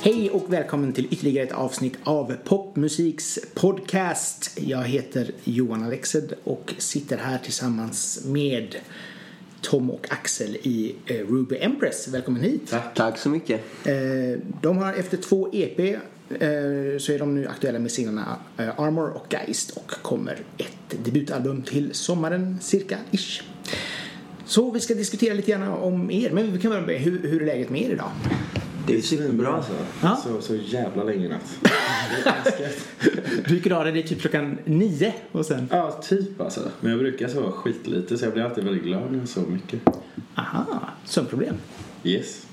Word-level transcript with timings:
Hej 0.00 0.30
och 0.30 0.52
välkommen 0.52 0.92
till 0.92 1.06
ytterligare 1.10 1.46
ett 1.46 1.52
avsnitt 1.52 1.94
av 2.04 2.36
Popmusiks 2.44 3.38
podcast. 3.54 4.50
Jag 4.60 4.82
heter 4.84 5.30
Johan 5.44 5.82
Alexed 5.84 6.32
och 6.44 6.74
sitter 6.78 7.16
här 7.16 7.38
tillsammans 7.38 8.24
med 8.26 8.76
Tom 9.60 9.90
och 9.90 10.06
Axel 10.10 10.56
i 10.56 10.94
eh, 11.06 11.14
Ruby 11.16 11.56
Empress. 11.60 12.08
Välkommen 12.08 12.42
hit. 12.42 12.74
Tack 12.94 13.18
så 13.18 13.28
mycket. 13.28 13.60
Eh, 13.86 13.94
De 14.62 14.76
har 14.78 14.92
efter 14.92 15.16
två 15.16 15.48
EP 15.52 15.96
så 16.98 17.12
är 17.12 17.18
de 17.18 17.34
nu 17.34 17.46
aktuella 17.48 17.78
med 17.78 17.90
singlarna 17.90 18.36
eh, 18.56 18.80
Armor 18.80 19.10
och 19.10 19.26
Geist 19.32 19.70
och 19.70 19.90
kommer 19.90 20.38
ett 20.58 21.04
debutalbum 21.04 21.62
till 21.62 21.94
sommaren 21.94 22.58
cirka 22.60 22.98
ish. 23.10 23.42
Så 24.44 24.70
vi 24.70 24.80
ska 24.80 24.94
diskutera 24.94 25.34
lite 25.34 25.50
grann 25.50 25.62
om 25.68 26.10
er, 26.10 26.30
men 26.30 26.52
vi 26.52 26.58
kan 26.58 26.70
börja 26.70 26.86
med 26.86 27.00
hur, 27.00 27.28
hur 27.28 27.42
är 27.42 27.46
läget 27.46 27.70
med 27.70 27.82
er 27.82 27.90
idag? 27.90 28.10
Det 28.86 28.96
är 28.96 29.00
superbra. 29.02 29.56
alltså. 29.56 29.72
Ja. 30.02 30.20
Så, 30.22 30.40
så 30.40 30.56
jävla 30.56 31.04
länge 31.04 31.24
i 31.24 31.28
natt. 31.28 31.58
Du 33.48 33.54
gick 33.54 33.66
la 33.66 33.84
dig 33.84 34.06
typ 34.06 34.20
klockan 34.20 34.58
nio 34.64 35.14
och 35.32 35.46
sen... 35.46 35.68
ja, 35.70 36.00
typ 36.02 36.40
alltså. 36.40 36.60
Men 36.80 36.90
jag 36.90 37.00
brukar 37.00 37.28
sova 37.28 37.52
skitlite 37.52 38.18
så 38.18 38.24
jag 38.24 38.32
blir 38.32 38.42
alltid 38.42 38.64
väldigt 38.64 38.82
glad 38.82 39.12
när 39.12 39.18
jag 39.18 39.28
sover 39.28 39.50
mycket. 39.50 39.80
Aha, 40.34 40.88
sömnproblem. 41.04 41.54
Yes. 42.04 42.46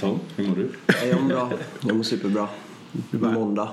Tom, 0.00 0.20
hur 0.36 0.48
mår 0.48 0.56
du? 0.56 0.68
Jag 1.08 1.22
mår 1.22 1.28
bra. 1.28 1.52
Jag 1.80 1.96
mår 1.96 2.04
superbra. 2.04 2.48
Måndag. 3.10 3.68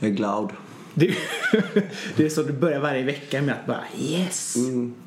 Jag 0.00 0.10
är 0.10 0.14
glad. 0.14 0.52
Det, 0.94 1.06
det 2.16 2.24
är 2.24 2.28
så 2.28 2.42
du 2.42 2.52
börjar 2.52 2.80
varje 2.80 3.02
vecka 3.04 3.42
med 3.42 3.54
att 3.54 3.66
bara 3.66 3.84
yes, 4.00 4.56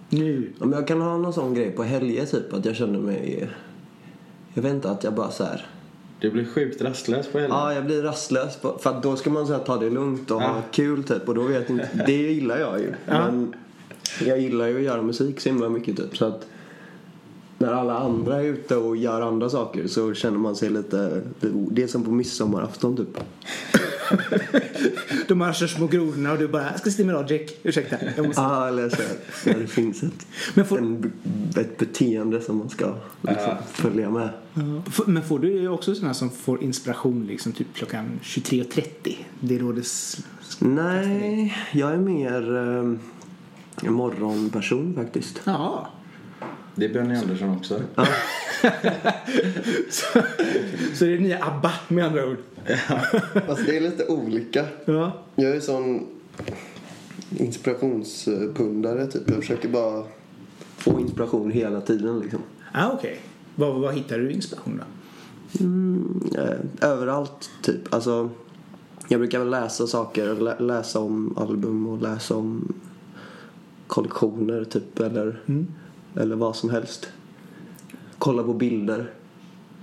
nu. 0.09 0.51
Ja, 0.59 0.65
men 0.65 0.79
jag 0.79 0.87
kan 0.87 1.01
ha 1.01 1.17
någon 1.17 1.33
sån 1.33 1.53
grej 1.53 1.71
på 1.71 1.83
helger 1.83 2.25
typ 2.25 2.53
att 2.53 2.65
jag 2.65 2.75
känner 2.75 2.99
mig... 2.99 3.49
Jag 4.53 4.63
vet 4.63 4.73
inte 4.73 4.91
att 4.91 5.03
jag 5.03 5.13
bara 5.13 5.31
så 5.31 5.43
här. 5.43 5.65
Du 6.19 6.31
blir 6.31 6.45
sjukt 6.45 6.81
rastlös 6.81 7.27
på 7.31 7.39
helgen. 7.39 7.57
Ja, 7.57 7.73
jag 7.73 7.85
blir 7.85 8.01
rastlös. 8.03 8.57
på- 8.57 8.77
För 8.81 8.89
att 8.89 9.03
då 9.03 9.15
ska 9.15 9.29
man 9.29 9.47
så 9.47 9.53
här, 9.53 9.59
ta 9.59 9.77
det 9.77 9.89
lugnt 9.89 10.31
och 10.31 10.41
ha 10.41 10.47
Ja. 10.55 10.61
kul 10.71 11.03
typ. 11.03 11.27
Och 11.27 11.35
då 11.35 11.41
vet 11.43 11.69
jag 11.69 11.79
inte. 11.79 11.89
Det 12.05 12.13
gillar 12.31 12.57
jag 12.59 12.79
ju. 12.79 12.93
Ja. 13.07 13.25
Men 13.31 13.53
jag 14.25 14.39
gillar 14.39 14.67
ju 14.67 14.75
att 14.77 14.83
göra 14.83 15.01
musik 15.01 15.39
så 15.39 15.49
himla 15.49 15.69
mycket 15.69 15.97
typ. 15.97 16.17
Så 16.17 16.25
att 16.25 16.47
när 17.63 17.73
alla 17.73 17.97
andra 17.97 18.41
är 18.41 18.45
ute 18.45 18.75
och 18.75 18.97
gör 18.97 19.21
andra 19.21 19.49
saker 19.49 19.87
så 19.87 20.13
känner 20.13 20.37
man 20.37 20.55
sig 20.55 20.69
lite... 20.69 21.21
Det 21.71 21.83
är 21.83 21.87
som 21.87 22.03
på 22.03 22.11
midsommarafton 22.11 22.97
typ. 22.97 23.17
De 25.27 25.35
marschar 25.35 25.67
små 25.67 25.87
grodorna 25.87 26.31
och 26.31 26.37
du 26.37 26.47
bara, 26.47 26.63
jag 26.71 26.79
ska 26.79 26.91
sitta 26.91 27.05
med 27.05 27.15
Logic. 27.15 27.51
Ursäkta. 27.63 27.95
Jag 28.17 28.25
måste... 28.27 28.41
Ja, 28.41 28.67
eller 28.67 28.89
så 28.89 28.95
här, 28.95 29.05
när 29.45 29.59
det 29.61 29.67
finns 29.67 30.03
ett, 30.03 30.25
Men 30.53 30.65
får- 30.65 30.77
en, 30.77 31.11
ett 31.57 31.77
beteende 31.77 32.41
som 32.41 32.57
man 32.57 32.69
ska 32.69 32.85
liksom, 33.21 33.43
Ja. 33.47 33.57
följa 33.71 34.09
med. 34.09 34.29
Ja. 34.53 34.61
F- 34.87 35.01
Men 35.07 35.23
får 35.23 35.39
du 35.39 35.67
också 35.67 35.95
sådana 35.95 36.13
som 36.13 36.29
får 36.29 36.63
inspiration 36.63 37.25
liksom 37.27 37.51
typ 37.51 37.67
klockan 37.73 38.05
23.30? 38.23 39.15
Det 39.39 39.55
är 39.55 39.59
då 39.59 39.71
det... 39.71 39.81
s- 39.81 40.17
Nej, 40.59 41.57
jag 41.71 41.91
är 41.93 41.97
mer 41.97 42.57
eh, 43.83 43.91
morgonperson 43.91 44.93
faktiskt. 44.95 45.41
Ja. 45.43 45.87
Det 46.75 46.85
är 46.85 46.93
Benny 46.93 47.15
Andersson 47.15 47.49
också. 47.57 47.79
Så, 49.89 50.05
så 50.95 51.05
det 51.05 51.13
är 51.13 51.19
nya 51.19 51.43
ABBA 51.45 51.71
med 51.87 52.05
andra 52.05 52.27
ord. 52.29 52.37
Alltså 53.49 53.65
det 53.65 53.77
är 53.77 53.81
lite 53.81 54.05
olika. 54.07 54.65
Ja. 54.85 55.11
Jag 55.35 55.55
är 55.55 55.59
sån 55.59 56.07
inspirationspundare 57.37 59.07
typ. 59.07 59.21
Jag 59.29 59.37
försöker 59.39 59.69
bara 59.69 60.03
få 60.77 60.99
inspiration 60.99 61.51
hela 61.51 61.81
tiden 61.81 62.19
liksom. 62.19 62.39
Ah, 62.71 62.89
okej. 62.93 63.19
Vad, 63.55 63.79
vad 63.81 63.93
hittar 63.95 64.17
du 64.17 64.31
inspiration 64.31 64.77
då? 64.77 64.83
Mm, 65.65 66.21
eh, 66.37 66.89
överallt 66.89 67.49
typ. 67.61 67.93
Alltså, 67.93 68.29
jag 69.07 69.19
brukar 69.19 69.39
väl 69.39 69.49
läsa 69.49 69.87
saker, 69.87 70.35
lä- 70.35 70.59
läsa 70.59 70.99
om 70.99 71.37
album 71.37 71.87
och 71.87 72.01
läsa 72.01 72.35
om 72.35 72.73
kollektioner 73.87 74.63
typ 74.63 74.99
eller, 74.99 75.41
eller 76.15 76.35
vad 76.35 76.55
som 76.55 76.69
helst. 76.69 77.09
Kolla 78.17 78.43
på 78.43 78.53
bilder. 78.53 79.11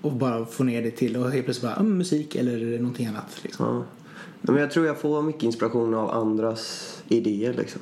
Och 0.02 0.12
bara 0.12 0.44
få 0.46 0.64
ner 0.64 0.82
det 0.82 0.91
till 0.91 1.16
och 1.16 1.30
helt 1.30 1.44
plötsligt 1.44 1.70
bara, 1.70 1.80
mm, 1.80 1.98
musik 1.98 2.36
eller 2.36 2.78
någonting 2.78 3.06
annat 3.06 3.38
liksom. 3.42 3.66
Ja. 3.66 3.84
Men 4.41 4.56
jag 4.56 4.70
tror 4.70 4.86
jag 4.86 4.98
får 4.98 5.22
mycket 5.22 5.42
inspiration 5.42 5.94
av 5.94 6.10
andras 6.10 7.02
idéer 7.08 7.54
liksom. 7.54 7.80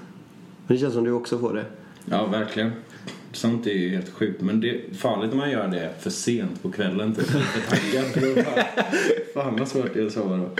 Men 0.66 0.76
det 0.76 0.81
känns 0.81 0.94
som 0.94 1.04
du 1.04 1.12
också 1.12 1.38
får 1.38 1.54
det. 1.54 1.64
Ja, 2.04 2.26
verkligen. 2.26 2.70
Sånt 3.33 3.66
är 3.66 3.71
ju 3.72 3.89
helt 3.89 4.09
sjukt. 4.12 4.41
Men 4.41 4.61
det 4.61 4.71
är 4.71 4.81
farligt 4.99 5.33
om 5.33 5.39
man 5.39 5.50
gör 5.50 5.69
det 5.69 5.91
för 6.00 6.11
sent 6.11 6.62
på 6.62 6.71
kvällen. 6.72 7.15
Typ. 7.15 7.27
Taggad. 7.69 8.05
för 8.05 8.44
Fan 9.34 9.56
vad 9.59 9.69
svårt 9.69 9.94
det 9.94 10.00
är 10.00 10.06
att 10.06 10.12
sova 10.12 10.37
då. 10.37 10.50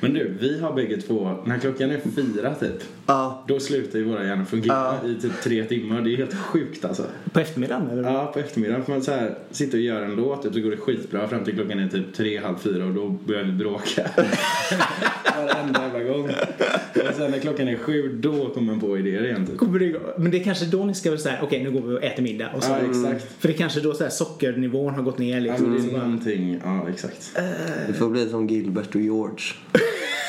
Men 0.00 0.14
du, 0.14 0.36
vi 0.40 0.60
har 0.60 0.72
bägge 0.72 0.96
två, 0.96 1.36
när 1.44 1.58
klockan 1.58 1.90
är 1.90 2.00
fyra 2.16 2.54
typ. 2.54 2.82
Ja, 3.06 3.44
Då 3.48 3.60
slutar 3.60 3.98
ju 3.98 4.04
våra 4.04 4.24
hjärnor 4.26 4.44
fungera 4.44 4.96
Ja. 5.02 5.08
i 5.08 5.14
typ 5.20 5.32
tre 5.42 5.64
timmar. 5.64 6.00
Det 6.02 6.12
är 6.12 6.16
helt 6.16 6.34
sjukt 6.34 6.84
alltså. 6.84 7.04
På 7.32 7.40
eftermiddagen 7.40 7.90
eller? 7.90 8.02
Ja, 8.02 8.30
på 8.32 8.38
eftermiddagen 8.38 8.84
får 8.84 8.92
man 8.92 9.02
så 9.02 9.10
här, 9.12 9.34
sitta 9.50 9.76
och 9.76 9.82
göra 9.82 10.04
en 10.04 10.14
låt 10.16 10.42
typ, 10.42 10.54
så 10.54 10.60
går 10.60 10.70
det 10.70 10.76
skitbra 10.76 11.28
fram 11.28 11.44
till 11.44 11.54
klockan 11.54 11.78
är 11.78 11.88
typ 11.88 12.14
tre, 12.14 12.38
halv 12.38 12.56
fyra 12.58 12.84
och 12.84 12.94
då 12.94 13.08
börjar 13.08 13.44
vi 13.44 13.52
bråka. 13.52 14.10
Varenda 15.36 15.82
jävla 15.82 16.12
gång. 16.12 16.24
Och 17.08 17.14
sen 17.16 17.30
när 17.30 17.38
klockan 17.38 17.68
är 17.68 17.76
sju, 17.76 18.08
då 18.22 18.48
kommer 18.48 18.66
man 18.72 18.80
på 18.80 18.98
idéer 18.98 19.24
igen 19.24 19.46
typ. 19.46 19.58
Kommer 19.58 19.78
det 19.78 19.84
igång? 19.84 20.02
Men 20.18 20.30
det 20.30 20.40
är 20.40 20.44
kanske 20.44 20.64
då 20.66 20.84
ni 20.84 20.94
ska 20.94 21.16
säga, 21.18 21.38
okej 21.42 21.64
nu 21.64 21.70
går 21.70 21.80
vi 21.80 21.96
och 21.96 22.04
äter 22.04 22.15
middag. 22.22 22.50
Och 22.56 22.62
så, 22.64 22.70
Ja, 22.70 22.76
exakt. 22.78 23.32
För 23.38 23.48
det 23.48 23.54
kanske 23.54 23.80
då 23.80 23.94
så 23.94 24.02
här, 24.04 24.10
sockernivån 24.10 24.94
har 24.94 25.02
gått 25.02 25.18
ner 25.18 25.34
Ja, 25.34 25.40
liksom. 25.40 25.66
men 25.72 25.86
det 25.88 25.94
är 25.94 25.98
någonting, 25.98 26.60
ja 26.64 26.88
exakt. 26.88 27.30
det 27.86 27.92
får 27.94 28.08
bli 28.08 28.28
som 28.28 28.46
Gilbert 28.46 28.94
och 28.94 29.00
George. 29.00 29.44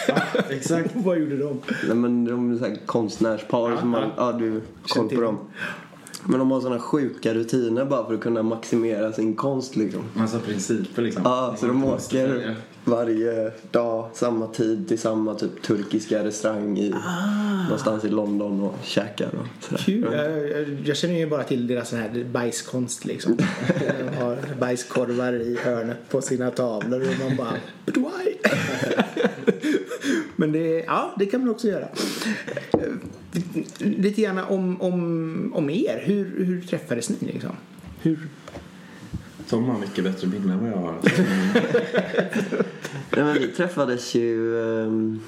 Ja, 0.08 0.16
exakt. 0.50 0.90
Vad 0.94 1.20
gjorde 1.20 1.38
de? 1.38 1.60
Nej 1.88 1.96
men 1.96 2.26
de 2.26 2.52
är 2.54 2.58
så 2.58 2.66
här 2.66 2.78
konstnärspar 2.86 3.72
Ja, 3.72 3.80
som 3.80 3.90
man, 3.90 4.02
ja. 4.02 4.10
ja 4.18 4.32
du 4.38 4.52
har 4.52 4.62
koll 4.88 5.10
på 5.10 5.22
dem. 5.22 5.38
Men 6.30 6.40
de 6.40 6.52
har 6.52 6.62
såna 6.62 6.80
sjuka 6.80 7.34
rutiner 7.34 7.86
bara 7.86 8.08
för 8.08 8.14
att 8.14 8.22
kunna 8.22 8.44
maximera 8.44 9.14
sin 9.14 9.36
konst 9.36 9.76
liksom. 9.76 10.02
Massa 10.14 10.40
principer 10.40 11.02
liksom. 11.02 11.22
Ja, 11.26 11.56
så 11.60 11.66
de 11.68 11.84
åker. 11.84 12.56
Varje 12.88 13.52
dag, 13.72 14.10
samma 14.14 14.48
tid 14.48 14.88
till 14.88 15.00
samma 15.00 15.36
typ 15.36 15.62
turkiska 15.62 16.24
restaurang 16.24 16.78
i, 16.78 16.94
någonstans 17.64 18.06
i 18.06 18.10
London 18.10 18.62
och 18.62 18.76
käkar 18.84 19.28
och 19.28 19.64
sådär. 19.64 19.84
Kul. 19.86 20.08
Jag, 20.14 20.68
jag, 20.86 20.98
känner 20.98 21.18
ju 21.18 21.28
bara 21.28 21.44
till 21.44 21.68
deras 21.68 21.90
sån 21.90 22.00
här 22.00 22.26
bajskonst 22.32 23.06
liksom. 23.06 23.38
De 24.00 24.18
har 24.18 24.38
bajskorvar 24.60 25.34
i 25.34 25.58
hörnet 25.64 26.10
på 26.10 26.22
sina 26.22 26.52
tavlor 26.52 27.02
och 27.02 27.28
man 27.28 27.38
bara 27.38 27.54
But 27.86 27.98
why? 27.98 28.36
Men 30.36 30.52
det, 30.52 30.84
ja, 30.88 31.16
det 31.20 31.26
kan 31.26 31.40
man 31.40 31.50
också 31.50 31.68
göra. 31.68 31.88
Lite 33.78 34.22
grann 34.22 34.40
om, 34.40 34.82
om, 34.82 35.52
om 35.56 35.70
er. 35.70 36.04
Hur, 36.06 36.46
hur 36.46 36.62
träffades 36.62 37.10
ni 37.10 37.18
liksom? 37.22 37.52
Hur? 38.02 38.28
Tom 39.50 39.64
har 39.64 39.80
mycket 39.80 40.04
bättre 40.04 40.28
minne 40.28 40.54
än 40.54 40.60
vad 40.60 40.70
jag 40.72 40.78
har. 40.78 40.96
Nej, 43.16 43.26
men 43.26 43.34
vi 43.34 43.48
träffades 43.48 44.16
ju 44.16 44.60
ehm, 44.84 45.20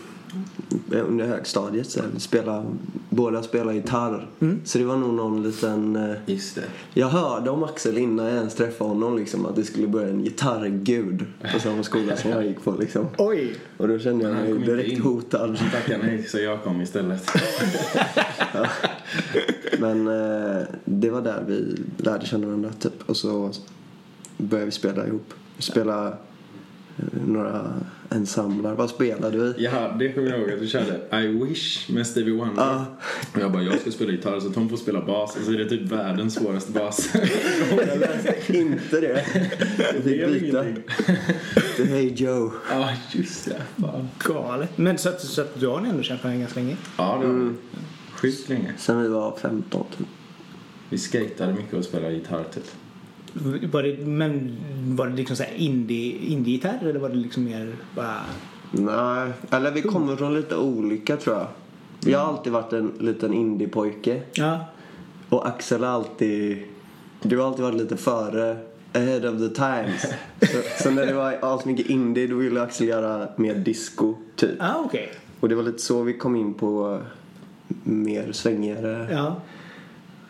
under 0.92 1.26
högstadiet 1.28 1.90
sen. 1.90 2.20
Spela, 2.20 2.66
båda 3.10 3.44
spelade 3.44 3.76
gitarr. 3.78 4.28
Så 4.64 4.78
det 4.78 4.84
var 4.86 4.98
nog 4.98 5.14
någon 5.14 5.44
liten... 5.44 5.96
eh, 5.96 6.16
Just 6.26 6.56
det. 6.56 6.64
Jag 6.94 7.08
hörde 7.08 7.50
om 7.50 7.64
Axel 7.64 7.98
innan 7.98 8.26
jag 8.26 8.36
ens 8.36 8.56
träffade 8.56 8.90
honom 8.90 9.18
liksom 9.18 9.46
att 9.46 9.56
det 9.56 9.64
skulle 9.64 9.88
börja 9.88 10.10
en 10.10 10.24
gitarrgud 10.24 11.26
på 11.54 11.60
samma 11.60 11.84
skola 11.84 12.16
som 12.18 12.32
jag 12.32 12.46
gick 12.46 12.64
på 12.64 12.72
liksom. 12.80 13.08
Oj! 13.18 13.56
Och 13.78 13.88
då 13.88 14.00
kände 14.00 14.26
jag 14.28 14.34
Han 14.36 14.44
mig 14.44 14.54
direkt 14.66 14.92
in. 14.92 15.02
hotad. 15.02 15.60
Tackar 15.72 15.98
nej, 16.04 16.24
så 16.24 16.40
jag 16.40 16.64
kom 16.64 16.82
istället. 16.82 17.30
Men 19.80 20.08
eh, 20.08 20.62
det 20.86 21.10
var 21.10 21.22
där 21.22 21.44
vi 21.48 21.76
lärde 21.98 22.26
känna 22.26 22.48
varandra 22.48 22.70
typ. 22.80 23.10
Och 23.10 23.18
så 23.18 23.52
började 24.44 24.66
vi 24.66 24.72
spela 24.72 25.08
ihop. 25.08 25.34
Vi 25.58 25.64
spelade 25.64 26.08
eh, 26.98 27.22
några 27.28 27.74
ensembler. 28.10 28.74
Vad 28.74 28.90
spelade 28.90 29.38
vi? 29.38 29.64
Ja, 29.64 29.96
det 30.00 30.14
kommer 30.14 30.30
jag 30.30 30.40
ihåg 30.40 30.52
att 30.52 30.60
du 30.60 30.68
körde 30.68 31.22
I 31.24 31.28
wish 31.28 31.90
med 31.90 32.08
Stevie 32.08 32.34
Wonder. 32.34 32.64
Ja. 32.64 32.86
Och 33.34 33.42
jag 33.42 33.52
bara, 33.52 33.64
jag 33.64 33.80
ska 33.80 33.92
spela 33.92 34.12
gitarr 34.12 34.40
så 34.40 34.50
Tom 34.50 34.70
får 34.70 34.78
spela 34.78 35.02
bas. 35.02 35.36
Och 35.36 35.42
så 35.42 35.52
är 35.52 35.58
det 35.58 35.70
typ 35.70 35.82
världens 35.82 36.36
svåraste 36.36 36.72
bas. 36.72 37.10
Jag 37.78 38.00
läste 38.00 38.58
inte 38.58 39.02
det. 39.02 39.26
Jag 40.06 40.16
gör 40.16 40.34
fick 40.34 40.42
byta 40.42 40.66
till 41.76 41.88
Hey 41.88 42.14
Joe. 42.14 42.52
Ja, 42.72 42.90
just 43.12 43.46
det. 43.46 43.62
Fan. 43.82 44.10
Galet. 44.20 44.78
Men 44.78 44.98
så 44.98 45.10
att, 45.10 45.22
så 45.22 45.42
att 45.42 45.60
du 45.60 45.68
har 45.68 45.78
ändå 45.78 46.04
känt 46.04 46.24
varandra 46.24 46.40
ganska 46.40 46.60
länge? 46.60 46.78
Ja, 46.98 47.18
det 47.22 47.28
var 47.28 47.34
mm. 47.34 47.58
sjukt 48.12 48.50
länge. 48.50 48.74
Sen 48.78 49.02
vi 49.02 49.08
var 49.08 49.38
15 49.42 49.86
typ. 49.98 50.08
Vi 50.90 50.98
skatade 50.98 51.54
mycket 51.54 51.74
och 51.74 51.84
spelade 51.84 52.14
gitarr 52.14 52.44
typ. 52.54 52.64
Var 53.72 53.84
det, 53.84 54.06
men 54.06 54.58
var 54.96 55.08
det 55.08 55.16
liksom 55.16 55.36
så 55.36 55.44
här 55.44 55.54
indie, 55.56 56.18
indie-gitarr 56.18 56.80
eller 56.82 57.00
var 57.00 57.10
det 57.10 57.16
liksom 57.16 57.44
mer 57.44 57.76
bara... 57.96 58.22
Nej, 58.72 59.32
eller 59.50 59.72
vi 59.72 59.82
kommer 59.82 60.16
från 60.16 60.34
lite 60.34 60.56
olika 60.56 61.18
tror 61.18 61.36
jag. 61.36 61.48
Jag 62.12 62.20
har 62.20 62.28
alltid 62.28 62.54
varit 62.54 62.74
en 62.74 62.92
liten 63.00 63.34
indiepojke. 63.34 64.22
Ja. 64.34 64.66
Och 65.30 65.48
Axel 65.48 65.84
har 65.84 65.92
alltid... 65.92 66.64
Du 67.22 67.38
har 67.38 67.48
alltid 67.48 67.64
varit 67.64 67.78
lite 67.78 67.98
före 67.98 68.58
ahead 68.94 69.30
of 69.30 69.38
the 69.40 69.56
times. 69.56 70.02
så, 70.42 70.84
så 70.84 70.92
när 70.92 71.06
det 71.06 71.14
var 71.14 71.38
asmycket 71.42 71.86
indie 71.86 72.28
då 72.28 72.36
ville 72.36 72.62
Axel 72.62 72.88
göra 72.88 73.28
mer 73.36 73.56
disco 73.56 74.16
typ. 74.36 74.52
Ah, 74.60 74.76
okej. 74.86 75.12
Och 75.40 75.50
det 75.50 75.56
var 75.56 75.64
lite 75.64 75.80
så 75.80 76.04
vi 76.04 76.14
kom 76.14 76.36
in 76.36 76.54
på 76.54 77.02
mer 77.84 78.32
svängigare 78.32 79.08
Ja. 79.12 79.42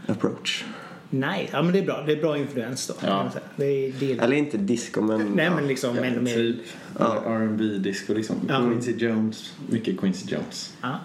approach. 0.08 0.66
Nej, 1.10 1.50
ja 1.54 1.62
men 1.62 1.74
det 1.74 1.80
är 1.80 1.86
bra. 1.86 2.04
Det 2.06 2.12
är 2.12 2.22
bra 2.22 2.38
influens 2.38 2.88
då. 2.88 2.94
Ja. 3.02 3.32
Det 3.56 3.66
är, 3.66 3.94
det 4.00 4.12
är, 4.14 4.22
Eller 4.24 4.36
inte 4.36 4.58
disco 4.58 5.02
men... 5.02 5.22
nej 5.36 5.50
men 5.50 5.68
liksom 5.68 5.96
Ja, 5.96 6.04
ändå 6.04 6.22
mer... 6.22 6.36
typ 6.36 6.58
Ja. 7.00 7.24
R&B 7.26 7.64
disco 7.64 8.14
liksom. 8.14 8.36
Ja. 8.50 8.60
Quincy 8.70 8.92
Jones. 8.98 9.54
Mycket 9.70 10.00
Quincy 10.00 10.36
Jones. 10.36 10.74
Ah. 10.82 10.98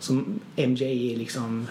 Som 0.00 0.40
MJ 0.56 1.12
är 1.12 1.16
liksom 1.16 1.66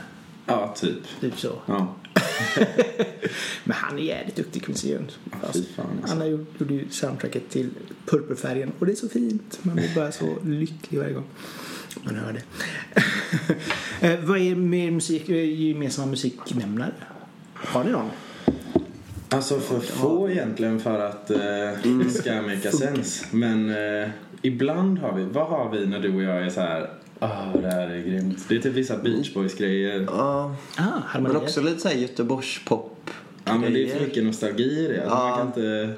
Ja, 0.45 0.75
typ. 0.77 0.97
typ 1.21 1.39
så. 1.39 1.53
Ja. 1.65 1.95
Men 3.63 3.75
han 3.77 3.97
är 3.99 4.03
jävligt 4.03 4.35
duktig 4.35 4.63
Quincy 4.65 4.91
Jones. 4.93 5.17
alltså. 5.43 5.63
Han 6.07 6.17
har 6.21 6.25
gjort, 6.27 6.53
gjorde 6.61 6.73
ju 6.73 6.89
soundtracket 6.89 7.49
till 7.49 7.69
Purpurfärgen 8.05 8.71
och 8.79 8.85
det 8.85 8.91
är 8.91 8.95
så 8.95 9.09
fint. 9.09 9.59
Man 9.61 9.75
blir 9.75 9.95
bara 9.95 10.11
så 10.11 10.37
lycklig 10.45 10.99
varje 10.99 11.13
gång 11.13 11.25
man 12.03 12.15
hör 12.15 12.33
det. 12.33 12.41
Eh, 14.07 14.19
Vad 14.23 14.37
är 14.37 14.55
mer 14.55 14.91
musik, 14.91 15.29
eh, 15.29 15.59
gemensamma 15.61 16.07
musiknämnare? 16.07 16.91
Har 17.65 17.83
ni 17.83 17.91
någon? 17.91 18.09
Alltså 19.29 19.59
för 19.59 19.79
få 19.79 20.29
egentligen 20.29 20.79
för 20.79 20.99
att 20.99 21.31
eh, 21.31 21.37
det 21.83 22.09
ska 22.09 22.41
make 22.41 22.71
sense. 22.71 23.25
Men 23.31 23.69
eh, 24.03 24.09
ibland 24.41 24.99
har 24.99 25.13
vi, 25.15 25.23
vad 25.23 25.47
har 25.47 25.69
vi 25.71 25.85
när 25.87 25.99
du 25.99 26.15
och 26.15 26.23
jag 26.23 26.45
är 26.45 26.49
så 26.49 26.61
här, 26.61 26.89
ah 27.19 27.45
det 27.61 27.71
här 27.71 27.87
är 27.89 28.01
grymt. 28.01 28.45
Det 28.49 28.55
är 28.55 28.59
typ 28.59 28.73
vissa 28.73 28.97
Beach 28.97 29.33
Boys 29.33 29.55
grejer. 29.57 30.05
Ja, 30.09 30.55
Ah, 30.77 31.19
men 31.19 31.35
också 31.35 31.61
lite 31.61 31.79
såhär 31.79 31.95
Göteborgspop. 31.95 33.09
Ja 33.45 33.57
men 33.57 33.73
det 33.73 33.83
är 33.91 33.95
för 33.97 34.05
mycket 34.05 34.23
nostalgi 34.23 34.63
i 34.63 34.87
det. 34.87 35.01
Alltså, 35.01 35.15
Ja. 35.17 35.27
man 35.29 35.37
kan 35.37 35.47
inte, 35.47 35.93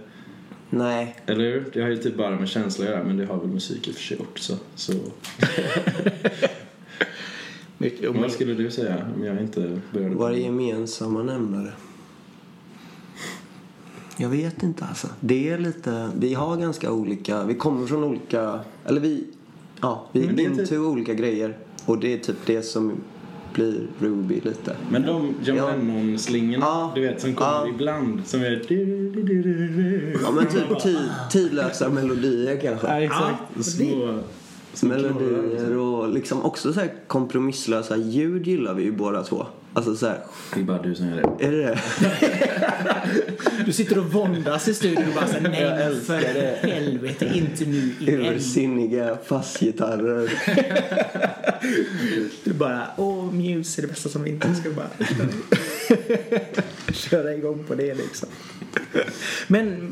Nej. 0.70 1.16
eller 1.26 1.44
hur? 1.44 1.66
Det 1.74 1.82
har 1.82 1.90
ju 1.90 1.98
typ 1.98 2.18
bara 2.18 2.30
med 2.40 2.50
känsla 2.50 2.86
att 2.86 2.92
göra 2.92 3.04
men 3.04 3.18
det 3.18 3.26
har 3.26 3.38
väl 3.38 3.48
musik 3.48 3.88
i 3.88 3.92
och 3.92 3.96
för 3.96 4.02
sig 4.04 4.18
också. 4.20 4.58
Så 4.76 4.94
Mycket, 7.84 8.10
och 8.10 8.16
vad 8.16 8.32
skulle 8.32 8.54
du 8.54 8.72
säga 8.72 8.98
om 9.16 9.24
jag 9.24 9.42
inte 9.42 9.80
började? 9.94 10.16
Vad 10.16 10.32
är 10.32 10.36
gemensamma 10.36 11.24
nämnare? 11.24 11.72
Jag 14.18 14.30
vet 14.30 14.64
inte 14.64 14.86
alltså. 14.86 15.08
Det 15.20 15.50
är 15.50 15.58
lite, 15.58 16.10
vi 16.20 16.34
har 16.34 16.58
ganska 16.58 16.92
olika, 16.92 17.44
vi 17.44 17.54
kommer 17.56 17.88
från 17.88 18.04
olika, 18.04 18.60
eller 18.86 19.02
vi, 19.02 19.28
ja, 19.82 20.06
vi 20.12 20.26
är 20.26 20.40
into 20.40 20.66
typ- 20.66 20.80
olika 20.80 21.14
grejer. 21.14 21.58
Och 21.86 21.98
det 22.00 22.14
är 22.14 22.18
typ 22.18 22.36
det 22.46 22.62
som 22.62 22.92
blir 23.54 23.88
Ruby 24.00 24.36
lite. 24.44 24.76
Men 24.90 25.02
de 25.02 25.34
John 25.44 25.58
Ja. 25.58 25.68
Lennon-slingorna, 25.68 26.66
Ja. 26.66 26.92
du 26.96 27.02
vet, 27.02 27.22
som 27.22 27.36
kommer 27.36 27.52
Ja. 27.52 27.68
ibland. 27.68 28.22
Som 28.26 28.42
är... 28.42 28.52
Ja 30.24 30.32
men 30.32 30.46
typ 30.48 30.80
tid, 30.84 31.10
tidlösa 31.32 31.90
melodier 31.90 32.60
kanske. 32.62 32.88
Ja, 32.88 33.02
exakt. 33.02 33.44
Ja, 33.56 33.64
Små... 33.64 34.20
Melodier 34.82 35.78
och 35.78 36.10
liksom 36.14 36.44
också 36.46 36.74
så 36.74 36.80
här 36.80 36.94
kompromisslösa 37.08 37.98
ljud 37.98 38.48
gillar 38.48 38.74
vi 38.74 38.84
ju 38.84 38.92
båda 38.92 39.24
två. 39.24 39.46
Alltså 39.76 39.96
så 39.96 40.06
här, 40.08 40.20
Det 40.54 40.60
är 40.60 40.64
bara 40.64 40.82
du 40.82 40.96
som 40.96 41.08
gör 41.10 41.16
det. 41.38 41.46
är 41.48 41.52
det 41.52 41.58
det? 41.62 41.80
Du 43.66 43.72
sitter 43.74 43.98
och 43.98 44.06
våndas 44.06 44.68
i 44.68 44.74
studion 44.74 45.08
och 45.08 45.14
bara 45.16 45.28
säger 45.28 45.42
nej 45.50 45.62
Jag 45.62 45.70
men 45.72 45.82
älskar 45.82 46.20
för 46.20 46.34
det. 46.34 46.74
helvete 46.74 47.32
inte 47.34 47.66
nu 47.66 47.92
igen. 48.00 48.26
Ursinniga 48.36 49.18
fassgitarrer. 49.26 50.34
Du 52.44 52.54
bara, 52.54 52.88
åh 52.98 53.32
Muse 53.34 53.82
är 53.82 53.82
det 53.82 53.88
bästa 53.88 54.10
som 54.10 54.24
finns. 54.24 54.60
Ska 54.60 54.70
bara 54.70 54.88
köra 56.94 57.34
igång 57.34 57.64
på 57.68 57.76
det 57.76 57.94
liksom. 57.94 58.30
Men 59.48 59.90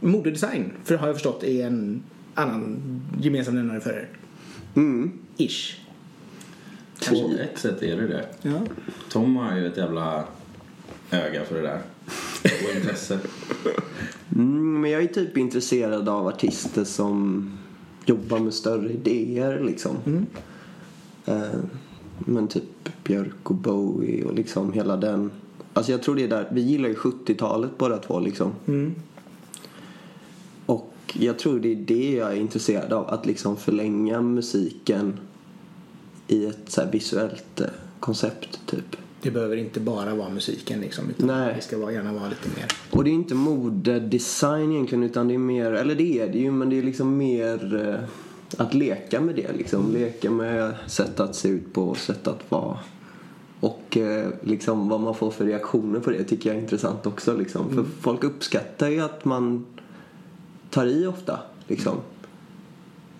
modedesign, 0.00 0.72
för 0.84 0.94
har 0.96 1.06
jag 1.06 1.16
förstått, 1.16 1.44
är 1.44 1.66
en 1.66 2.02
annan 2.36 2.80
gemensam 3.20 3.54
nämnare 3.54 3.80
för 3.80 3.90
er. 3.90 4.08
Mm. 4.74 5.12
Ish. 5.36 5.80
På 7.08 7.32
ett 7.40 7.58
sätt 7.58 7.82
är 7.82 7.96
det 7.96 8.06
det. 8.06 8.26
Ja. 8.42 8.60
Tom 9.10 9.36
har 9.36 9.56
ju 9.56 9.66
ett 9.66 9.76
jävla 9.76 10.24
öga 11.10 11.44
för 11.44 11.54
det 11.54 11.62
där. 11.62 11.80
Och 12.44 12.76
intresse. 12.76 13.18
Mm, 14.34 14.80
men 14.80 14.90
jag 14.90 15.02
är 15.02 15.06
typ 15.06 15.36
intresserad 15.36 16.08
av 16.08 16.26
artister 16.26 16.84
som 16.84 17.50
jobbar 18.04 18.38
med 18.38 18.54
större 18.54 18.92
idéer 18.92 19.60
liksom. 19.64 20.26
Eh, 21.26 21.60
men 22.18 22.48
typ 22.48 22.64
Björk 23.04 23.50
och 23.50 23.54
Bowie 23.54 24.24
och 24.24 24.34
liksom 24.34 24.72
hela 24.72 24.96
den. 24.96 25.30
Alltså 25.72 25.92
jag 25.92 26.02
tror 26.02 26.16
det 26.16 26.24
är 26.24 26.28
där, 26.28 26.48
vi 26.52 26.60
gillar 26.60 26.88
ju 26.88 26.94
70-talet 26.94 27.70
båda 27.78 27.98
två 27.98 28.20
liksom. 28.20 28.52
Mm. 28.66 28.94
Och 31.14 31.16
jag 31.22 31.38
tror 31.38 31.60
det 31.60 31.72
är 31.72 31.76
det 31.76 32.12
jag 32.12 32.32
är 32.32 32.36
intresserad 32.36 32.92
av. 32.92 33.10
Att 33.10 33.26
liksom 33.26 33.56
förlänga 33.56 34.20
musiken 34.20 35.18
i 36.28 36.46
ett 36.46 36.58
så 36.66 36.82
visuellt 36.92 37.60
eh, 37.60 37.66
koncept 38.00 38.60
typ. 38.66 38.96
Det 39.22 39.30
behöver 39.30 39.56
inte 39.56 39.80
bara 39.80 40.14
vara 40.14 40.28
musiken 40.28 40.80
liksom. 40.80 41.10
Utan 41.10 41.26
Nej. 41.26 41.54
det 41.56 41.62
ska 41.62 41.92
gärna 41.92 42.12
vara 42.12 42.28
lite 42.28 42.48
mer. 42.56 42.66
Och 42.90 43.04
det 43.04 43.10
är 43.10 43.14
inte 43.14 43.34
modedesign 43.34 44.72
egentligen 44.72 45.04
utan 45.04 45.28
det 45.28 45.34
är 45.34 45.38
mer, 45.38 45.72
eller 45.72 45.94
det 45.94 46.18
är 46.20 46.28
det 46.28 46.38
ju 46.38 46.50
men 46.50 46.70
det 46.70 46.78
är 46.78 46.82
liksom 46.82 47.16
mer 47.16 47.88
eh, 47.88 48.08
att 48.56 48.74
leka 48.74 49.20
med 49.20 49.34
det 49.36 49.52
liksom. 49.52 49.92
Leka 49.92 50.30
med 50.30 50.74
sätt 50.86 51.20
att 51.20 51.34
se 51.34 51.48
ut 51.48 51.72
på, 51.72 51.94
sätt 51.94 52.28
att 52.28 52.50
vara. 52.50 52.78
Och 53.60 53.96
eh, 53.96 54.28
liksom 54.42 54.88
vad 54.88 55.00
man 55.00 55.14
får 55.14 55.30
för 55.30 55.44
reaktioner 55.44 56.00
på 56.00 56.10
det 56.10 56.24
tycker 56.24 56.50
jag 56.50 56.56
är 56.56 56.62
intressant 56.62 57.06
också 57.06 57.36
liksom. 57.36 57.74
För 57.74 57.84
folk 58.00 58.24
uppskattar 58.24 58.88
ju 58.88 59.00
att 59.00 59.24
man 59.24 59.66
tar 60.76 60.86
i 60.86 61.06
ofta 61.06 61.40
liksom. 61.66 61.96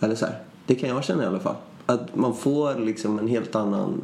Eller 0.00 0.14
så 0.14 0.26
här. 0.26 0.38
Det 0.66 0.74
kan 0.74 0.88
jag 0.88 1.04
känna 1.04 1.22
i 1.22 1.26
alla 1.26 1.40
fall. 1.40 1.56
Att 1.86 2.16
man 2.16 2.36
får 2.36 2.74
liksom 2.80 3.18
en 3.18 3.28
helt 3.28 3.54
annan 3.54 4.02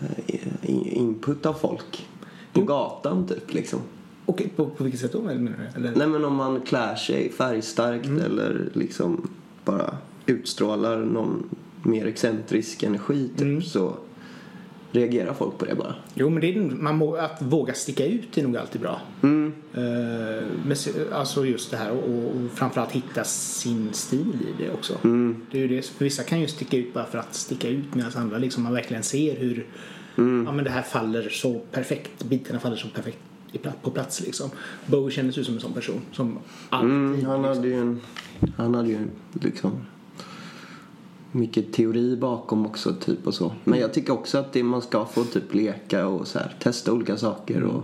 eh, 0.00 0.70
input 0.96 1.46
av 1.46 1.52
folk. 1.52 2.08
På 2.52 2.60
gatan 2.60 3.26
typ 3.26 3.54
liksom. 3.54 3.80
Och 4.26 4.42
på, 4.56 4.66
på 4.66 4.84
vilket 4.84 5.00
sätt 5.00 5.12
då 5.12 5.22
menar 5.22 5.52
du? 5.74 5.78
Eller? 5.80 5.96
Nej 5.96 6.06
men 6.06 6.24
om 6.24 6.34
man 6.34 6.60
klär 6.60 6.94
sig 6.94 7.32
färgstarkt 7.32 8.06
eller 8.06 8.68
liksom 8.72 9.28
bara 9.64 9.96
utstrålar 10.26 10.98
någon 10.98 11.48
mer 11.82 12.06
excentrisk 12.06 12.82
energi 12.82 13.28
typ 13.28 13.40
Mm. 13.42 13.62
så 13.62 13.96
reagerar 14.92 15.34
folk 15.34 15.58
på 15.58 15.64
det 15.64 15.74
bara. 15.74 15.94
Jo 16.14 16.30
men 16.30 16.40
det 16.40 16.56
är, 16.56 16.60
man 16.60 16.96
må, 16.96 17.16
att 17.16 17.42
våga 17.42 17.74
sticka 17.74 18.06
ut 18.06 18.38
är 18.38 18.42
nog 18.42 18.56
alltid 18.56 18.80
bra. 18.80 19.00
Mm. 19.22 19.52
Eh, 19.74 20.44
men, 20.64 20.76
alltså 21.12 21.46
just 21.46 21.70
det 21.70 21.76
här 21.76 21.90
och, 21.90 22.24
och 22.24 22.50
framförallt 22.54 22.92
hitta 22.92 23.24
sin 23.24 23.92
stil 23.92 24.38
i 24.40 24.62
det 24.62 24.70
också. 24.70 24.98
Mm. 25.04 25.36
Det 25.50 25.64
är 25.64 25.68
det, 25.68 25.86
för 25.86 26.04
vissa 26.04 26.22
kan 26.22 26.40
ju 26.40 26.46
sticka 26.46 26.76
ut 26.76 26.94
bara 26.94 27.06
för 27.06 27.18
att 27.18 27.34
sticka 27.34 27.68
ut 27.68 27.94
medan 27.94 28.12
andra 28.14 28.38
liksom 28.38 28.62
man 28.62 28.72
verkligen 28.72 29.02
ser 29.02 29.36
hur 29.36 29.66
Mm. 30.18 30.44
ja, 30.46 30.52
men 30.52 30.64
det 30.64 30.70
här 30.70 30.82
faller 30.82 31.28
så 31.28 31.58
perfekt, 31.72 32.24
bitarna 32.24 32.60
faller 32.60 32.76
så 32.76 32.88
perfekt 32.88 33.18
på 33.82 33.90
plats 33.90 34.20
liksom. 34.20 34.50
Bowie 34.86 35.10
kändes 35.10 35.38
ju 35.38 35.44
som 35.44 35.54
en 35.54 35.60
sån 35.60 35.72
person 35.72 36.00
som 36.12 36.38
alltid 36.68 36.90
Mm, 36.90 37.24
han 37.26 37.44
hade 37.44 37.68
ju 37.68 37.74
en, 37.74 38.00
han 38.56 38.74
hade 38.74 38.88
ju 38.88 38.98
liksom 39.32 39.80
mycket 41.32 41.72
teori 41.72 42.16
bakom 42.16 42.66
också 42.66 42.94
typ 42.94 43.26
och 43.26 43.34
så. 43.34 43.52
Men 43.64 43.78
jag 43.78 43.94
tycker 43.94 44.12
också 44.12 44.38
att 44.38 44.52
det, 44.52 44.62
man 44.62 44.82
ska 44.82 45.04
få 45.04 45.24
typ 45.24 45.54
leka 45.54 46.06
och 46.06 46.28
så 46.28 46.38
här, 46.38 46.54
testa 46.60 46.92
olika 46.92 47.16
saker 47.16 47.62
och 47.62 47.82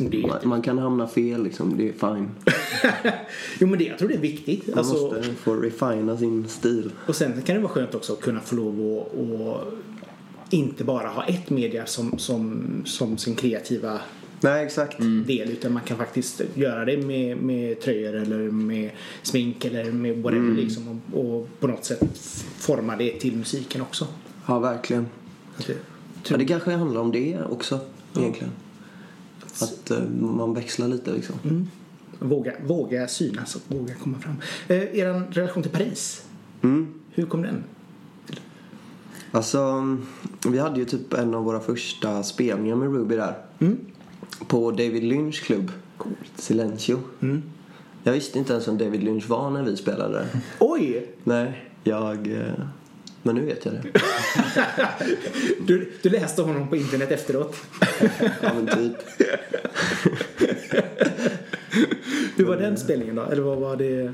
man, 0.00 0.38
man 0.42 0.62
kan 0.62 0.78
hamna 0.78 1.06
fel 1.06 1.42
liksom, 1.42 1.76
det 1.76 1.88
är 1.88 1.92
fine. 1.92 2.30
Jo 3.60 3.68
men 3.68 3.78
det, 3.78 3.84
jag 3.84 3.98
tror 3.98 4.08
det 4.08 4.14
är 4.14 4.18
viktigt. 4.18 4.66
Man 4.66 4.78
Alltså, 4.78 4.94
måste 4.94 5.34
få 5.34 5.54
refina 5.54 6.16
sin 6.16 6.48
stil. 6.48 6.90
Och 7.06 7.16
sen 7.16 7.42
kan 7.42 7.56
det 7.56 7.62
vara 7.62 7.72
skönt 7.72 7.94
också 7.94 8.12
att 8.12 8.20
kunna 8.20 8.40
få 8.40 8.56
lov 8.56 8.74
att 8.74 9.18
och 9.18 9.72
inte 10.50 10.84
bara 10.84 11.08
ha 11.08 11.24
ett 11.24 11.50
media 11.50 11.86
som, 11.86 12.18
som, 12.18 12.64
som 12.84 13.18
sin 13.18 13.34
kreativa 13.34 14.00
Nej 14.40 14.66
exakt. 14.66 14.98
del 15.26 15.50
utan 15.50 15.72
man 15.72 15.82
kan 15.82 15.96
faktiskt 15.96 16.40
göra 16.54 16.84
det 16.84 16.96
med, 17.06 17.36
med 17.36 17.80
tröjor 17.80 18.14
eller 18.14 18.38
med 18.38 18.90
smink 19.22 19.64
eller 19.64 19.92
med 19.92 20.16
whatever 20.22 20.44
Mm. 20.44 20.56
liksom 20.56 21.00
och, 21.12 21.20
och 21.34 21.48
på 21.60 21.66
något 21.66 21.84
sätt 21.84 22.02
forma 22.58 22.96
det 22.96 23.10
till 23.20 23.36
musiken 23.36 23.80
också. 23.82 24.06
Ja 24.46 24.58
verkligen. 24.58 25.06
Det- 25.66 25.76
Ja, 26.28 26.36
det 26.36 26.44
kanske 26.44 26.70
handlar 26.72 27.00
om 27.00 27.12
det 27.12 27.38
också 27.50 27.80
egentligen. 28.16 28.52
Att 29.60 29.90
eh, 29.90 30.08
man 30.20 30.54
växlar 30.54 30.88
lite 30.88 31.12
liksom. 31.12 31.34
Mm. 31.44 31.66
Våga, 32.18 32.52
våga 32.66 33.08
synas 33.08 33.54
och 33.54 33.62
våga 33.68 33.94
komma 33.94 34.18
fram. 34.18 34.34
Eh, 34.68 34.82
er 34.98 35.32
relation 35.32 35.62
till 35.62 35.72
Paris, 35.72 36.24
Mm. 36.62 36.86
hur 37.10 37.26
kom 37.26 37.42
den? 37.42 37.64
Alltså, 39.30 39.82
vi 40.48 40.58
hade 40.58 40.78
ju 40.78 40.84
typ 40.84 41.12
en 41.12 41.34
av 41.34 41.44
våra 41.44 41.60
första 41.60 42.22
spelningar 42.22 42.76
med 42.76 42.92
Ruby 42.94 43.16
där. 43.16 43.34
Mm. 43.58 43.78
På 44.46 44.70
David 44.70 45.02
Lynch 45.04 45.42
klubb. 45.42 45.72
Silencio. 46.36 47.00
Mm. 47.20 47.42
Jag 48.02 48.12
visste 48.12 48.38
inte 48.38 48.52
ens 48.52 48.68
vem 48.68 48.78
David 48.78 49.02
Lynch 49.02 49.28
var 49.28 49.50
när 49.50 49.62
vi 49.62 49.76
spelade 49.76 50.14
där. 50.14 50.26
Oj! 50.58 51.06
Nej, 51.24 51.70
jag... 51.84 52.26
eh, 52.32 52.52
Men 53.22 53.34
nu 53.34 53.40
vet 53.46 53.64
jag 53.64 53.74
det. 53.74 53.82
Du, 55.66 55.92
du 56.02 56.08
läste 56.10 56.42
honom 56.42 56.68
på 56.68 56.76
internet 56.76 57.10
efteråt. 57.10 57.56
Ja 58.42 58.54
men 58.54 58.66
typ. 58.66 58.96
Hur 62.36 62.44
var 62.44 62.56
den 62.56 62.76
spelningen 62.76 63.14
då? 63.14 63.22
Eller 63.22 63.42
vad 63.42 63.58
var 63.58 63.76
det? 63.76 64.12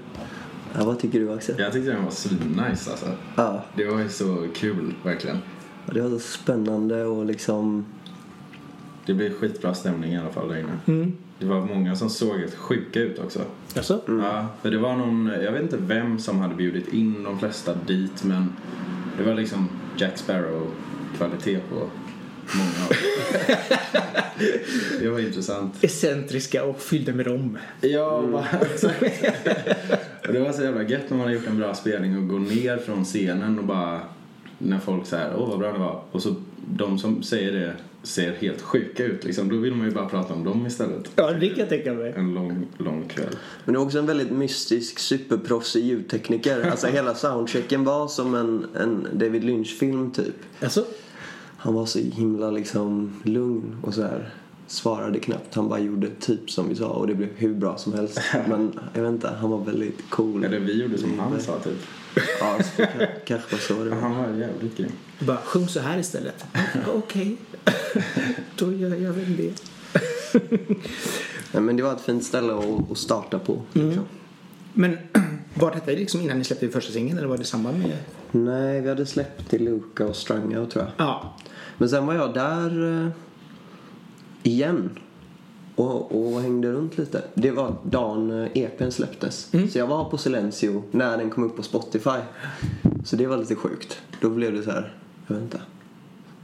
Ja, 0.79 0.85
vad 0.85 0.99
tycker 0.99 1.21
du 1.21 1.33
Axel? 1.33 1.55
Jag 1.59 1.73
tyckte 1.73 1.91
den 1.91 2.05
var 2.05 2.11
svinnice 2.11 2.91
alltså. 2.91 3.07
Ja, 3.37 3.65
Det 3.77 3.85
var 3.85 4.01
ju 4.01 4.09
så 4.09 4.47
kul, 4.55 4.95
verkligen. 5.05 5.39
det 5.93 6.01
var 6.01 6.11
så 6.11 6.19
spännande 6.19 7.05
och 7.05 7.25
liksom... 7.27 7.85
Det 9.07 9.15
blev 9.15 9.35
skitbra 9.35 9.75
stämning 9.75 10.13
i 10.13 10.19
alla 10.19 10.31
fall 10.31 10.49
där 10.49 10.57
inne. 10.57 11.11
Det 11.39 11.47
var 11.47 11.61
många 11.61 11.97
som 11.97 12.11
såg 12.11 12.39
helt 12.39 12.55
sjuka 12.55 13.01
ut 13.01 13.19
också. 13.19 13.41
Alltså? 13.77 14.01
Ja, 14.07 14.47
för 14.63 14.71
det 14.71 14.79
var 14.79 14.97
någon, 14.97 15.27
jag 15.43 15.53
vet 15.53 15.63
inte 15.63 15.77
vem 15.81 16.19
som 16.19 16.39
hade 16.39 16.55
bjudit 16.55 16.93
in 16.93 17.23
de 17.23 17.39
flesta 17.39 17.75
dit 17.87 18.25
men 18.25 18.53
det 19.19 19.25
var 19.25 19.35
liksom 19.35 19.69
Jack 19.97 20.19
Sparrow 20.19 20.71
kvalitet 21.17 21.59
på 21.59 21.75
många 22.53 22.87
av. 22.89 22.91
Det 25.01 25.09
var 25.09 25.21
intressant. 25.21 25.85
Excentriska 25.85 26.65
och 26.65 26.81
fyllda 26.81 27.13
med 27.13 27.27
rom. 27.27 27.59
Ja, 27.81 28.25
bara, 28.33 28.47
exakt. 28.61 29.03
Och 30.27 30.33
det 30.33 30.41
var 30.41 30.53
så 30.53 30.63
jävla 30.63 30.83
gött 30.83 31.11
när 31.11 31.17
man 31.17 31.27
har 31.27 31.35
gjort 31.35 31.47
en 31.47 31.59
bra 31.59 31.75
spelning 31.75 32.17
och 32.17 32.29
gå 32.29 32.39
ner 32.39 32.77
från 32.77 33.05
scenen 33.05 33.59
och 33.59 33.65
bara 33.65 34.01
när 34.59 34.79
folk 34.79 35.07
säger 35.07 35.37
åh 35.37 35.49
vad 35.49 35.59
bra 35.59 35.73
det 35.73 35.79
var 35.79 36.03
och 36.11 36.23
så 36.23 36.35
de 36.67 36.99
som 36.99 37.23
säger 37.23 37.53
det 37.53 37.75
ser 38.05 38.33
helt 38.33 38.63
sjuka 38.63 39.05
ut 39.05 39.25
liksom. 39.25 39.49
Då 39.49 39.57
vill 39.57 39.75
man 39.75 39.87
ju 39.89 39.93
bara 39.95 40.09
prata 40.09 40.35
om 40.35 40.45
dem 40.45 40.67
istället. 40.67 41.11
Ja, 41.17 41.33
det 41.33 41.49
kan 41.49 41.59
jag 41.59 41.69
tänka 41.69 41.93
mig. 41.95 42.13
En 42.17 42.35
lång, 42.35 42.67
lång 42.79 43.09
kväll. 43.09 43.37
Men 43.65 43.73
det 43.73 43.79
var 43.79 43.87
också 43.87 43.99
en 43.99 44.07
väldigt 44.07 44.31
mystisk, 44.31 44.99
superproffsig 44.99 45.85
ljudtekniker. 45.85 46.71
Alltså 46.71 46.87
hela 46.87 47.15
soundchecken 47.15 47.85
var 47.85 48.09
som 48.09 48.35
en, 48.35 48.67
en 48.81 49.07
David 49.13 49.45
Lynch-film 49.45 50.11
typ. 50.11 50.35
Alltså? 50.63 50.85
Han 51.57 51.75
var 51.75 51.87
så 51.87 51.99
himla 51.99 52.51
liksom 52.51 53.13
lugn 53.23 53.77
och 53.83 53.95
så 53.95 54.03
här 54.03 54.31
svarade 54.67 55.19
knappt. 55.19 55.55
Han 55.55 55.69
bara 55.69 55.79
gjorde 55.81 56.09
typ 56.21 56.51
som 56.51 56.69
vi 56.69 56.75
sa 56.75 56.89
och 56.89 57.07
det 57.07 57.15
blev 57.15 57.29
hur 57.37 57.55
bra 57.55 57.77
som 57.79 57.93
helst. 57.93 58.21
Men 58.49 58.81
jag 58.95 59.03
vet 59.03 59.13
inte, 59.13 59.29
han 59.29 59.51
var 59.51 59.59
väldigt 59.65 60.11
cool. 60.11 60.45
Eller 60.45 60.59
vi 60.59 60.83
gjorde 60.83 60.99
som 60.99 61.19
han 61.19 61.41
sa 61.41 61.59
typ. 61.59 61.79
Ja, 62.41 62.59
så 62.77 62.83
k- 62.83 63.07
kanske 63.27 63.55
var 63.55 63.59
så 63.61 63.85
det 63.85 63.91
var. 63.91 63.97
Han 63.97 64.17
var 64.17 64.29
jävligt 64.29 64.77
grym. 64.77 64.91
Bara 65.21 65.37
sjung 65.37 65.69
så 65.69 65.81
här 65.81 65.99
istället. 65.99 66.45
Okej. 66.95 67.37
Då 68.57 68.73
gör 68.73 68.97
jag 68.97 69.13
väl 69.13 69.37
det. 69.37 69.63
Men 71.61 71.77
det 71.77 71.83
var 71.83 71.93
ett 71.93 72.01
fint 72.01 72.25
ställe 72.25 72.55
att, 72.55 72.91
att 72.91 72.99
starta 72.99 73.39
på. 73.39 73.63
Liksom. 73.73 74.05
Men 74.73 74.99
var 75.55 75.71
detta 75.71 75.91
liksom 75.91 76.21
innan 76.21 76.39
ni 76.39 76.45
släppte 76.45 76.69
första 76.69 76.93
singeln 76.93 77.19
eller 77.19 77.29
var 77.29 77.37
det 77.37 77.43
i 77.43 77.47
samband 77.47 77.79
med? 77.79 77.99
Nej, 78.33 78.81
vi 78.81 78.89
hade 78.89 79.07
släppt 79.07 79.51
till 79.51 79.65
Luca 79.65 80.07
och 80.07 80.17
Stranga 80.17 80.67
tror 80.67 80.85
jag. 80.85 81.07
Ja. 81.07 81.35
Men 81.79 81.89
sen 81.89 82.07
var 82.07 82.15
jag 82.15 82.35
där 82.35 83.03
eh, 83.05 83.11
igen 84.43 84.91
och, 85.75 86.35
och 86.35 86.41
hängde 86.41 86.73
runt 86.73 86.99
lite. 86.99 87.23
Det 87.35 87.51
var 87.51 87.77
dagen 87.83 88.31
eh, 88.31 88.51
EPn 88.55 88.91
släpptes. 88.91 89.51
Så 89.71 89.79
jag 89.79 89.87
var 89.87 90.11
på 90.11 90.19
Silencio 90.19 90.83
när 90.91 91.19
den 91.19 91.31
kom 91.31 91.45
upp 91.45 91.57
på 91.57 91.63
Spotify. 91.63 92.19
Så 93.05 93.17
det 93.17 93.27
var 93.27 93.37
lite 93.37 93.55
sjukt. 93.55 94.01
Då 94.21 94.31
blev 94.31 94.53
det 94.53 94.63
så 94.63 94.71
här, 94.71 94.97
jag 95.27 95.35
vet 95.35 95.43
inte. 95.43 95.61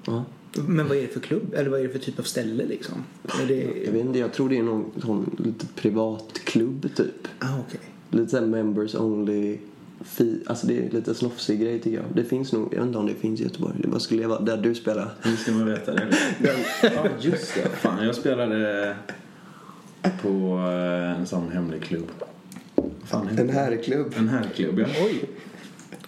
Ja. 0.07 0.25
Men 0.55 0.89
vad 0.89 0.97
är 0.97 1.03
det 1.03 1.09
för 1.09 1.21
klubb? 1.21 1.55
Eller 1.55 1.71
vad 1.71 1.81
är 1.81 1.85
det 1.85 1.91
för 1.91 1.99
typ 1.99 2.19
av 2.19 2.23
ställe 2.23 2.65
liksom? 2.67 3.05
Är 3.43 3.47
det... 3.47 3.85
Jag 3.85 3.93
vet 3.93 4.05
inte, 4.05 4.19
jag 4.19 4.33
tror 4.33 4.49
det 4.49 4.59
är 4.59 4.63
någon 4.63 4.91
sån 5.03 5.37
lite 5.39 5.67
privat 5.67 6.41
klubb 6.45 6.89
typ. 6.97 7.29
Ah, 7.39 7.59
okej. 7.69 7.81
Lite 8.11 8.31
såhär 8.31 8.47
members 8.47 8.95
only. 8.95 9.59
Fi, 10.05 10.43
alltså 10.47 10.67
det 10.67 10.87
är 10.87 10.91
lite 10.91 11.15
snofsig 11.15 11.61
grej 11.61 11.81
tycker 11.81 11.97
jag. 11.97 12.07
Det 12.15 12.25
finns 12.25 12.53
nog, 12.53 12.75
jag 12.75 12.79
vet 12.79 12.87
inte 12.87 12.99
om 12.99 13.07
det 13.07 13.15
finns 13.15 13.41
i 13.41 13.45
Göteborg. 13.45 13.75
Det 13.79 13.89
bara 13.89 14.01
skulle 14.01 14.21
leva 14.21 14.41
där 14.41 14.57
du 14.57 14.75
spelar. 14.75 15.15
Nu 15.25 15.37
ska 15.37 15.53
man 15.53 15.67
veta 15.67 15.93
det. 15.93 16.09
Ja, 16.83 17.07
just 17.21 17.55
det. 17.55 17.69
Fan, 17.69 18.05
jag 18.05 18.15
spelade 18.15 18.97
på 20.23 20.59
eh, 20.59 21.21
en 21.21 21.27
sån 21.27 21.51
hemlig 21.53 21.83
klubb. 21.83 22.11
Fan, 23.05 23.29
det? 23.37 23.53
herrklubb. 23.53 24.15
En 24.17 24.29
herrklubb, 24.29 24.79
ja. 24.79 24.87
Oj. 25.05 25.25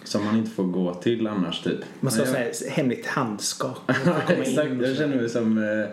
Som 0.03 0.25
man 0.25 0.37
inte 0.37 0.51
får 0.51 0.63
gå 0.63 0.93
till 0.93 1.27
annars, 1.27 1.61
typ. 1.61 1.79
Man 1.99 2.11
ska 2.11 2.25
ha 2.25 2.33
här 2.33 2.69
hemligt 2.69 3.05
handskak. 3.05 3.77
Exakt, 4.27 4.71
jag 4.81 4.97
känner 4.97 5.15
mig 5.15 5.29
som, 5.29 5.57
eh, 5.57 5.89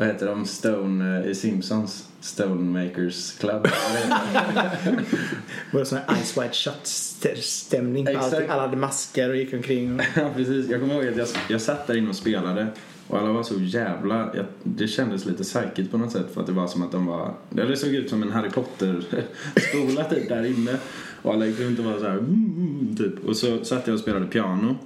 vad 0.00 0.08
heter 0.08 0.26
de, 0.26 0.46
Stone 0.46 1.20
eh, 1.20 1.30
i 1.30 1.34
Simpsons. 1.34 2.08
Stonemakers 2.20 3.38
Club. 3.38 3.66
Var 5.72 5.80
det 5.80 5.86
sån 5.86 5.98
här 6.06 6.22
Ice 6.22 6.38
White 6.38 6.54
Shut-stämning. 6.54 8.06
Alla 8.08 8.60
hade 8.60 8.76
masker 8.76 9.30
och 9.30 9.36
gick 9.36 9.54
omkring. 9.54 9.94
Och... 9.94 10.06
ja, 10.16 10.30
precis. 10.36 10.70
Jag 10.70 10.80
kommer 10.80 10.94
ihåg 10.94 11.08
att 11.08 11.16
jag, 11.16 11.28
jag 11.48 11.60
satt 11.60 11.86
där 11.86 11.96
inne 11.96 12.08
och 12.08 12.16
spelade 12.16 12.66
och 13.08 13.18
alla 13.18 13.32
var 13.32 13.42
så 13.42 13.54
jävla... 13.60 14.30
Jag, 14.34 14.44
det 14.62 14.88
kändes 14.88 15.26
lite 15.26 15.42
psykigt 15.42 15.90
på 15.90 15.98
något 15.98 16.12
sätt 16.12 16.26
för 16.34 16.40
att 16.40 16.46
det 16.46 16.52
var 16.52 16.66
som 16.66 16.82
att 16.82 16.92
de 16.92 17.06
var... 17.06 17.34
Det 17.50 17.76
såg 17.76 17.90
ut 17.90 18.10
som 18.10 18.22
en 18.22 18.30
Harry 18.30 18.50
Potter-skola 18.50 20.04
typ 20.04 20.28
där 20.28 20.46
inne. 20.46 20.76
Och 21.22 21.34
alla 21.34 21.46
gick 21.46 21.60
runt 21.60 21.78
och 21.78 21.84
var 21.84 21.98
så 21.98 22.04
här... 22.04 22.18
Mm, 22.18 22.54
mm, 22.56 22.96
typ. 22.96 23.24
Och 23.24 23.36
så 23.36 23.64
satt 23.64 23.86
jag 23.86 23.94
och 23.94 24.00
spelade 24.00 24.26
piano. 24.26 24.76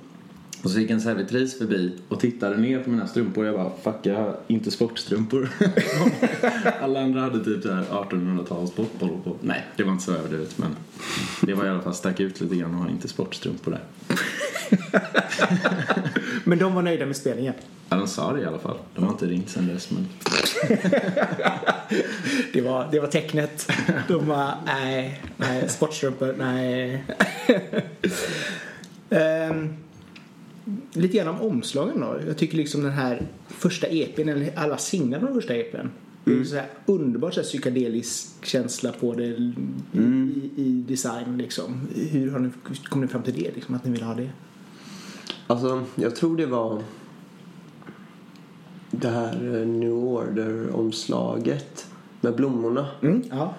Och 0.65 0.71
så 0.71 0.81
gick 0.81 0.91
en 0.91 1.01
servitris 1.01 1.59
förbi 1.59 1.93
och 2.09 2.21
tittade 2.21 2.57
ner 2.57 2.79
på 2.79 2.91
mina 2.91 3.07
strumpor. 3.07 3.47
Jag 3.47 3.55
bara, 3.55 3.71
fuck 3.83 4.07
jag 4.07 4.15
har 4.15 4.37
inte 4.47 4.71
sportstrumpor. 4.71 5.49
Alla 6.81 7.01
andra 7.01 7.21
hade 7.21 7.45
typ 7.45 7.63
så 7.63 7.73
här 7.73 7.85
1800-tals 7.85 8.71
pop, 8.73 8.99
pop, 8.99 9.25
pop. 9.25 9.39
Nej, 9.41 9.65
det 9.77 9.83
var 9.83 9.93
inte 9.93 10.05
så 10.05 10.13
överdrivet 10.13 10.59
men 10.59 10.77
det 11.41 11.55
var 11.55 11.65
i 11.65 11.69
alla 11.69 11.83
fall 11.83 11.95
stack 11.95 12.21
ut 12.21 12.41
lite 12.41 12.57
grann 12.57 12.75
att 12.75 12.81
ha 12.81 12.91
inte 12.91 13.09
sportstrumpor 13.09 13.71
där. 13.71 13.81
Men 16.45 16.59
de 16.59 16.75
var 16.75 16.83
nöjda 16.83 17.07
med 17.07 17.17
spelningen. 17.17 17.55
Ja, 17.89 17.97
de 17.97 18.09
sa 18.09 18.33
det 18.33 18.41
i 18.41 18.45
alla 18.45 18.59
fall. 18.59 18.79
De 18.95 19.05
har 19.05 19.11
inte 19.11 19.27
ringt 19.27 19.51
sen 19.51 19.67
dess 19.67 19.91
men... 19.91 20.09
Det 22.53 22.61
var, 22.61 22.89
det 22.93 23.01
var 23.01 23.09
tecknet. 23.09 23.73
De 24.09 24.27
var, 24.27 24.55
nej, 24.67 25.23
nej, 25.37 25.69
sportstrumpor, 25.69 26.35
nej. 26.39 27.05
Ehm, 29.11 29.75
lite 30.97 31.17
grann 31.17 31.29
om 31.29 31.41
omslagen 31.41 32.01
då. 32.01 32.17
Jag 32.27 32.37
tycker 32.37 32.57
liksom 32.57 32.83
den 32.83 32.93
här 32.93 33.27
första 33.49 33.87
EPn, 33.87 34.29
eller 34.29 34.59
alla 34.59 34.79
singlar 34.79 35.21
från 35.21 35.35
första 35.35 35.55
EPn. 35.55 35.87
Är 36.27 36.45
så 36.45 36.55
här 36.55 36.67
underbart 36.87 37.35
så 37.35 37.41
här 37.41 37.45
psykedelisk 37.45 38.45
känsla 38.47 38.93
på 39.01 39.15
det 39.15 39.25
i, 39.27 39.53
i 40.57 40.85
design 40.89 41.39
liksom. 41.39 41.81
Hur 42.11 42.31
har 42.31 42.39
ni, 42.39 42.51
kom 42.89 43.01
ni 43.01 43.07
fram 43.07 43.23
till 43.23 43.35
det 43.35 43.55
liksom, 43.55 43.75
att 43.75 43.85
ni 43.85 43.91
vill 43.91 44.03
ha 44.03 44.15
det? 44.15 44.31
Alltså, 45.47 45.85
jag 45.95 46.17
tror 46.17 46.37
det 46.37 46.47
var 46.47 46.83
det 48.91 49.09
här 49.09 49.61
eh, 49.61 49.67
New 49.67 49.93
Order-omslaget 49.93 51.87
med 52.21 52.35
blommorna. 52.37 52.87
Mm, 53.03 53.23
ja. 53.31 53.55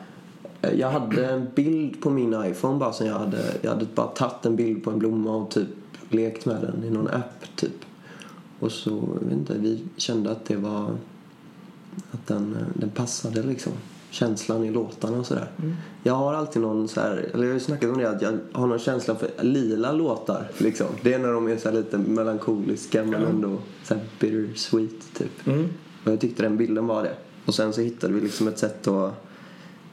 Eh, 0.62 0.74
Jag 0.80 0.92
hade 0.92 1.27
en 1.27 1.48
bild 1.56 2.01
på 2.01 2.10
min 2.10 2.36
iPhone 2.46 2.80
bara 2.80 2.94
som 2.94 3.08
jag 3.08 3.13
hade, 3.13 3.44
jag 3.62 3.72
hade 3.72 3.86
bara 3.96 4.08
tagit 4.08 4.46
en 4.46 4.56
bild 4.56 4.84
på 4.84 4.92
en 4.92 5.00
blomma 5.00 5.36
och 5.36 5.51
typ 5.51 5.68
lekt 6.09 6.45
med 6.45 6.62
den 6.62 6.83
i 6.83 6.89
någon 6.89 7.07
app 7.07 7.55
typ. 7.55 7.85
Och 8.59 8.71
så, 8.71 8.89
jag 9.21 9.27
vet 9.27 9.38
inte, 9.38 9.57
vi 9.57 9.83
kände 9.97 10.31
att 10.31 10.45
det 10.45 10.55
var 10.55 10.97
att 12.12 12.27
den, 12.27 12.57
den 12.74 12.89
passade 12.89 13.43
liksom. 13.43 13.74
Känslan 14.09 14.63
i 14.63 14.71
låtarna 14.71 15.17
och 15.17 15.25
sådär. 15.25 15.51
Jag 16.03 16.13
har 16.13 16.33
alltid 16.33 16.62
någon 16.62 16.88
så 16.88 17.01
här, 17.01 17.29
eller 17.33 17.43
jag 17.43 17.50
har 17.50 17.53
ju 17.53 17.59
snackat 17.59 17.89
om 17.89 17.97
det 17.97 18.09
att 18.09 18.21
jag 18.21 18.39
har 18.51 18.67
någon 18.67 18.79
känsla 18.79 19.15
för 19.15 19.29
lila 19.43 19.91
låtar 19.91 20.51
liksom. 20.57 20.88
Det 21.01 21.13
är 21.13 21.19
när 21.19 21.31
de 21.31 21.47
är 21.47 21.57
så 21.57 21.69
här 21.69 21.75
lite 21.75 21.97
melankoliska 21.97 23.03
men 23.03 23.24
ändå 23.24 23.57
så 23.83 23.93
här 23.93 24.03
bittersweet 24.19 25.13
typ. 25.17 25.47
Mm. 25.47 25.69
Och 26.05 26.12
jag 26.12 26.19
tyckte 26.19 26.43
den 26.43 26.57
bilden 26.57 26.88
var 26.88 27.03
det. 27.03 27.15
Och 27.45 27.55
sen 27.55 27.74
så 27.74 27.81
hittade 27.81 28.13
vi 28.13 28.21
liksom 28.21 28.47
ett 28.47 28.59
sätt 28.59 28.88
att 28.88 29.13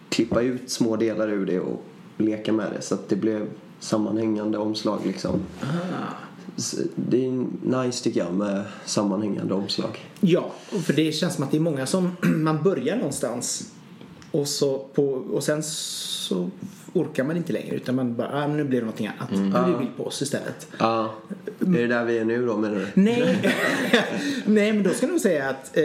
klippa 0.08 0.42
ut 0.42 0.70
små 0.70 0.96
delar 0.96 1.28
ur 1.28 1.46
det 1.46 1.60
och 1.60 1.82
leka 2.16 2.52
med 2.52 2.66
det 2.76 2.82
så 2.82 2.94
att 2.94 3.08
det 3.08 3.16
blev 3.16 3.48
sammanhängande 3.82 4.58
omslag 4.58 5.00
liksom. 5.06 5.40
Så 6.56 6.76
Det 6.96 7.26
är 7.26 7.44
nice 7.82 8.04
tycker 8.04 8.20
jag 8.20 8.34
med 8.34 8.62
sammanhängande 8.84 9.54
omslag. 9.54 9.98
Ja, 10.20 10.50
för 10.84 10.92
det 10.92 11.12
känns 11.12 11.34
som 11.34 11.44
att 11.44 11.50
det 11.50 11.56
är 11.56 11.60
många 11.60 11.86
som 11.86 12.16
man 12.22 12.62
börjar 12.62 12.96
någonstans 12.96 13.70
och, 14.30 14.48
så 14.48 14.78
på, 14.78 15.04
och 15.12 15.44
sen 15.44 15.62
så 15.62 16.50
orkar 16.92 17.24
man 17.24 17.36
inte 17.36 17.52
längre 17.52 17.76
utan 17.76 17.94
man 17.94 18.14
bara, 18.16 18.44
ah, 18.44 18.46
nu 18.46 18.64
blir 18.64 18.78
det 18.78 18.84
någonting 18.84 19.06
annat. 19.06 19.30
Nu 19.30 19.38
blir 19.50 19.72
det 19.72 19.78
bild 19.78 19.96
på 19.96 20.06
oss 20.06 20.22
istället. 20.22 20.66
Ja. 20.78 21.14
Är 21.60 21.66
det 21.66 21.86
där 21.86 22.04
vi 22.04 22.18
är 22.18 22.24
nu 22.24 22.46
då 22.46 22.56
menar 22.56 22.74
du? 22.76 22.86
Nej, 23.02 23.38
Nej 24.46 24.72
men 24.72 24.82
då 24.82 24.90
ska 24.90 25.06
jag 25.06 25.10
nog 25.12 25.20
säga 25.20 25.48
att 25.50 25.76
eh, 25.76 25.82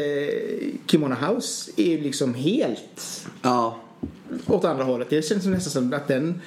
Kimono 0.86 1.16
House 1.16 1.72
är 1.75 1.86
ju 1.88 2.01
liksom 2.01 2.34
helt 2.34 3.25
Ja. 3.42 3.77
åt 4.48 4.66
andra 4.66 4.84
hållet. 4.84 5.10
Det 5.10 5.22
känns 5.22 5.46
nästan 5.46 5.72
som 5.72 5.94
att 5.94 6.08
den 6.08 6.42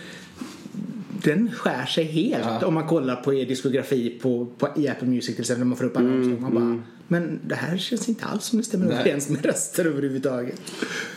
den 1.25 1.51
skär 1.53 1.87
sig 1.87 2.05
helt 2.05 2.63
om 2.63 2.75
man 2.75 2.87
kollar 2.87 3.17
på 3.17 3.35
er 3.35 3.47
diskografi 3.47 4.19
på, 4.23 4.47
på 4.59 4.69
i 4.77 4.89
Apple 4.89 5.09
Music 5.09 5.35
till 5.37 5.41
exempel 5.43 5.59
när 5.59 5.67
man 5.67 5.77
får 5.79 5.85
upp 5.85 5.97
alla 5.97 6.09
omslag. 6.11 6.41
Man 6.41 6.55
bara, 6.55 6.83
men 7.09 7.41
det 7.47 7.55
här 7.55 7.77
känns 7.79 8.09
inte 8.09 8.25
alls 8.27 8.45
som 8.45 8.59
det 8.59 8.65
stämmer 8.65 8.87
överens 8.87 9.29
med 9.29 9.45
röster 9.47 9.85
överhuvudtaget. 9.85 10.61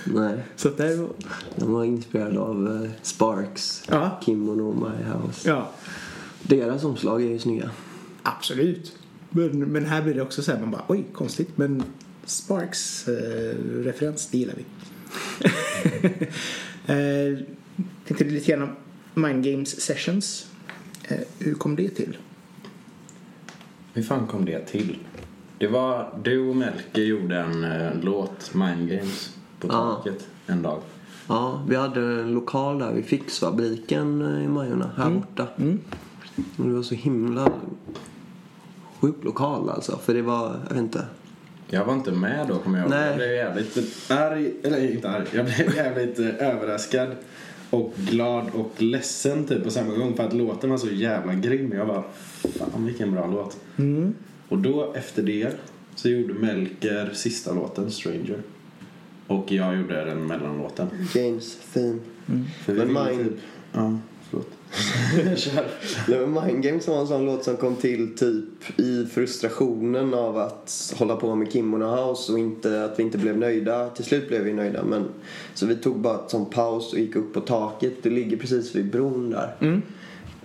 Nej. 0.04 0.38
Så 0.56 0.68
att 0.68 0.78
där, 0.78 1.08
De 1.56 1.74
var 1.74 1.84
inspirerade 1.84 2.40
av 2.40 2.84
eh, 2.84 2.90
Sparks, 3.02 3.84
Ja. 3.90 4.20
Kimono 4.26 4.74
My 4.74 5.04
House. 5.14 5.50
ja, 5.50 5.72
Deras 6.44 6.84
omslag 6.84 7.22
är 7.22 7.28
ju 7.30 7.40
snygga. 7.40 7.70
absolut. 8.24 8.96
Men, 9.30 9.60
men 9.60 9.86
här 9.86 10.02
blir 10.02 10.14
det 10.14 10.22
också 10.22 10.42
så 10.44 10.52
här, 10.52 10.60
man 10.60 10.72
bara 10.72 10.84
oj, 10.88 11.04
konstigt. 11.14 11.58
Men 11.58 11.84
Sparks 12.26 13.08
eh, 13.08 13.56
referens, 13.84 14.28
det 14.28 14.38
gillar 14.38 14.54
vi. 14.58 14.64
eh, 16.86 17.38
tänkte 18.08 18.26
lite 18.26 18.52
grann 18.52 18.62
om 18.62 18.70
Mind 19.14 19.44
Games 19.44 19.82
Sessions. 19.82 20.48
Eh, 21.08 21.18
hur 21.40 21.54
kom 21.54 21.76
det 21.76 21.90
till? 21.90 22.18
Hur 23.94 24.04
fan 24.04 24.28
kom 24.28 24.46
det 24.46 24.60
till? 24.66 24.98
Det 25.58 25.68
var 25.68 26.20
du 26.24 26.50
och 26.50 26.56
Melke 26.56 27.02
gjorde 27.02 27.38
en 27.40 27.64
eh, 27.64 27.92
låt, 28.02 28.54
Mind 28.54 28.90
Games, 28.90 29.36
på 29.60 29.68
Ja. 29.68 29.72
taket 29.96 30.28
en 30.48 30.62
dag. 30.62 30.82
Ja, 31.28 31.64
vi 31.70 31.76
hade 31.76 32.02
en 32.02 32.34
lokal 32.34 32.80
där 32.80 32.94
vid 32.94 33.06
Fixfabriken 33.06 34.22
eh, 34.38 34.46
i 34.46 34.48
Majorna, 34.48 34.92
här 34.98 35.10
borta. 35.10 35.48
Och 36.58 36.66
det 36.66 36.74
var 36.74 36.84
så 36.84 36.96
himla 36.96 37.52
sjuk 39.00 39.16
lokal 39.24 39.70
alltså. 39.70 39.98
För 39.98 40.14
det 40.14 40.22
var, 40.22 40.60
jag 40.68 40.74
vet 40.76 40.84
inte. 40.84 41.06
Jag 41.68 41.86
var 41.86 41.94
inte 41.94 42.12
med 42.12 42.48
då 42.48 42.56
kommer 42.60 42.78
jag 42.80 42.84
ihåg. 42.86 42.92
Nej. 43.00 43.08
Jag 43.08 43.16
blev 43.18 43.32
jävligt 43.32 44.12
arg, 44.12 44.54
eller 44.64 44.92
inte 44.94 45.10
arg, 45.10 45.26
jag 45.32 45.46
blev 45.46 45.76
jävligt 45.76 46.20
eh, 46.20 46.28
överraskad 46.50 47.10
och 47.74 47.94
glad 47.98 48.46
och 48.54 48.82
ledsen 48.82 49.46
typ 49.46 49.64
på 49.64 49.70
samma 49.72 49.94
gång 49.96 50.16
för 50.16 50.24
att 50.24 50.34
låten 50.34 50.70
var 50.70 50.78
så 50.78 50.88
jävla 50.90 51.34
grym. 51.34 51.72
Jag 51.72 51.88
bara, 51.88 52.04
fan 52.44 52.86
vilken 52.86 53.12
bra 53.12 53.28
låt. 53.28 53.58
Och 54.50 54.58
då 54.58 54.94
efter 54.94 55.24
det 55.24 55.52
så 55.96 56.10
gjorde 56.10 56.34
Melker 56.34 57.10
sista 57.14 57.54
låten, 57.54 57.92
Stranger. 57.92 58.42
Och 59.28 59.52
jag 59.52 59.78
gjorde 59.78 60.06
den 60.06 60.28
mellanlåten. 60.28 60.88
James 61.16 61.58
theme. 61.74 62.00
För 62.66 62.74
vi 62.74 62.80
Men 62.86 62.94
Mind- 62.94 63.24
typ, 63.24 63.34
ja. 63.74 63.98
Kör. 65.36 65.66
Det 66.08 66.26
var 66.26 66.46
Mind 66.46 66.64
Games 66.64 66.88
var 66.88 67.02
en 67.02 67.08
sån 67.08 67.26
låt 67.26 67.44
som 67.44 67.58
kom 67.58 67.76
till 67.76 68.18
typ 68.18 68.80
i 68.80 69.06
frustrationen 69.06 70.14
av 70.14 70.38
att 70.38 70.94
hålla 70.98 71.16
på 71.16 71.36
med 71.36 71.52
Kimono 71.52 71.86
House 71.86 72.32
och 72.32 72.40
inte, 72.40 72.86
att 72.86 73.00
vi 73.00 73.04
inte 73.04 73.18
blev 73.18 73.38
nöjda. 73.38 73.90
Till 73.90 74.06
slut 74.06 74.28
blev 74.28 74.42
vi 74.42 74.54
nöjda 74.54 74.84
men 74.84 75.06
så 75.54 75.66
vi 75.66 75.76
tog 75.76 76.00
bara 76.00 76.16
ett 76.16 76.32
sån 76.32 76.46
paus 76.46 76.94
och 76.94 77.00
gick 77.00 77.16
upp 77.16 77.34
på 77.34 77.42
taket. 77.42 77.94
Det 78.04 78.10
ligger 78.10 78.38
precis 78.38 78.76
vid 78.76 78.92
bron 78.92 79.30
där. 79.30 79.56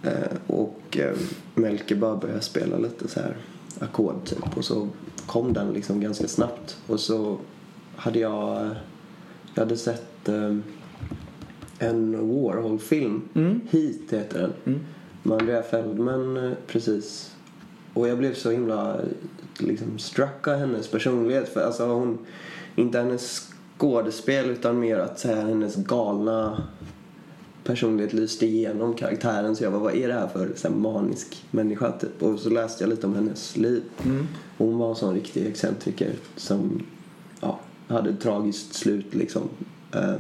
Eh, 0.03 0.37
och 0.47 0.99
eh, 0.99 1.17
Melker 1.55 1.97
bara 1.97 2.17
började 2.17 2.41
spela 2.41 2.79
lite 2.79 3.09
så 3.09 3.21
här 3.21 3.37
ackord 3.79 4.25
typ 4.25 4.57
och 4.57 4.65
så 4.65 4.89
kom 5.27 5.53
den 5.53 5.73
liksom 5.73 6.01
ganska 6.01 6.29
snabbt 6.29 6.77
och 6.87 7.01
så 7.01 7.39
hade 7.97 8.19
jag, 8.19 8.71
jag 9.55 9.63
hade 9.63 9.77
sett 9.77 10.29
eh, 10.29 10.57
en 11.79 12.29
Warhol-film. 12.29 13.23
Heat 13.71 14.11
heter 14.11 14.41
den. 14.65 14.81
Med 15.23 15.41
Andrea 15.41 15.63
Feldman 15.63 16.37
eh, 16.37 16.53
precis. 16.67 17.35
Och 17.95 18.09
jag 18.09 18.19
blev 18.19 18.35
så 18.35 18.51
himla 18.51 19.01
liksom 19.59 19.99
struck 19.99 20.49
av 20.49 20.57
hennes 20.57 20.89
personlighet. 20.89 21.49
För 21.49 21.61
alltså 21.61 21.87
hon, 21.87 22.19
inte 22.77 22.99
hennes 22.99 23.49
skådespel 23.79 24.51
utan 24.51 24.81
mer 24.81 24.99
att 24.99 25.19
säga 25.19 25.37
hennes 25.37 25.77
galna 25.77 26.63
personlighet 27.65 28.13
lyste 28.13 28.47
igenom 28.47 28.95
karaktären. 28.95 29.57
Så 29.57 29.65
jag 29.65 29.73
bara, 29.73 29.83
vad 29.83 29.95
är 29.95 30.09
det 30.09 30.15
här 30.15 30.29
för 30.29 30.51
så 30.57 30.69
här, 30.69 30.75
manisk 30.75 31.47
människa 31.51 31.93
typ? 31.93 32.23
Och 32.23 32.39
så 32.39 32.51
läste 32.51 32.85
jag 32.85 32.91
lite 32.91 33.07
om 33.07 33.15
hennes 33.15 33.57
liv. 33.57 33.83
Och 34.57 34.67
hon 34.67 34.79
var 34.79 34.89
en 34.91 34.97
sån 34.97 35.15
riktig 35.15 35.47
excentriker 35.47 36.13
som 36.37 36.83
ja, 37.41 37.61
hade 37.89 38.11
ett 38.11 38.21
tragiskt 38.21 38.75
slut 38.75 39.15
liksom. 39.15 39.43
Eh, 39.95 40.15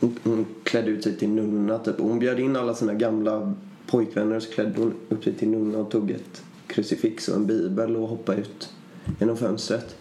hon, 0.00 0.46
klädde 0.62 0.90
ut 0.90 1.04
sig 1.04 1.16
till 1.16 1.28
nunna 1.28 1.78
typ. 1.78 2.00
Och 2.00 2.08
hon 2.08 2.18
bjöd 2.18 2.40
in 2.40 2.56
alla 2.56 2.74
sina 2.74 2.94
gamla 2.94 3.54
pojkvänner 3.86 4.40
så 4.40 4.50
klädde 4.50 4.80
hon 4.80 4.94
upp 5.08 5.24
sig 5.24 5.34
till 5.34 5.48
nunna 5.48 5.78
och 5.78 5.90
tog 5.90 6.10
ett 6.10 6.42
krucifix 6.66 7.28
och 7.28 7.36
en 7.36 7.46
bibel 7.46 7.96
och 7.96 8.08
hoppade 8.08 8.40
ut 8.40 8.72
genom 9.18 9.36
fönstret. 9.36 9.96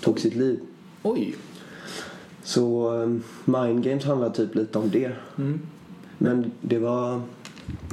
Tog 0.00 0.20
sitt 0.20 0.34
liv. 0.34 0.60
Oj. 1.02 1.36
Så 2.42 2.92
um, 2.92 3.22
Mind 3.44 3.84
Games 3.84 4.04
handlar 4.04 4.30
typ 4.30 4.54
lite 4.54 4.78
om 4.78 4.90
det. 4.90 5.12
Men 6.18 6.50
det 6.60 6.78
var... 6.78 7.22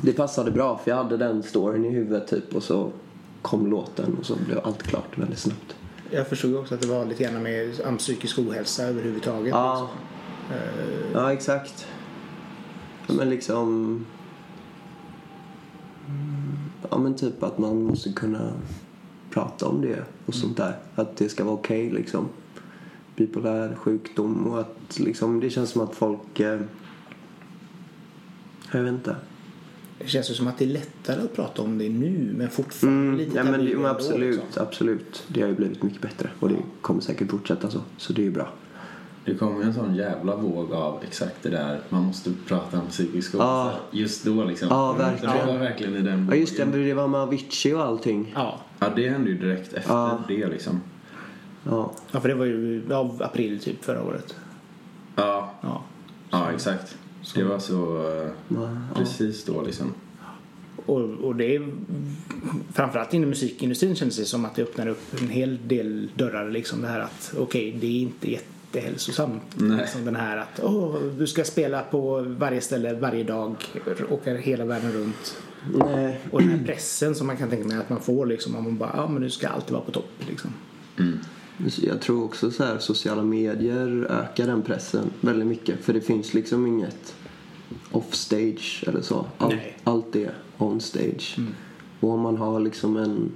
Det 0.01 0.13
passade 0.13 0.51
bra 0.51 0.77
för 0.83 0.91
jag 0.91 0.97
hade 0.97 1.17
den 1.17 1.43
storyn 1.43 1.85
i 1.85 1.89
huvudet 1.89 2.27
typ 2.27 2.55
och 2.55 2.63
så 2.63 2.91
kom 3.41 3.67
låten 3.67 4.17
och 4.19 4.25
så 4.25 4.35
blev 4.45 4.59
allt 4.63 4.83
klart 4.83 5.17
väldigt 5.17 5.39
snabbt. 5.39 5.75
Jag 6.11 6.27
förstod 6.27 6.55
också 6.55 6.75
att 6.75 6.81
det 6.81 6.87
var 6.87 7.05
lite 7.05 7.23
grann 7.23 7.43
med 7.43 7.81
om 7.85 7.97
psykisk 7.97 8.39
ohälsa 8.39 8.83
överhuvudtaget. 8.83 9.51
Ja, 9.51 9.89
ja 11.13 11.33
exakt. 11.33 11.87
Men 13.07 13.29
liksom... 13.29 13.69
Mm, 16.07 16.57
Ja 16.91 16.97
men 16.97 17.15
typ 17.15 17.43
att 17.43 17.57
man 17.57 17.83
måste 17.83 18.11
kunna 18.13 18.53
prata 19.31 19.67
om 19.67 19.81
det 19.81 20.03
och 20.25 20.33
sånt 20.33 20.57
där. 20.57 20.77
Att 20.95 21.17
det 21.17 21.29
ska 21.29 21.43
vara 21.43 21.53
okej 21.55 21.89
liksom. 21.91 22.27
Bipolär 23.15 23.75
sjukdom 23.75 24.47
och 24.47 24.59
att 24.59 24.99
liksom 24.99 25.39
det 25.39 25.49
känns 25.49 25.69
som 25.69 25.81
att 25.81 25.95
folk... 25.95 26.39
Eh, 26.39 26.61
jag 28.71 28.83
vet 28.83 28.93
inte. 28.93 29.15
Det 29.99 30.07
känns 30.07 30.29
ju 30.29 30.33
som 30.33 30.47
att 30.47 30.57
det 30.57 30.65
är 30.65 30.69
lättare 30.69 31.21
att 31.21 31.35
prata 31.35 31.61
om 31.61 31.77
det 31.77 31.89
nu 31.89 32.33
men 32.37 32.49
fortfarande 32.49 32.99
Mm, 33.07 33.17
lite 33.17 33.37
ja, 33.37 33.43
men, 33.43 33.65
det- 33.65 33.75
men 33.77 33.85
absolut, 33.85 34.35
liksom. 34.43 34.63
absolut. 34.63 35.23
Det 35.27 35.41
har 35.41 35.47
ju 35.47 35.55
blivit 35.55 35.83
mycket 35.83 36.01
bättre 36.01 36.29
och 36.39 36.49
det 36.49 36.57
kommer 36.81 37.01
säkert 37.01 37.31
fortsätta 37.31 37.69
så. 37.69 37.81
Så 37.97 38.13
det 38.13 38.21
är 38.21 38.25
ju 38.25 38.31
bra. 38.31 38.49
Det 39.25 39.35
kom 39.35 39.57
ju 39.61 39.63
en 39.63 39.73
sån 39.73 39.95
jävla 39.95 40.35
våg 40.35 40.73
av 40.73 41.03
exakt 41.03 41.35
det 41.43 41.49
där. 41.49 41.79
Man 41.89 42.03
måste 42.03 42.31
prata 42.47 42.79
om 42.79 42.87
psykisk 42.87 43.33
Ja. 43.33 43.63
ohälsa. 43.65 43.79
Just 43.91 44.25
då 44.25 44.43
liksom. 44.43 44.67
Ja, 44.71 44.95
Så 44.97 45.03
verkligen. 45.03 45.37
Det 45.47 45.53
var 45.53 45.59
verkligen 45.59 45.95
i 45.95 46.01
den 46.01 46.27
Ja 46.31 46.35
just 46.35 46.57
det, 46.57 46.65
det 46.65 46.93
var 46.93 47.07
med 47.07 47.19
Avicii 47.21 47.73
och 47.73 47.83
allting. 47.83 48.31
Ja. 48.35 48.59
Ja, 48.79 48.89
det 48.95 49.09
hände 49.09 49.29
ju 49.29 49.37
direkt 49.37 49.73
efter 49.73 49.93
Ja. 49.93 50.19
det 50.27 50.47
liksom. 50.47 50.81
Ja. 51.63 51.91
ja, 52.11 52.19
för 52.19 52.29
det 52.29 52.35
var 52.35 52.45
ju 52.45 52.93
av 52.93 53.23
april 53.23 53.59
typ 53.59 53.83
förra 53.83 54.03
året. 54.03 54.35
Ja, 55.15 55.53
Ja. 55.61 55.83
ja 56.29 56.51
exakt. 56.51 56.97
Det 57.35 57.43
var 57.43 57.59
så 57.59 57.97
eh, 57.97 58.29
Ja. 58.47 58.69
precis 58.95 59.45
då 59.45 59.61
liksom. 59.61 59.93
Och, 60.85 61.01
och 61.01 61.35
det 61.35 61.55
är 61.55 61.69
framförallt 62.73 63.13
inom 63.13 63.29
musikindustrin 63.29 63.95
kändes 63.95 64.17
det 64.17 64.25
som 64.25 64.45
att 64.45 64.55
det 64.55 64.61
öppnar 64.61 64.87
upp 64.87 65.21
en 65.21 65.29
hel 65.29 65.57
del 65.67 66.09
dörrar 66.15 66.49
liksom 66.49 66.81
det 66.81 66.87
här 66.87 66.99
att 66.99 67.33
okej 67.39 67.77
det 67.81 67.87
är 67.87 68.01
inte 68.01 68.39
jättehälsosamt. 68.75 69.43
Nej. 69.55 69.77
Liksom 69.77 70.05
den 70.05 70.15
här 70.15 70.37
att 70.37 70.59
åh, 70.63 70.95
du 71.17 71.27
ska 71.27 71.43
spela 71.43 71.81
på 71.81 72.21
varje 72.21 72.61
ställe 72.61 72.93
varje 72.93 73.23
dag, 73.23 73.55
åka 74.09 74.35
hela 74.35 74.65
världen 74.65 74.91
runt. 74.91 75.37
Nej. 75.73 76.19
Och 76.31 76.41
den 76.41 76.49
här 76.49 76.65
pressen 76.65 77.15
som 77.15 77.27
man 77.27 77.37
kan 77.37 77.49
tänka 77.49 77.67
mig 77.67 77.77
att 77.77 77.89
man 77.89 78.01
får 78.01 78.25
liksom 78.25 78.55
om 78.55 78.63
man 78.63 78.77
bara 78.77 78.91
ja 78.95 79.07
men 79.07 79.21
du 79.21 79.29
ska 79.29 79.47
alltid 79.47 79.71
vara 79.71 79.83
på 79.83 79.91
topp 79.91 80.11
liksom. 80.29 80.51
Jag 81.81 82.01
tror 82.01 82.23
också 82.23 82.51
så 82.51 82.63
här 82.63 82.77
sociala 82.77 83.23
medier 83.23 84.07
ökar 84.09 84.47
den 84.47 84.61
pressen 84.61 85.09
väldigt 85.21 85.47
mycket. 85.47 85.79
För 85.85 85.93
det 85.93 86.01
finns 86.01 86.33
liksom 86.33 86.67
inget 86.67 87.15
offstage 87.91 88.83
eller 88.87 89.01
så. 89.01 89.25
Nej. 89.39 89.77
allt 89.83 90.15
är 90.15 90.31
on 90.57 90.81
stage. 90.81 91.37
Och 91.99 92.09
om 92.09 92.19
man 92.19 92.37
har 92.37 92.59
liksom 92.59 92.97
en 92.97 93.31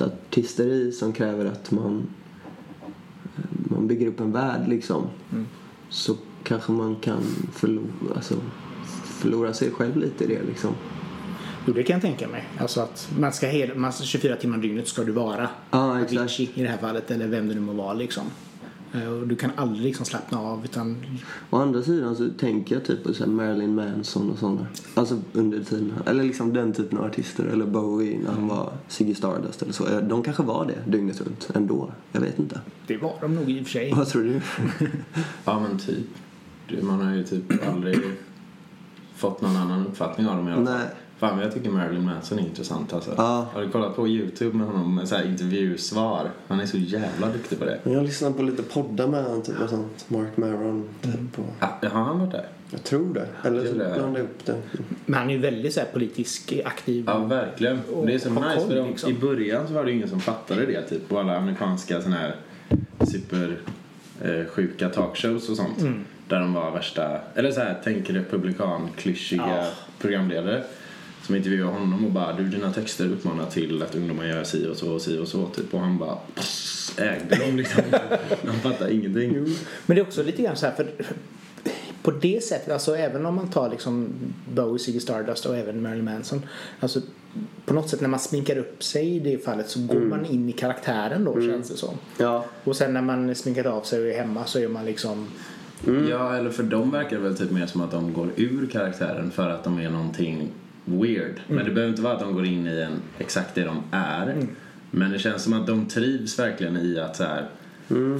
ett 0.00 0.02
artisteri 0.02 0.92
som 0.92 1.12
kräver 1.12 1.44
att 1.44 1.70
man, 1.70 2.06
man 3.80 3.88
bygger 3.88 4.06
upp 4.06 4.20
en 4.20 4.32
värld 4.32 4.68
liksom. 4.68 5.06
Så 5.88 6.16
kanske 6.44 6.72
man 6.72 6.96
kan 6.96 7.22
förlora, 7.52 8.14
alltså, 8.16 8.34
förlora 9.04 9.52
sig 9.52 9.70
själv 9.70 9.96
lite 9.96 10.24
i 10.24 10.26
det 10.26 10.42
liksom. 10.42 10.74
Jo 11.66 11.72
det 11.72 11.82
kan 11.82 11.94
jag 11.94 12.02
tänka 12.02 12.28
mig. 12.28 12.44
Alltså 12.58 12.80
att 12.80 13.08
man 13.18 13.32
ska 13.32 13.46
hela, 13.46 13.74
man 13.74 13.92
ska 13.92 14.04
24 14.04 14.36
timmar 14.36 14.58
dygnet 14.58 14.88
ska 14.88 15.02
du 15.04 15.12
vara 15.12 15.48
Ja, 15.70 16.00
exakt. 16.02 16.20
Avicii 16.20 16.50
i 16.54 16.62
det 16.62 16.68
här 16.68 16.78
fallet 16.78 17.10
eller 17.10 17.26
vem 17.26 17.48
det 17.48 17.54
nu 17.54 17.60
må 17.60 17.72
vara 17.72 17.92
liksom. 17.94 18.24
Eh, 18.94 19.08
Och 19.08 19.26
du 19.28 19.36
kan 19.36 19.50
aldrig 19.56 19.82
liksom 19.84 20.06
slappna 20.06 20.38
av 20.40 20.64
utan 20.64 20.96
Å 21.50 21.56
andra 21.56 21.82
sidan 21.82 22.16
så 22.16 22.28
tänker 22.38 22.74
jag 22.74 22.84
typ 22.84 23.04
på 23.04 23.14
så 23.14 23.24
här 23.24 23.30
Marilyn 23.30 23.74
Manson 23.74 24.30
och 24.30 24.38
sådana. 24.38 24.66
Alltså 24.94 25.20
under 25.32 25.64
tiden. 25.64 25.92
Eller 26.06 26.24
liksom 26.24 26.52
den 26.52 26.72
typen 26.72 26.98
av 26.98 27.04
artister. 27.04 27.44
Eller 27.44 27.66
Bowie 27.66 28.18
när 28.24 28.32
han 28.32 28.48
var 28.48 28.72
Ziggy 28.88 29.14
Stardust 29.14 29.62
eller 29.62 29.72
så. 29.72 29.86
Eh, 29.88 29.98
De 29.98 30.22
kanske 30.22 30.42
var 30.42 30.64
det 30.66 30.90
dygnet 30.96 31.20
runt 31.20 31.50
ändå. 31.54 31.90
Jag 32.12 32.20
vet 32.20 32.38
inte. 32.38 32.60
det 32.86 32.96
var 32.96 33.14
de 33.20 33.34
nog 33.34 33.50
i 33.50 33.60
och 33.60 33.64
för 33.64 33.70
sig. 33.72 33.92
Vad 33.96 34.08
tror 34.08 34.22
du? 34.22 34.40
Ja 35.44 35.60
men 35.60 35.78
typ. 35.78 36.06
Man 36.82 37.00
har 37.00 37.14
ju 37.14 37.24
typ 37.24 37.68
aldrig 37.68 37.98
fått 39.16 39.40
någon 39.40 39.56
annan 39.56 39.86
uppfattning 39.86 40.26
av 40.26 40.36
dem 40.36 40.48
i 40.48 40.52
alla 40.52 40.66
fall. 40.66 40.74
Nej. 40.78 40.86
Fan 41.20 41.34
men 41.36 41.44
jag 41.44 41.54
tycker 41.54 41.70
Marilyn 41.70 42.04
Manson 42.04 42.38
är 42.38 42.42
intressant 42.42 42.92
alltså. 42.92 43.14
Ja. 43.16 43.46
Har 43.54 43.62
du 43.62 43.68
kollat 43.70 43.96
på 43.96 44.08
Youtube 44.08 44.56
med 44.56 44.66
honom 44.66 44.94
med 44.94 45.08
så 45.08 45.14
här 45.16 45.24
intervjusvar? 45.24 46.30
Han 46.48 46.60
är 46.60 46.66
så 46.66 46.76
jävla 46.76 47.28
duktig 47.28 47.58
på 47.58 47.64
det. 47.64 47.78
Jag 47.84 48.02
lyssnar 48.04 48.30
på 48.30 48.42
lite 48.42 48.62
poddar 48.62 49.06
med 49.06 49.24
han 49.24 49.42
typ 49.42 49.60
och 49.60 49.70
sånt. 49.70 50.04
Mark 50.08 50.36
Maron 50.36 50.88
typ. 51.00 51.38
Och... 51.38 51.44
Ja, 51.60 51.88
har 51.88 52.04
han 52.04 52.18
varit 52.18 52.32
där? 52.32 52.46
Jag 52.70 52.84
tror 52.84 53.14
det. 53.14 53.26
Eller 53.48 53.66
så 53.66 53.74
blandar 53.74 54.20
jag 54.20 54.24
upp 54.24 54.46
det. 54.46 54.62
Men 55.06 55.18
han 55.18 55.30
är 55.30 55.34
ju 55.34 55.40
väldigt 55.40 55.74
så 55.74 55.80
här 55.80 55.86
politisk 55.92 56.52
aktiv. 56.64 57.04
Ja, 57.06 57.18
verkligen. 57.18 57.80
Och 57.94 58.06
det 58.06 58.14
är 58.14 58.18
så 58.18 58.30
nice 58.30 58.56
koll, 58.56 58.68
för 58.68 58.76
de, 58.76 58.88
liksom. 58.88 59.10
i 59.10 59.14
början 59.14 59.68
så 59.68 59.74
var 59.74 59.84
det 59.84 59.92
ingen 59.92 60.08
som 60.08 60.20
fattade 60.20 60.66
det 60.66 60.82
typ 60.82 61.08
på 61.08 61.18
alla 61.18 61.36
amerikanska 61.36 62.00
såna 62.00 62.16
här 62.16 62.34
super 63.06 63.56
eh, 64.22 64.44
sjuka 64.46 64.88
talkshows 64.88 65.48
och 65.48 65.56
sånt. 65.56 65.78
Där 66.28 66.40
de 66.40 66.54
var 66.54 66.70
värsta, 66.70 67.18
eller 67.34 67.52
så 67.52 67.60
här, 67.60 67.80
tänk 67.84 68.10
republikan, 68.10 68.88
klyschiga 68.96 69.44
Ja. 69.48 69.66
programledare. 69.98 70.64
Som 71.30 71.36
intervjuade 71.36 71.72
honom 71.72 72.04
och 72.04 72.10
bara 72.10 72.32
du 72.32 72.48
dina 72.48 72.72
texter 72.72 73.04
uppmanar 73.04 73.46
till 73.46 73.82
att 73.82 73.94
ungdomar 73.94 74.24
gör 74.24 74.44
si 74.44 74.66
och 74.66 74.76
så 74.76 74.92
och 74.92 75.02
si 75.02 75.18
och 75.18 75.28
så 75.28 75.46
typ 75.46 75.74
och 75.74 75.80
han 75.80 75.98
bara 75.98 76.16
pss, 76.34 76.98
ägde 76.98 77.36
dem 77.36 77.56
liksom. 77.56 77.82
han 78.46 78.54
fattar 78.54 78.88
ingenting. 78.88 79.32
Men 79.86 79.94
det 79.94 80.00
är 80.00 80.02
också 80.02 80.22
lite 80.22 80.42
grann 80.42 80.56
så 80.56 80.66
här 80.66 80.72
för 80.72 80.86
på 82.02 82.10
det 82.10 82.44
sättet, 82.44 82.72
alltså 82.72 82.96
även 82.96 83.26
om 83.26 83.34
man 83.34 83.50
tar 83.50 83.70
liksom 83.70 84.08
Bowie, 84.54 84.78
Ziggy 84.78 85.00
Stardust 85.00 85.46
och 85.46 85.56
även 85.56 85.82
Marilyn 85.82 86.04
Manson. 86.04 86.42
Alltså 86.80 87.00
på 87.64 87.74
något 87.74 87.88
sätt 87.88 88.00
när 88.00 88.08
man 88.08 88.20
sminkar 88.20 88.58
upp 88.58 88.82
sig 88.82 89.16
i 89.16 89.20
det 89.20 89.44
fallet 89.44 89.68
så 89.68 89.80
går 89.80 90.00
man 90.00 90.26
in 90.26 90.48
i 90.48 90.52
karaktären 90.52 91.24
då 91.24 91.40
känns 91.40 91.68
det 91.68 91.76
som. 91.76 91.94
Ja. 92.18 92.44
Och 92.64 92.76
sen 92.76 92.94
när 92.94 93.02
man 93.02 93.34
sminkar 93.34 93.66
av 93.66 93.82
sig 93.82 94.00
och 94.00 94.06
är 94.06 94.18
hemma 94.18 94.44
så 94.44 94.58
är 94.58 94.68
man 94.68 94.84
liksom 94.84 95.26
Ja, 96.08 96.36
eller 96.36 96.50
för 96.50 96.62
dem 96.62 96.90
verkar 96.90 97.16
det 97.16 97.22
väl 97.22 97.36
typ 97.36 97.50
mer 97.50 97.66
som 97.66 97.80
att 97.80 97.90
de 97.90 98.12
går 98.12 98.28
ur 98.36 98.66
karaktären 98.66 99.30
för 99.30 99.50
att 99.50 99.64
de 99.64 99.78
är 99.78 99.90
någonting 99.90 100.48
weird. 100.90 101.40
Men 101.48 101.64
det 101.64 101.70
behöver 101.70 101.90
inte 101.90 102.02
vara 102.02 102.14
att 102.14 102.20
de 102.20 102.34
går 102.34 102.46
in 102.46 102.66
i 102.66 102.80
en 102.80 103.02
exakt 103.18 103.54
det 103.54 103.64
de 103.64 103.82
är. 103.90 104.46
Men 104.90 105.10
det 105.10 105.18
känns 105.18 105.42
som 105.42 105.52
att 105.52 105.66
de 105.66 105.86
trivs 105.86 106.38
verkligen 106.38 106.76
i 106.76 106.98
att 106.98 107.16
så 107.16 107.24
här, 107.24 107.48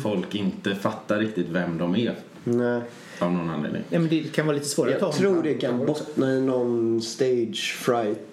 folk 0.03 0.35
inte 0.35 0.75
fattar 0.75 1.19
riktigt 1.19 1.49
vem 1.49 1.79
de 1.79 1.97
är 1.97 2.15
Nej. 2.45 2.81
av 3.19 3.33
någon 3.33 3.51
anledning. 3.51 3.83
Ja 3.89 3.99
men 3.99 4.09
det 4.09 4.33
kan 4.33 4.47
vara 4.47 4.57
lite 4.57 4.69
svårare 4.69 4.95
att 4.95 5.01
ta 5.01 5.07
Jag 5.07 5.15
tror 5.15 5.43
det 5.43 5.55
kan 5.55 5.87
bottna 5.87 6.33
i 6.33 6.41
någon 6.41 7.03
stage 7.03 7.77
fright 7.79 8.27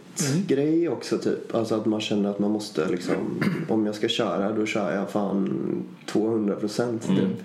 grej 0.48 0.90
också 0.90 1.18
typ. 1.18 1.56
Alltså 1.56 1.76
att 1.76 1.86
man 1.86 2.02
känner 2.02 2.30
att 2.30 2.40
man 2.40 2.52
måste 2.52 2.90
liksom, 2.90 3.44
om 3.70 3.86
jag 3.86 3.96
ska 3.96 4.08
köra 4.08 4.52
då 4.52 4.66
kör 4.66 4.96
jag 4.96 5.10
fan 5.10 5.84
200 6.06 6.56
procent 6.56 7.08
typ. 7.08 7.44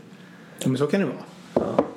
Ja, 0.59 0.69
men 0.69 0.79
så 0.79 0.87
kan 0.87 1.01
det 1.01 1.07
vara. 1.07 1.17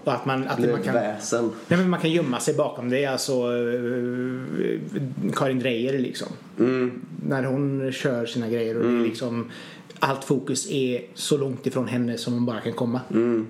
Ja. 0.05 0.11
Och 0.11 0.13
att 0.13 0.25
man, 0.25 0.47
att 0.47 0.59
man 0.71 0.81
kan 0.83 0.93
väsen. 0.93 1.51
Nej, 1.67 1.79
men 1.79 1.89
man 1.89 1.99
kan 1.99 2.11
gömma 2.11 2.39
sig 2.39 2.53
bakom 2.55 2.89
det. 2.89 3.05
Alltså 3.05 3.33
eh, 3.33 5.31
Karin 5.35 5.59
Dreyer 5.59 5.99
liksom. 5.99 6.27
Mm. 6.59 7.01
När 7.27 7.43
hon 7.43 7.91
kör 7.91 8.25
sina 8.25 8.49
grejer 8.49 8.77
och 8.77 8.83
det 8.83 8.99
är 8.99 9.03
liksom 9.03 9.51
allt 9.99 10.23
fokus 10.23 10.71
är 10.71 11.01
så 11.13 11.37
långt 11.37 11.67
ifrån 11.67 11.87
henne 11.87 12.17
som 12.17 12.33
hon 12.33 12.45
bara 12.45 12.61
kan 12.61 12.73
komma. 12.73 13.01
Mm. 13.11 13.47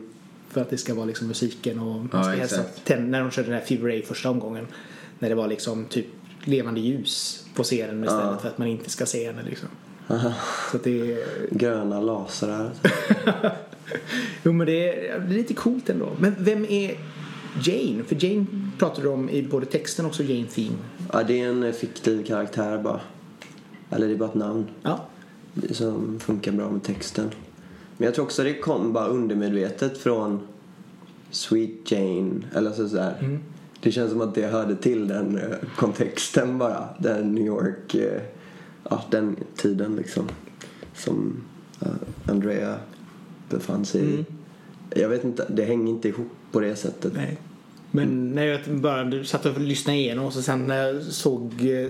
För 0.50 0.62
att 0.62 0.70
det 0.70 0.78
ska 0.78 0.94
vara 0.94 1.06
liksom 1.06 1.28
musiken 1.28 1.80
och 1.80 1.96
man 1.96 2.10
Ja, 2.14 2.24
ska 2.24 2.32
hälsa 2.32 2.56
exakt. 2.62 2.86
ten- 2.86 3.12
när 3.12 3.20
de 3.22 3.32
körde 3.32 3.48
den 3.48 3.58
här 3.60 3.66
Fever 3.66 4.02
första 4.02 4.30
omgången. 4.30 4.68
När 5.20 5.30
det 5.30 5.36
var 5.36 5.48
liksom 5.48 5.86
typ 5.86 6.06
levande 6.44 6.80
ljus 6.80 7.46
på 7.56 7.64
scenen 7.64 8.04
istället 8.04 8.26
Ja. 8.26 8.38
för 8.42 8.48
att 8.50 8.58
man 8.58 8.68
inte 8.68 8.90
ska 8.90 9.06
se 9.06 9.26
henne 9.28 9.42
liksom. 9.50 9.68
Så 10.72 10.78
att 10.78 10.84
det 10.84 11.12
är, 11.12 11.18
Gröna 11.52 12.02
lasrar. 12.02 12.72
jo 14.44 14.54
men 14.54 14.68
det 14.68 15.08
är, 15.08 15.28
lite 15.28 15.54
coolt 15.54 15.90
ändå. 15.90 16.10
Men 16.20 16.36
vem 16.40 16.66
är 16.70 16.98
Jane? 17.64 18.04
För 18.04 18.26
Jane 18.26 18.46
pratar 18.80 19.04
du 19.04 19.10
om 19.10 19.30
i 19.30 19.44
både 19.44 19.66
texten 19.66 20.06
och 20.06 20.10
också 20.10 20.24
Jane 20.24 20.48
Theme. 20.48 20.76
Ja, 21.14 21.24
det 21.24 21.42
är 21.42 21.50
en 21.50 21.74
fiktiv 21.74 22.24
karaktär 22.24 22.78
bara. 22.78 23.02
Eller 23.90 24.08
det 24.08 24.14
är 24.14 24.18
bara 24.18 24.30
ett 24.30 24.36
namn. 24.36 24.66
Ja. 24.82 25.08
som 25.72 26.20
funkar 26.20 26.52
bra 26.52 26.70
med 26.70 26.84
texten. 26.84 27.32
Men 27.98 28.06
jag 28.06 28.16
tror 28.16 28.26
också 28.26 28.44
det 28.44 28.54
kom 28.54 28.94
bara 28.94 29.08
undermedvetet 29.08 29.98
från 29.98 30.48
Sweet 31.32 31.92
Jane. 31.92 32.42
Eller 32.56 32.72
så 32.72 32.90
sådär. 32.90 33.40
Det 33.86 33.92
känns 33.92 34.12
som 34.12 34.22
att 34.22 34.36
det 34.36 34.48
hörde 34.48 34.76
till 34.76 35.08
den 35.08 35.38
eh, 35.38 35.58
kontexten 35.76 36.58
bara. 36.58 36.90
Den 37.00 37.36
New 37.36 37.46
York, 37.46 37.96
eh, 37.96 38.22
ja 38.90 39.04
den 39.12 39.36
tiden 39.56 39.96
liksom. 39.96 40.30
Som 40.94 41.44
eh, 41.82 41.88
Andrea 42.32 42.76
befann 43.50 43.86
sig 43.86 44.20
i. 44.20 44.26
Jag 44.90 45.10
vet 45.10 45.24
inte, 45.24 45.46
det 45.50 45.66
hänger 45.66 45.90
inte 45.90 46.08
ihop 46.08 46.32
på 46.52 46.60
det 46.60 46.76
sättet. 46.76 47.14
Nej. 47.16 47.38
Men 47.92 48.36
när 48.36 48.46
jag 48.46 48.60
bara 48.68 49.24
satt 49.24 49.46
och 49.46 49.60
lyssnade 49.60 49.98
igenom 49.98 50.26
och 50.26 50.34
så 50.34 50.42
sen 50.42 50.68
när 50.68 50.84
jag 50.84 51.04
såg 51.04 51.52
eh, 51.62 51.90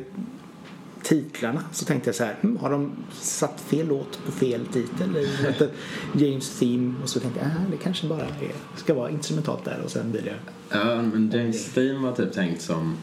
titlarna 1.04 1.63
så 1.72 1.86
tänkte 1.86 2.08
jag 2.08 2.15
så 2.15 2.24
här, 2.24 2.36
hm, 2.41 2.58
har 2.58 2.72
de 2.72 2.91
satt 3.22 3.62
fel 3.62 3.88
låt 3.88 4.26
på 4.26 4.32
fel 4.32 4.65
titel? 4.65 5.28
James 6.15 6.60
Theme 6.60 6.94
och 7.04 7.10
så 7.10 7.20
tänkte 7.20 7.39
jag, 7.39 7.50
ah, 7.50 7.72
det 7.72 7.78
kanske 7.78 8.08
bara 8.08 8.22
är, 8.22 8.52
ska 8.76 8.94
vara 8.94 9.10
instrumentalt 9.10 9.65
där 9.65 9.82
och 9.84 9.91
sen 9.91 10.12
blir 10.12 10.22
det 10.22 10.36
Ja, 10.70 11.02
men 11.02 11.32
James 11.34 11.74
Theme 11.74 12.00
var 12.00 12.12
typ 12.12 12.34
tänkt 12.34 12.62
som... 12.62 12.98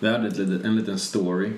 Vi 0.00 0.08
hade 0.08 0.28
ett 0.28 0.38
en 0.38 0.76
liten 0.76 0.98
story. 0.98 1.52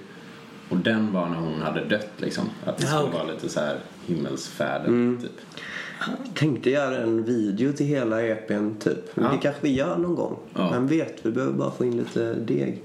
Och 0.68 0.76
den 0.76 1.12
var 1.12 1.28
när 1.28 1.36
hon 1.36 1.62
hade 1.62 1.84
dött 1.84 2.10
liksom. 2.16 2.44
Att 2.64 2.78
det 2.78 2.84
Ja, 2.86 2.98
skulle 2.98 3.12
vara 3.12 3.32
lite 3.32 3.48
så 3.48 3.60
här 3.60 3.76
himmelsfärden 4.06 5.18
typ. 5.22 5.30
Tänkte 6.34 6.70
göra 6.70 6.96
en 6.96 7.24
video 7.24 7.72
till 7.72 7.86
hela 7.86 8.22
EPn 8.22 8.70
typ. 8.80 8.98
Ja. 9.14 9.22
Det 9.22 9.38
kanske 9.42 9.60
vi 9.62 9.72
gör 9.74 9.96
någon 9.98 10.14
gång. 10.14 10.36
Ja. 10.54 10.70
Men 10.70 10.86
vet, 10.86 11.14
vi 11.22 11.30
behöver 11.30 11.52
bara 11.54 11.70
få 11.70 11.84
in 11.84 11.96
lite 11.96 12.34
deg. 12.34 12.82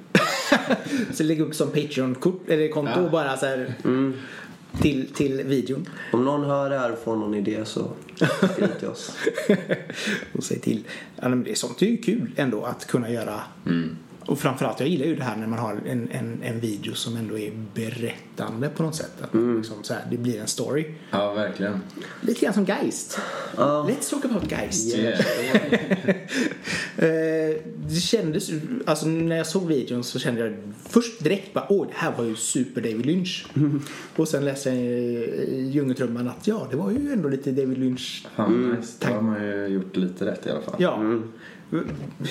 Så 1.13 1.24
lägga 1.24 1.43
upp 1.43 1.56
som 1.56 1.67
Patreon-kort 1.67 2.50
eller 2.50 2.67
konto 2.67 2.91
Ja. 3.04 3.10
bara 3.10 3.38
så 3.38 3.46
här 3.46 3.74
till, 4.82 5.08
till 5.13 5.43
videon. 5.43 5.89
Om 6.13 6.26
någon 6.26 6.46
hör 6.46 6.69
det 6.69 6.78
här 6.80 6.91
och 6.91 7.00
får 7.00 7.15
någon 7.15 7.34
idé 7.36 7.65
så 7.65 7.88
skriv 8.54 8.67
till 8.80 8.88
oss. 8.88 9.17
och 10.34 10.43
säg 10.43 10.60
till. 10.60 10.84
Ja, 11.22 11.30
men 11.30 11.43
det 11.43 11.52
är 11.52 11.56
sånt 11.56 11.80
det 11.80 11.86
är 11.86 11.89
ju 11.91 11.98
kul 11.98 12.32
ändå 12.36 12.63
att 12.63 12.88
kunna 12.88 13.10
göra. 13.10 13.39
Och 14.25 14.39
framförallt, 14.39 14.79
jag 14.79 14.89
gillar 14.89 15.05
ju 15.05 15.15
det 15.15 15.23
här 15.23 15.36
när 15.36 15.47
man 15.47 15.59
har 15.59 15.81
en, 15.86 16.09
en, 16.12 16.39
en 16.43 16.59
video 16.59 16.93
som 16.93 17.17
ändå 17.17 17.38
är 17.38 17.51
berättande 17.73 18.69
på 18.69 18.83
något 18.83 18.95
sätt. 18.95 19.12
Att 19.21 19.33
man 19.33 19.57
liksom 19.57 19.83
så 19.83 19.93
här, 19.93 20.01
det 20.12 20.17
blir 20.17 20.41
en 20.41 20.47
story. 20.47 20.86
Ja, 21.12 21.33
verkligen. 21.33 21.79
Lite 22.21 22.45
grann 22.45 22.53
som 22.53 22.65
Geist. 22.65 23.19
Ja. 23.57 23.89
Let's 23.89 24.09
talk 24.09 24.25
about 24.25 24.51
Geist. 24.51 24.95
Yeah. 24.95 25.19
Eh, 26.97 27.55
det 27.88 27.99
kändes, 27.99 28.49
alltså 28.86 29.07
när 29.07 29.36
jag 29.36 29.47
såg 29.47 29.67
videon 29.67 30.03
så 30.03 30.19
kände 30.19 30.41
jag 30.41 30.53
först 30.89 31.23
direkt 31.23 31.53
bara 31.53 31.65
åh 31.69 31.88
det 31.88 31.93
här 31.95 32.13
var 32.17 32.25
ju 32.25 32.36
super 32.36 32.81
David 32.81 33.05
Lynch. 33.05 33.45
Och 34.15 34.27
sen 34.27 34.45
läste 34.45 34.69
jag 34.69 34.77
i 34.77 35.69
Djungeltrumman 35.73 36.27
att 36.27 36.47
ja 36.47 36.67
det 36.71 36.77
var 36.77 36.91
ju 36.91 37.12
ändå 37.13 37.29
lite 37.29 37.51
David 37.51 37.77
Lynch. 37.77 38.27
Fan, 38.36 38.75
nice. 38.79 38.93
Då 38.99 39.13
har 39.13 39.21
man 39.21 39.43
ju 39.43 39.67
gjort 39.67 39.95
lite 39.95 40.25
rätt 40.25 40.47
i 40.47 40.49
alla 40.49 40.62
fall. 40.62 40.75
Ja. 40.77 41.21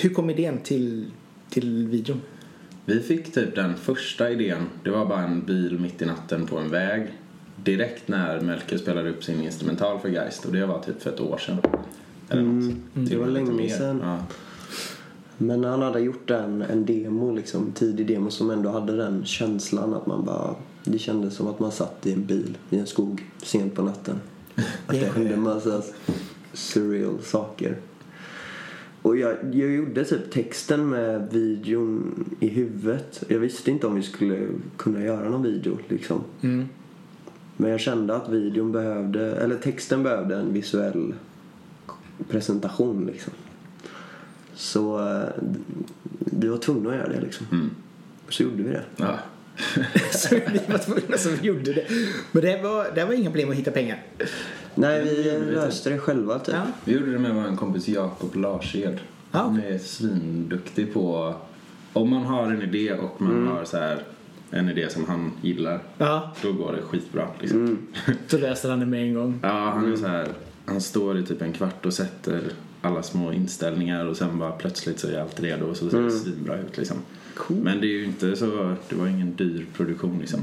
Hur 0.01 0.09
kom 0.09 0.29
idén 0.29 0.57
till, 0.63 1.11
till 1.53 1.87
videon? 1.87 2.21
Vi 2.85 2.99
fick 2.99 3.33
typ 3.33 3.55
den 3.55 3.75
första 3.75 4.29
idén. 4.29 4.65
Det 4.83 4.89
var 4.89 5.05
bara 5.05 5.23
en 5.23 5.45
bil 5.45 5.79
mitt 5.79 6.01
i 6.01 6.05
natten 6.05 6.45
på 6.45 6.57
en 6.57 6.69
väg. 6.69 7.07
Direkt 7.63 8.07
när 8.07 8.41
Melker 8.41 8.77
spelade 8.77 9.09
upp 9.09 9.23
sin 9.23 9.43
instrumental 9.43 9.99
för 9.99 10.09
Geist. 10.09 10.45
Och 10.45 10.51
det 10.51 10.65
var 10.65 10.79
typ 10.79 11.01
för 11.01 11.09
ett 11.09 11.19
år 11.19 11.37
sedan. 11.37 11.57
Eller 12.29 12.41
något. 12.41 12.75
det 12.93 13.05
Till 13.05 13.17
och 13.17 13.25
var 13.25 13.31
länge 13.31 13.69
sedan. 13.69 13.99
Ja. 14.03 14.17
Men 15.37 15.63
han 15.63 15.81
hade 15.81 15.99
gjort 15.99 16.29
en, 16.29 16.61
en 16.61 16.85
demo, 16.85 17.31
liksom, 17.35 17.71
tidig 17.71 18.07
demo 18.07 18.29
som 18.31 18.49
ändå 18.49 18.69
hade 18.69 18.97
den 18.97 19.25
känslan 19.25 19.93
att 19.93 20.05
man 20.05 20.25
bara... 20.25 20.55
Det 20.83 20.99
kändes 20.99 21.35
som 21.35 21.47
att 21.47 21.59
man 21.59 21.71
satt 21.71 22.07
i 22.07 22.13
en 22.13 22.25
bil 22.25 22.57
i 22.69 22.77
en 22.77 22.87
skog 22.87 23.31
sent 23.43 23.75
på 23.75 23.81
natten. 23.81 24.19
Att 24.55 24.99
det 24.99 25.13
hände 25.15 25.37
massa 25.37 25.81
surreal 26.53 27.21
saker. 27.21 27.77
Och 29.03 29.17
jag, 29.17 29.37
jag 29.51 29.71
gjorde 29.71 30.05
typ 30.05 30.31
texten 30.31 30.89
med 30.89 31.29
videon 31.31 32.25
i 32.39 32.47
huvudet. 32.47 33.23
Jag 33.27 33.39
visste 33.39 33.71
inte 33.71 33.87
om 33.87 33.95
vi 33.95 34.03
skulle 34.03 34.47
kunna 34.77 35.03
göra 35.03 35.29
någon 35.29 35.43
video 35.43 35.77
liksom. 35.87 36.23
Men 37.57 37.71
jag 37.71 37.79
kände 37.79 38.15
att 38.15 38.29
videon 38.29 38.71
behövde, 38.71 39.35
eller 39.35 39.55
texten 39.55 40.03
behövde 40.03 40.35
en 40.35 40.53
visuell 40.53 41.13
presentation 42.29 43.05
liksom. 43.05 43.33
Så 44.53 45.09
eh, 45.09 45.29
vi 46.19 46.47
var 46.47 46.57
tvungna 46.57 46.89
att 46.89 46.95
göra 46.95 47.09
det 47.09 47.21
liksom. 47.21 47.45
Mm. 47.51 47.69
Så 48.29 48.43
gjorde 48.43 48.63
vi 48.63 48.69
det. 48.69 48.83
Ja. 48.95 49.19
så 50.11 50.35
vi 50.35 50.59
var 50.67 50.77
tvungna 50.77 51.17
som 51.17 51.35
gjorde 51.41 51.73
det. 51.73 51.85
Men 52.31 52.43
det 52.43 52.61
var, 52.63 52.91
det 52.95 53.05
var 53.05 53.13
inga 53.13 53.29
problem 53.29 53.49
att 53.49 53.55
hitta 53.55 53.71
pengar. 53.71 54.03
Nej, 54.75 55.03
vi 55.03 55.23
löste 55.53 55.89
det 55.89 55.97
själva 55.97 56.39
typ. 56.39 56.55
Ja. 56.55 56.67
Vi 56.85 56.93
gjorde 56.93 57.11
det 57.11 57.19
med 57.19 57.35
vår 57.35 57.57
kompis 57.57 57.87
Jakob 57.87 58.35
Larshed. 58.35 58.99
Ja, 59.31 59.39
Han 59.39 59.59
är 59.59 59.77
svinduktig 59.77 60.93
på... 60.93 61.35
Om 61.93 62.09
man 62.09 62.23
har 62.23 62.43
en 62.51 62.61
idé 62.61 62.93
och 62.93 63.21
man 63.21 63.47
har 63.47 63.65
så 63.65 63.77
här 63.77 64.03
en 64.51 64.69
idé 64.69 64.89
som 64.89 65.05
han 65.05 65.31
gillar. 65.41 65.79
Ja, 65.97 66.33
Då 66.41 66.51
går 66.51 66.73
det 66.73 66.81
skitbra 66.81 67.27
liksom. 67.41 67.77
så 68.27 68.37
löste 68.37 68.69
han 68.69 68.79
det 68.79 68.85
med 68.85 69.03
en 69.03 69.13
gång. 69.13 69.39
Ja, 69.43 69.71
han 69.75 69.91
är 69.91 69.95
så 69.95 70.07
här. 70.07 70.27
Han 70.65 70.81
står 70.81 71.19
i 71.19 71.23
typ 71.23 71.41
en 71.41 71.53
kvart 71.53 71.85
och 71.85 71.93
sätter 71.93 72.41
alla 72.81 73.03
små 73.03 73.33
inställningar 73.33 74.05
och 74.05 74.17
sen 74.17 74.39
bara 74.39 74.51
plötsligt 74.51 74.99
så 74.99 75.07
är 75.07 75.19
allt 75.21 75.39
redo 75.39 75.65
och 75.65 75.77
så 75.77 75.89
ser 75.89 76.01
det 76.01 76.11
svinbra 76.11 76.57
ut 76.59 76.77
liksom. 76.77 76.97
Cool. 77.35 77.57
Men 77.57 77.81
det 77.81 77.87
är 77.87 77.97
ju 77.97 78.05
inte 78.05 78.35
så, 78.35 78.75
det 78.89 78.95
var 78.95 79.07
ingen 79.07 79.35
dyr 79.35 79.65
produktion 79.73 80.17
liksom. 80.19 80.39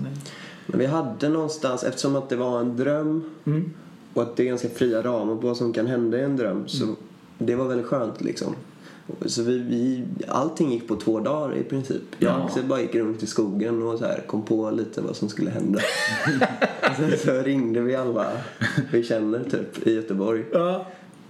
Men 0.67 0.79
vi 0.79 0.87
hade 0.87 1.29
någonstans, 1.29 1.85
eftersom 1.85 2.17
att 2.17 2.29
det 2.29 2.37
var 2.37 2.61
en 2.61 2.77
dröm 2.77 3.25
Mm. 3.45 3.71
och 4.15 4.23
att 4.23 4.37
det 4.37 4.43
är 4.43 4.47
ganska 4.47 4.69
fria 4.69 5.03
ramar 5.03 5.35
på 5.37 5.47
vad 5.47 5.57
som 5.57 5.73
kan 5.73 5.87
hända 5.87 6.19
i 6.19 6.23
en 6.23 6.37
dröm 6.37 6.69
så 6.69 6.95
det 7.39 7.55
var 7.55 7.65
väldigt 7.69 7.87
skönt 7.87 8.21
liksom. 8.21 8.55
Så 9.27 9.43
vi, 9.43 9.59
vi, 9.59 10.05
allting 10.29 10.73
gick 10.73 10.89
på 10.89 10.97
två 10.97 11.21
dagar 11.21 11.57
i 11.57 11.63
princip. 11.63 12.03
Jag 12.19 12.35
och 12.35 12.41
Ja. 12.41 12.45
Axel 12.47 12.65
bara 12.65 12.81
gick 12.81 12.95
runt 12.95 13.23
i 13.23 13.27
skogen 13.27 13.83
och 13.83 13.99
så 13.99 14.05
här, 14.05 14.23
kom 14.27 14.43
på 14.43 14.71
lite 14.71 15.01
vad 15.01 15.17
som 15.17 15.29
skulle 15.29 15.51
hända. 15.51 15.81
sen 16.97 17.19
så 17.19 17.33
ringde 17.43 17.81
vi 17.81 17.97
alla 17.97 18.27
vi 18.93 19.03
känner 19.03 19.45
typ 19.45 19.87
i 19.87 19.95
Göteborg. 19.95 20.45
Ja. 20.53 20.87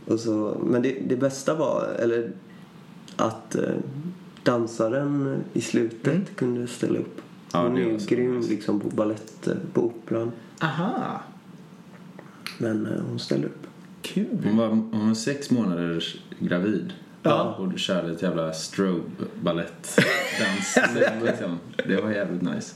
Och 0.07 0.21
så, 0.21 0.57
men 0.67 0.83
det, 0.83 0.97
det 1.09 1.17
bästa 1.17 1.55
var 1.55 1.97
eller 1.99 2.31
att 3.17 3.55
eh, 3.55 3.63
dansaren 4.43 5.45
i 5.53 5.61
slutet 5.61 6.37
kunde 6.37 6.67
ställa 6.67 6.99
upp. 6.99 7.21
Ja, 7.53 7.63
Hon 7.63 7.77
är 7.77 7.81
ju 7.81 7.99
grym 8.07 8.41
liksom 8.41 8.81
på 8.81 8.89
balett 8.89 9.49
på 9.73 9.83
operan. 9.87 10.33
Aha, 10.63 11.23
Men 12.59 12.87
eh, 12.87 13.03
hon 13.09 13.19
ställer 13.19 13.45
upp. 13.45 13.67
kul. 14.03 14.41
Hon 14.45 14.57
var, 14.57 14.69
hon 14.69 15.09
var 15.09 15.15
sex 15.15 15.51
månader 15.51 16.05
gravid. 16.39 16.93
Ja. 17.23 17.55
Och 17.55 17.79
körde 17.79 18.13
ett 18.13 18.23
jävla 18.23 18.53
strobe 18.53 19.25
balett 19.43 19.99
dans 20.41 20.79
liksom. 21.23 21.59
Det 21.87 22.01
var 22.03 22.11
jävligt 22.11 22.43
nice. 22.43 22.75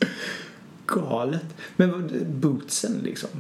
Galet. 0.87 1.57
Men 1.77 2.11
bootsen 2.41 2.93
liksom? 3.03 3.31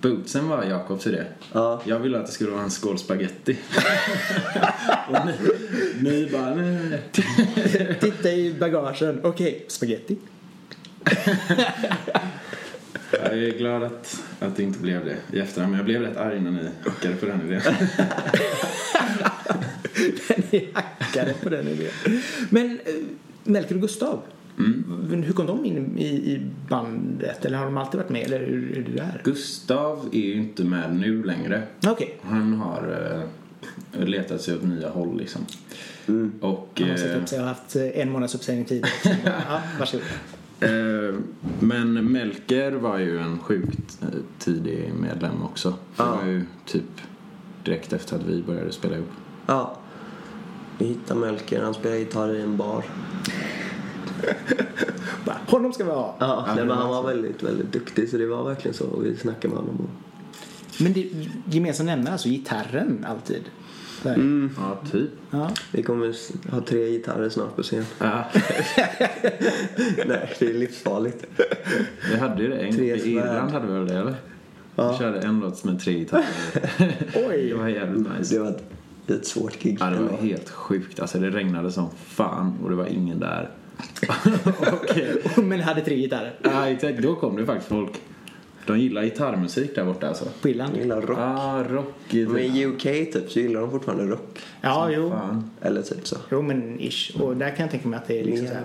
Bootsen 0.00 0.48
var 0.48 0.64
Jakobs 0.64 1.06
idé. 1.06 1.24
Ja, 1.52 1.82
Jag 1.84 1.98
ville 1.98 2.18
att 2.18 2.26
det 2.26 2.32
skulle 2.32 2.50
vara 2.50 2.62
en 2.62 2.70
skål 2.70 2.98
spaghetti. 2.98 3.58
och 5.08 5.16
ni, 5.26 5.32
ni 6.10 6.30
bara, 6.32 6.54
nej. 6.54 7.02
Titta 8.00 8.32
i 8.32 8.54
bagagen. 8.60 9.20
Okej, 9.22 9.64
spaghetti. 9.68 10.16
Jag 13.10 13.32
är 13.32 13.58
glad 13.58 13.82
att, 13.82 14.22
att 14.40 14.56
det 14.56 14.62
inte 14.62 14.78
blev 14.78 15.04
det 15.04 15.16
i 15.36 15.40
efterhand. 15.40 15.70
Men 15.70 15.78
jag 15.78 15.86
blev 15.86 16.02
rätt 16.02 16.16
arg 16.16 16.40
när 16.40 16.50
ni 16.50 16.68
hackade 16.84 17.14
på 17.14 17.26
den 17.26 17.40
idén. 17.46 17.62
Ni 20.50 20.68
hackade 20.72 21.34
på 21.42 21.48
den 21.48 21.68
idén. 21.68 21.90
Men 22.50 22.80
eh, 22.84 22.94
Melker 23.44 23.74
och 23.74 23.80
Gustav. 23.80 24.22
Mm. 24.58 25.22
Hur 25.22 25.32
kom 25.32 25.46
de 25.46 25.64
in 25.64 25.98
i, 25.98 26.06
i 26.06 26.50
bandet? 26.68 27.44
Eller 27.44 27.58
har 27.58 27.64
de 27.64 27.76
alltid 27.76 28.00
varit 28.00 28.10
med? 28.10 28.22
Eller 28.26 28.38
hur 28.46 28.78
är 28.78 28.82
det 28.82 28.92
där? 28.92 29.20
Gustav 29.24 30.08
är 30.12 30.18
ju 30.20 30.34
inte 30.34 30.64
med 30.64 30.96
nu 30.96 31.22
längre. 31.22 31.62
Okej. 31.86 32.18
Han 32.22 32.54
har 32.54 33.12
eh, 33.92 34.04
letat 34.06 34.40
sig 34.40 34.54
åt 34.56 34.62
nya 34.62 34.88
håll 34.90 35.18
liksom. 35.18 35.42
Och, 36.40 36.80
Han 36.80 36.90
har 36.90 37.08
eh, 37.16 37.22
upp 37.22 37.28
sig 37.28 37.40
och 37.40 37.46
haft 37.46 37.76
eh, 37.76 38.00
en 38.00 38.10
månads 38.10 38.34
uppsägningstid. 38.34 38.86
ja, 39.24 39.60
varsågod. 39.78 40.06
Eh, 40.60 41.14
men 41.60 42.12
Melker 42.12 42.72
var 42.72 42.98
ju 42.98 43.18
en 43.18 43.38
sjukt 43.38 43.98
eh, 44.02 44.08
tidig 44.38 44.92
medlem 45.00 45.42
också. 45.42 45.74
Det 45.96 46.02
var 46.02 46.24
ju 46.26 46.42
typ 46.66 46.84
direkt 47.64 47.92
efter 47.92 48.16
att 48.16 48.24
vi 48.24 48.42
började 48.42 48.72
spela 48.72 48.96
ihop. 48.96 49.10
ja. 49.46 49.78
Vi 50.80 50.86
hittade 50.86 51.20
Melker, 51.20 51.62
han 51.62 51.74
spelar 51.74 51.96
gitarr 51.96 52.34
i 52.34 52.42
en 52.42 52.56
bar. 52.56 52.84
Bara, 55.24 55.38
Honom 55.46 55.72
ska 55.72 55.84
vi 55.84 55.90
ha. 55.90 56.16
Ja, 56.18 56.44
nej, 56.46 56.56
det 56.56 56.64
men 56.64 56.76
han 56.76 56.88
var 56.88 57.06
väldigt, 57.06 57.42
väldigt 57.42 57.72
duktig 57.72 58.08
så 58.08 58.16
det 58.16 58.26
var 58.26 58.44
verkligen 58.44 58.74
så. 58.74 58.86
Och 58.86 59.04
vi 59.04 59.16
snackade 59.16 59.54
med 59.54 59.58
honom. 59.58 59.76
Och... 59.80 59.90
Men 60.82 60.92
det 60.92 61.10
gemensam 61.44 61.86
nämnare, 61.86 62.12
alltså 62.12 62.28
gitarren 62.28 63.06
alltid. 63.08 63.42
Mm. 64.04 64.50
Ja, 64.56 64.78
typ. 64.92 65.10
Ja. 65.30 65.50
Vi 65.72 65.82
kommer 65.82 66.14
ha 66.50 66.60
tre 66.60 66.90
gitarrer 66.90 67.28
snart 67.28 67.56
på 67.56 67.62
scen. 67.62 67.84
Ja, 67.98 68.24
nej, 70.06 70.34
det 70.38 70.42
är 70.42 70.54
livsfarligt. 70.54 71.24
vi 72.10 72.16
hade 72.18 72.42
ju 72.42 72.48
det. 72.48 72.56
En, 72.56 72.74
Tre 72.74 72.96
I. 72.96 73.12
Irland 73.12 73.50
hade 73.50 73.66
vi 73.66 73.72
väl 73.72 73.86
det 73.86 73.94
eller? 73.94 74.14
Ja. 74.74 74.92
Vi 74.92 74.98
körde 74.98 75.20
en 75.20 75.40
låt 75.40 75.64
med 75.64 75.80
tre 75.80 75.92
gitarrer. 75.92 76.24
Oj. 77.28 77.48
Det 77.48 77.54
var 77.54 77.68
jävligt 77.68 78.06
nice. 78.18 78.34
Det 78.34 78.40
var 78.40 78.50
ett, 78.50 78.62
ett 79.06 79.26
svårt 79.26 79.62
gig. 79.62 79.76
Ja, 79.80 79.86
det 79.86 80.02
var 80.02 80.16
helt 80.16 80.50
sjukt. 80.50 81.00
Alltså 81.00 81.18
det 81.18 81.30
regnade 81.30 81.72
som 81.72 81.90
fan 82.06 82.58
och 82.62 82.70
det 82.70 82.76
var 82.76 82.86
ingen 82.86 83.18
där. 83.18 83.50
Men 85.42 85.60
hade 85.60 85.80
tre 85.80 85.96
gitarrer 85.96 86.34
Ja, 86.42 86.68
exakt. 86.68 86.98
Då 87.02 87.14
kom 87.14 87.36
det 87.36 87.46
faktiskt 87.46 87.68
folk. 87.68 87.90
De 88.66 88.78
gillar 88.80 89.02
gitarrmusik 89.02 89.74
där 89.74 89.84
borta 89.84 90.08
alltså. 90.08 90.24
på 90.42 90.48
Irland. 90.48 90.72
Jag 90.74 90.80
gillar 90.82 91.00
rock. 91.00 91.18
Ja, 91.18 91.64
rock. 91.68 91.94
Men 92.12 92.38
i 92.38 92.66
UK 92.66 92.82
typ 92.82 93.30
så 93.30 93.40
gillar 93.40 93.60
de 93.60 93.70
fortfarande 93.70 94.04
rock. 94.04 94.38
Ja, 94.60 94.90
jo. 94.90 95.10
Fan. 95.10 95.50
Eller 95.62 95.82
typ 95.82 96.06
så. 96.06 96.16
Jo, 96.30 96.42
men 96.42 96.80
ish. 96.80 97.16
Och 97.20 97.36
där 97.36 97.50
kan 97.50 97.58
jag 97.60 97.70
tänka 97.70 97.88
mig 97.88 97.96
att 97.96 98.06
det 98.08 98.20
är 98.20 98.24
liksom 98.24 98.46
Ja. 98.46 98.52
så 98.52 98.58
här 98.58 98.64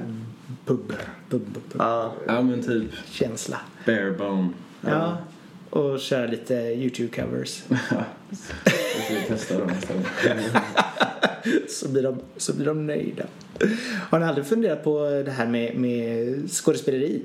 pubber. 0.66 0.98
Pub, 1.30 1.46
pub, 1.54 1.64
pub. 1.72 1.82
Ja, 1.82 2.14
Ja, 2.28 2.42
men 2.42 2.64
typ 2.64 2.92
Känsla. 3.12 3.58
barebone. 3.86 4.50
Ja. 4.82 5.18
Och 5.70 6.00
köra 6.00 6.26
lite 6.28 6.54
YouTube-covers. 6.54 7.62
Jag 8.30 9.18
ska 9.28 9.28
testa 9.36 9.58
dem 9.60 9.68
gång. 9.68 10.06
så, 11.70 11.90
blir 11.90 12.04
de, 12.04 12.16
så 12.38 12.54
blir 12.56 12.66
de 12.66 12.88
nöjda. 12.88 13.24
Har 14.10 14.20
ni 14.20 14.26
aldrig 14.26 14.46
funderat 14.46 14.84
på 14.84 15.00
det 15.26 15.32
här 15.32 15.48
med, 15.48 15.76
med 15.76 16.52
skådespeleri 16.52 17.22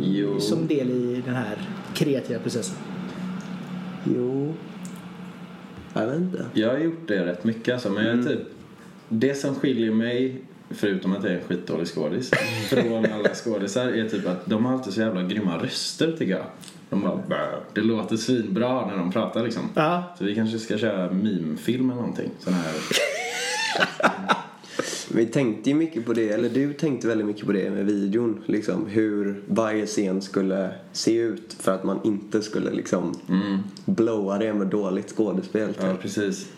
Jo. 0.00 0.40
som 0.40 0.66
del 0.66 0.90
i 0.90 1.22
den 1.26 1.34
här 1.34 1.58
kreativa 1.94 2.40
processen? 2.40 2.76
jo. 4.04 4.54
Jag 5.94 6.06
vet 6.06 6.16
inte. 6.16 6.46
Jag 6.54 6.68
har 6.68 6.78
gjort 6.78 7.08
det 7.08 7.26
rätt 7.26 7.44
mycket 7.44 7.74
alltså, 7.74 7.90
men 7.90 8.06
jag 8.06 8.18
är 8.18 8.22
typ... 8.22 8.40
Det 9.08 9.34
som 9.34 9.54
skiljer 9.54 9.90
mig, 9.90 10.42
förutom 10.70 11.12
att 11.12 11.24
jag 11.24 11.32
är 11.32 11.36
en 11.36 11.44
skitdålig 11.44 11.86
skådis, 11.88 12.30
från 12.68 13.06
alla 13.12 13.34
skådisar 13.34 13.88
är 13.88 14.08
typ 14.08 14.26
att 14.26 14.46
de 14.46 14.64
har 14.64 14.72
alltid 14.72 14.92
så 14.92 15.00
jävla 15.00 15.22
grymma 15.22 15.58
röster 15.58 16.12
tycker 16.12 16.32
jag. 16.32 16.44
De 16.90 17.00
bara. 17.00 17.46
Det 17.74 17.80
låter 17.80 18.16
svinbra 18.16 18.86
när 18.86 18.96
de 18.96 19.12
pratar 19.12 19.44
liksom. 19.44 19.62
Ja. 19.74 20.14
Så 20.18 20.24
vi 20.24 20.34
kanske 20.34 20.58
ska 20.58 20.78
köra 20.78 21.12
meme-film 21.12 21.90
eller 21.90 22.00
någonting. 22.00 22.30
Sån 22.38 22.52
här... 22.54 22.72
Vi 25.14 25.26
tänkte 25.26 25.70
ju 25.70 25.76
mycket 25.76 26.06
på 26.06 26.12
det, 26.12 26.28
eller 26.28 26.48
du 26.48 26.72
tänkte 26.72 27.08
väldigt 27.08 27.26
mycket 27.26 27.46
på 27.46 27.52
det 27.52 27.70
med 27.70 27.86
videon. 27.86 28.42
Liksom 28.46 28.86
hur 28.86 29.42
varje 29.48 29.86
scen 29.86 30.22
skulle 30.22 30.70
se 30.92 31.16
ut 31.18 31.56
för 31.60 31.72
att 31.74 31.84
man 31.84 32.00
inte 32.04 32.42
skulle 32.42 32.70
liksom 32.70 33.14
Mm. 33.28 33.58
blowa 33.84 34.38
det 34.38 34.54
med 34.54 34.66
dåligt 34.66 35.10
skådespel. 35.16 35.68
Ja, 35.80 35.92
typ. 35.92 36.00
precis. 36.02 36.48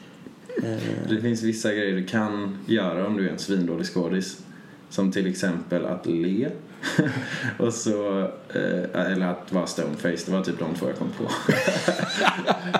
Eh, 0.62 1.09
Det 1.09 1.21
finns 1.21 1.42
vissa 1.42 1.73
grejer 1.73 1.97
du 1.97 2.05
kan 2.05 2.59
göra 2.66 3.07
om 3.07 3.16
du 3.16 3.29
är 3.29 3.33
en 3.33 3.38
svindålig 3.38 3.87
skådis. 3.87 4.42
Som 4.88 5.12
till 5.12 5.27
exempel 5.27 5.87
att 5.87 6.07
le. 6.07 6.49
och 7.59 7.75
så, 7.75 8.21
eh, 8.55 9.12
eller 9.12 9.27
att 9.27 9.53
vara 9.53 9.66
stoneface. 9.66 10.23
Det 10.27 10.33
var 10.33 10.42
typ 10.45 10.59
de 10.59 10.75
två 10.75 10.87
jag 10.87 10.97
kom 10.97 11.09
på. 11.18 11.31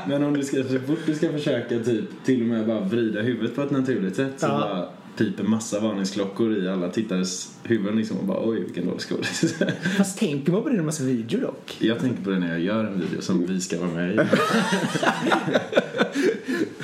Men 0.09 0.25
om 0.25 0.35
du 0.35 0.45
ska, 0.45 0.57
så 0.57 0.79
fort 0.87 0.99
du 1.07 1.15
ska 1.15 1.33
försöka 1.33 1.79
typ 1.79 2.05
till 2.25 2.41
och 2.41 2.47
med 2.47 2.67
bara 2.67 2.81
vrida 2.81 3.21
huvudet 3.21 3.55
på 3.55 3.63
ett 3.63 3.71
naturligt 3.71 4.17
sätt 4.17 4.33
så 4.41 4.47
Ja. 4.47 4.51
bara 4.59 4.89
piper 5.17 5.45
massa 5.45 5.81
varningsklockor 5.81 6.57
i 6.59 6.69
alla 6.69 6.89
tittares 6.89 7.55
huvuden 7.63 7.97
liksom 7.99 8.19
och 8.19 8.25
bara 8.25 8.49
oj 8.49 8.61
vilken 8.61 8.87
dålig 8.87 9.01
skådis. 9.01 9.55
Fast 9.97 10.19
tänker 10.19 10.53
man 10.53 10.63
på 10.63 10.69
det 10.69 10.75
när 10.77 10.83
man 10.83 10.93
ser 10.93 11.05
video 11.05 11.41
dock? 11.41 11.77
jag 11.79 11.99
tänker 11.99 12.23
på 12.25 12.31
det 12.31 12.39
när 12.39 12.49
jag 12.51 12.61
gör 12.61 12.85
en 12.85 13.01
video 13.01 13.21
som 13.21 13.47
vi 13.47 13.61
ska 13.61 13.79
vara 13.81 13.91
med 13.91 14.15
i. 14.15 14.19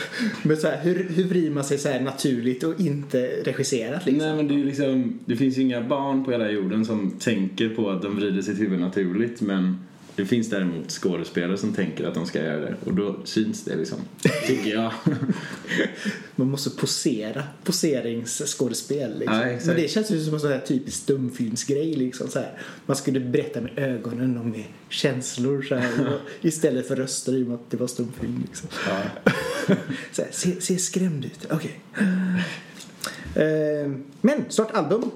Men 0.43 0.57
så 0.57 0.69
här, 0.69 0.81
hur, 0.83 1.09
hur 1.09 1.25
vrider 1.25 1.51
man 1.51 1.65
sig 1.65 1.79
så 1.79 1.89
här 1.89 2.01
naturligt 2.01 2.65
och 2.65 2.81
inte 2.81 3.19
regisserat 3.45 4.07
liksom? 4.07 4.27
Nej 4.27 4.37
men 4.37 4.49
det 4.49 4.55
är 4.55 4.59
ju 4.59 4.65
liksom, 4.65 5.19
det 5.25 5.37
finns 5.37 5.59
ju 5.59 5.63
inga 5.63 5.81
barn 5.81 6.25
på 6.25 6.31
hela 6.31 6.51
jorden 6.51 6.85
som 6.85 7.11
tänker 7.11 7.69
på 7.69 7.91
att 7.91 8.03
de 8.03 8.17
vrider 8.17 8.43
sitt 8.43 8.61
huvud 8.61 8.81
naturligt 8.81 9.41
men 9.41 9.77
det 10.19 10.27
finns 10.27 10.51
däremot 10.51 10.91
skådespelare 10.91 11.59
som 11.59 11.75
tänker 11.75 12.05
att 12.05 12.15
de 12.15 12.27
ska 12.27 12.45
göra 12.45 12.61
det 12.61 12.75
och 12.85 12.95
då 12.95 13.17
syns 13.25 13.65
det 13.65 13.77
liksom, 13.77 13.99
tycker 14.47 14.71
jag. 14.71 14.93
Man 16.37 16.51
måste 16.51 16.71
posera. 16.71 17.43
Poseringsskådespel 17.65 19.19
liksom. 19.19 19.37
Ja. 19.37 19.59
Men 19.67 19.77
det 19.77 19.91
känns 19.91 20.11
ju 20.11 20.25
som 20.25 20.35
en 20.35 20.41
sån 20.41 20.53
här 20.53 20.61
typisk 20.61 20.97
stumfilmsgrej 20.97 21.95
liksom 21.95 22.29
så 22.29 22.39
här. 22.39 22.59
Man 22.87 22.97
skulle 22.97 23.21
berätta 23.21 23.61
med 23.61 23.79
ögonen 23.79 24.39
och 24.39 24.47
med 24.47 24.65
känslor 24.89 25.63
så 25.63 25.75
här, 25.75 26.19
istället 26.41 26.89
för 26.89 26.97
röster 26.97 27.35
i 27.35 27.43
och 27.43 27.47
med 27.47 27.55
att 27.55 27.71
det 27.71 27.77
var 27.77 27.87
stumfilm 27.87 28.43
liksom. 28.47 28.69
Ja. 28.87 29.03
Så 30.13 30.23
här, 30.23 30.31
se, 30.33 30.61
se 30.61 30.79
skrämd 30.79 31.25
ut. 31.25 31.47
Okej. 31.51 31.81
Eh, 33.35 33.93
men 34.21 34.45
snart 34.49 34.71
album. 34.71 35.11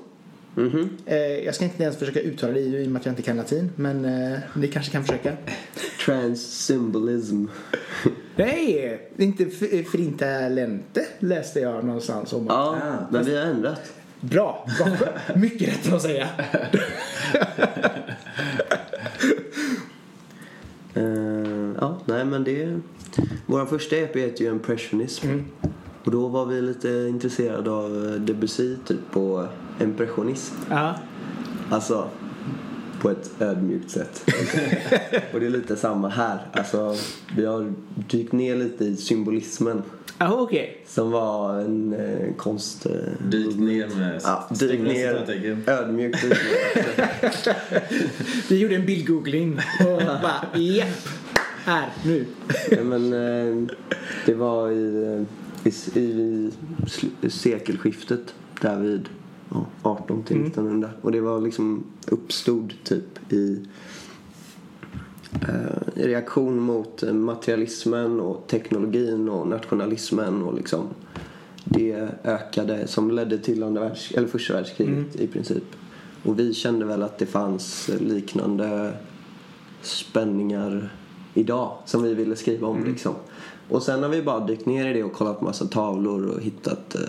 Mhm. 0.55 0.89
Eh, 1.07 1.17
jag 1.19 1.55
ska 1.55 1.65
inte 1.65 1.83
ens 1.83 1.97
försöka 1.97 2.21
uttala 2.21 2.53
det 2.53 2.61
i 2.61 2.87
och 2.87 2.91
med 2.91 3.01
att 3.01 3.07
jag 3.07 3.13
inte 3.13 3.23
kan 3.23 3.37
latin. 3.37 3.71
Men 3.77 4.05
eh, 4.05 4.39
ni 4.55 4.69
kanske 4.69 4.93
kan 4.93 5.05
försöka. 5.05 5.33
Transsymbolism. 6.07 7.45
Nej, 8.37 9.11
inte 9.17 9.45
f- 9.45 9.87
Frinta 9.93 10.49
Lente 10.49 11.07
läste 11.19 11.61
jag 11.61 11.85
någonstans 11.85 12.33
om. 12.33 12.47
Ja, 12.49 12.79
Ah, 12.83 13.07
men 13.11 13.25
vi 13.25 13.37
har 13.37 13.45
ändrat. 13.47 13.93
Bra, 14.21 14.67
bra. 14.79 15.09
Mycket 15.37 15.69
rätt 15.69 15.93
att 15.93 16.03
säga. 16.03 16.29
Eh, 20.95 21.73
ja, 21.81 21.99
nej 22.05 22.25
men 22.25 22.45
det... 22.45 22.81
Vår 23.47 23.67
första 23.67 23.97
EP 23.97 24.17
heter 24.17 24.45
ju 24.45 24.51
Impressionism. 24.51 25.27
Mm. 25.29 25.45
Och 26.05 26.11
då 26.11 26.29
var 26.29 26.47
vi 26.47 26.61
lite 26.63 27.07
intresserade 27.09 27.71
av 27.71 28.07
eh, 28.07 28.21
Debussy 28.21 28.77
typ 28.87 29.11
på 29.13 29.47
impressionism. 29.81 30.55
Ja. 30.71 30.95
Alltså, 31.71 32.09
på 33.01 33.11
ett 33.11 33.31
ödmjukt 33.41 33.91
sätt. 33.91 34.25
och 35.33 35.41
det 35.41 35.47
är 35.47 35.51
lite 35.51 35.77
samma 35.77 36.09
här. 36.09 36.39
Alltså, 36.53 36.95
vi 37.37 37.47
har 37.47 37.73
dykt 38.11 38.33
ner 38.33 38.57
lite 38.57 38.85
i 38.85 38.97
symbolismen. 38.97 39.83
Ja, 40.19 40.33
okej. 40.33 40.85
Som 40.87 41.11
var 41.11 41.61
en 41.61 41.95
eh, 41.95 42.35
konst... 42.37 42.87
Eh, 42.87 42.93
Dyk 43.29 43.57
ner 43.57 43.89
med 43.99 44.21
Ja, 44.25 44.49
dyk 44.61 44.81
ner. 44.81 45.15
Ödmjukt 45.67 46.23
dyk 46.23 46.31
ner. 46.31 47.53
Vi 48.49 48.59
gjorde 48.59 48.75
en 48.75 48.87
bildgoogling 48.87 49.61
och 49.81 50.03
bara 50.03 50.45
japp. 50.61 51.09
Här, 51.65 51.89
nu. 52.05 52.25
Ja, 52.71 52.83
men 52.85 53.13
eh, 53.13 53.69
det 54.27 54.35
var 54.35 54.71
i, 54.71 55.05
eh, 55.05 55.23
i, 55.65 55.99
i, 55.99 56.51
i 57.21 57.31
sekelskiftet 57.31 58.35
där 58.61 58.81
vid 58.81 59.09
ja, 59.51 59.67
18 59.83 60.23
till 60.23 60.47
1900. 60.47 60.91
Och 61.03 61.13
det 61.13 61.21
var 61.21 61.41
liksom 61.41 61.85
uppstod 62.09 62.75
typ 62.85 63.33
i 63.33 63.67
eh, 65.49 65.83
reaktion 65.95 66.61
mot 66.61 67.03
materialismen 67.13 68.21
och 68.21 68.47
teknologin 68.47 69.29
och 69.29 69.49
nationalismen 69.49 70.43
och 70.43 70.55
liksom 70.55 70.89
det 71.65 72.09
ökade 72.25 72.87
som 72.87 73.11
ledde 73.11 73.39
till 73.39 73.63
andra 73.63 73.83
världs 73.83 74.13
eller 74.13 74.29
första 74.29 74.55
världskriget 74.55 75.17
i 75.17 75.27
princip. 75.27 75.65
Och 76.23 76.39
vi 76.39 76.55
kände 76.55 76.85
väl 76.85 77.03
att 77.03 77.19
det 77.19 77.27
fanns 77.27 77.91
liknande 78.01 78.93
spänningar 79.83 80.93
idag 81.35 81.77
som 81.85 82.03
vi 82.03 82.15
ville 82.15 82.37
skriva 82.37 82.69
om 82.69 82.85
liksom. 82.85 83.15
Och 83.73 83.83
sen 83.83 84.03
har 84.03 84.11
vi 84.11 84.23
bara 84.23 84.47
dykt 84.47 84.67
ner 84.67 84.89
i 84.89 84.93
det 84.93 85.03
och 85.05 85.13
kollat 85.13 85.39
på 85.39 85.45
massa 85.45 85.67
tavlor 85.67 86.27
och 86.27 86.41
hittat 86.41 86.95
eh, 86.95 87.01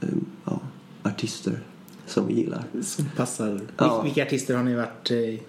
eh, 0.00 0.08
ja, 0.44 0.60
artister 1.02 1.60
som 2.06 2.26
vi 2.26 2.34
gillar. 2.34 2.64
Som 2.82 3.04
passar. 3.16 3.60
Ja. 3.76 3.84
Vil- 3.84 4.04
Vilka 4.04 4.22
artister 4.22 4.56
har 4.56 4.64
ni 4.64 4.74
varit 4.74 5.10
eh, 5.10 5.40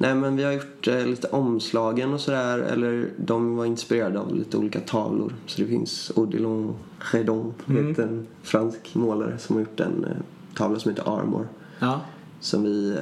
Nej 0.00 0.14
men 0.14 0.36
vi 0.36 0.44
har 0.44 0.52
gjort 0.52 0.88
eh, 0.88 1.06
lite 1.06 1.28
omslagen 1.28 2.12
och 2.14 2.20
sådär 2.20 2.58
eller 2.58 3.10
de 3.16 3.56
var 3.56 3.64
inspirerade 3.64 4.18
av 4.20 4.34
lite 4.36 4.56
olika 4.56 4.80
tavlor. 4.80 5.34
Så 5.46 5.60
det 5.60 5.66
finns 5.68 6.12
Odilon 6.14 6.74
Redon, 7.12 7.54
heter 7.66 8.02
en 8.02 8.26
fransk 8.42 8.94
målare 8.94 9.38
som 9.38 9.56
har 9.56 9.60
gjort 9.60 9.80
en 9.80 10.04
eh, 10.04 10.10
tavla 10.56 10.78
som 10.78 10.90
heter 10.90 11.18
Armor. 11.20 11.48
Ja. 11.78 12.00
Som 12.40 12.62
vi, 12.62 12.90
eh, 12.90 12.96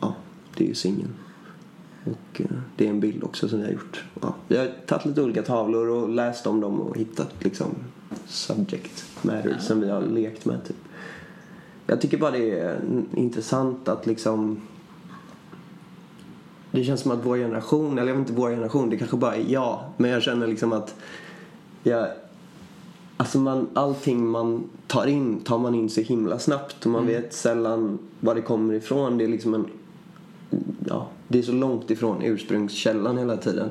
ja 0.00 0.14
det 0.56 0.64
är 0.64 0.68
ju 0.68 0.74
singeln. 0.74 1.10
Och 2.04 2.40
eh, 2.40 2.46
det 2.76 2.86
är 2.86 2.90
en 2.90 3.00
bild 3.00 3.24
också 3.24 3.48
som 3.48 3.58
vi 3.58 3.64
har 3.64 3.72
gjort. 3.72 4.04
Ja, 4.20 4.34
vi 4.48 4.56
har 4.56 4.70
tagit 4.86 5.04
lite 5.04 5.22
olika 5.22 5.42
tavlor 5.42 5.88
och 5.88 6.08
läst 6.08 6.46
om 6.46 6.60
dem 6.60 6.80
och 6.80 6.96
hittat 6.96 7.44
liksom 7.44 7.68
subject 8.26 9.04
matter 9.22 9.56
som 9.60 9.80
vi 9.80 9.90
har 9.90 10.02
lekt 10.02 10.44
med 10.44 10.64
typ. 10.64 10.76
Jag 11.86 12.00
tycker 12.00 12.18
bara 12.18 12.30
det 12.30 12.58
är 12.58 12.76
mm, 12.76 13.06
intressant 13.14 13.88
att 13.88 14.06
liksom 14.06 14.60
det 16.72 16.84
känns 16.84 17.00
som 17.00 17.10
att 17.10 17.26
vår 17.26 17.36
generation, 17.36 17.98
eller 17.98 18.08
jag 18.08 18.18
vet 18.18 18.28
inte 18.28 18.40
vår 18.40 18.50
generation, 18.50 18.90
det 18.90 18.96
kanske 18.96 19.16
bara 19.16 19.36
är 19.36 19.44
jag. 19.48 19.80
Men 19.96 20.10
jag 20.10 20.22
känner 20.22 20.46
liksom 20.46 20.72
att 20.72 20.94
jag, 21.82 22.08
alltså 23.16 23.38
man, 23.38 23.68
allting 23.74 24.26
man 24.26 24.64
tar 24.86 25.06
in 25.06 25.40
tar 25.40 25.58
man 25.58 25.74
in 25.74 25.90
så 25.90 26.00
himla 26.00 26.38
snabbt 26.38 26.86
och 26.86 26.92
man 26.92 27.06
vet 27.06 27.34
sällan 27.34 27.98
var 28.20 28.34
det 28.34 28.42
kommer 28.42 28.74
ifrån. 28.74 29.18
Det 29.18 29.24
är 29.24 29.28
liksom 29.28 29.54
en, 29.54 29.66
ja, 30.88 31.08
det 31.28 31.38
är 31.38 31.42
så 31.42 31.52
långt 31.52 31.90
ifrån 31.90 32.22
ursprungskällan 32.22 33.18
hela 33.18 33.36
tiden. 33.36 33.70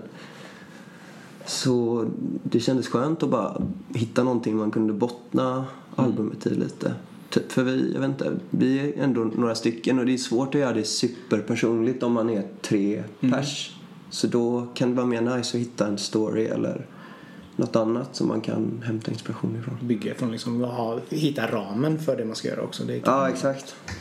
Så 1.45 2.05
det 2.43 2.59
kändes 2.59 2.87
skönt 2.87 3.23
att 3.23 3.29
bara 3.29 3.61
hitta 3.93 4.23
någonting 4.23 4.57
man 4.57 4.71
kunde 4.71 4.93
bottna 4.93 5.65
albumet 5.95 6.47
i 6.47 6.49
lite. 6.49 6.93
Typ 7.29 7.51
för 7.51 7.63
vi, 7.63 7.93
jag 7.93 8.01
vet 8.01 8.09
inte, 8.09 8.31
vi 8.49 8.79
är 8.79 9.03
ändå 9.03 9.21
några 9.35 9.55
stycken 9.55 9.99
och 9.99 10.05
det 10.05 10.13
är 10.13 10.17
svårt 10.17 10.55
att 10.55 10.61
göra 10.61 10.73
det 10.73 10.83
superpersonligt 10.83 12.03
om 12.03 12.13
man 12.13 12.29
är 12.29 12.47
tre 12.61 13.03
pers. 13.19 13.75
Så 14.09 14.27
då 14.27 14.67
kan 14.73 14.89
det 14.89 14.95
vara 14.95 15.05
mer 15.05 15.21
nice 15.21 15.57
att 15.57 15.61
hitta 15.61 15.87
en 15.87 15.97
story 15.97 16.45
eller 16.45 16.85
något 17.55 17.75
annat 17.75 18.15
som 18.15 18.27
man 18.27 18.41
kan 18.41 18.83
hämta 18.85 19.11
inspiration 19.11 19.55
ifrån. 19.59 19.77
bygga 19.81 20.15
från 20.15 20.31
liksom 20.31 20.69
hitta 21.09 21.47
ramen 21.47 21.99
för 21.99 22.17
det 22.17 22.25
man 22.25 22.35
ska 22.35 22.47
göra 22.47 22.61
också. 22.61 22.83
Det 22.83 23.01
Ja, 23.05 23.29
exakt. 23.29 23.75
För 23.85 24.00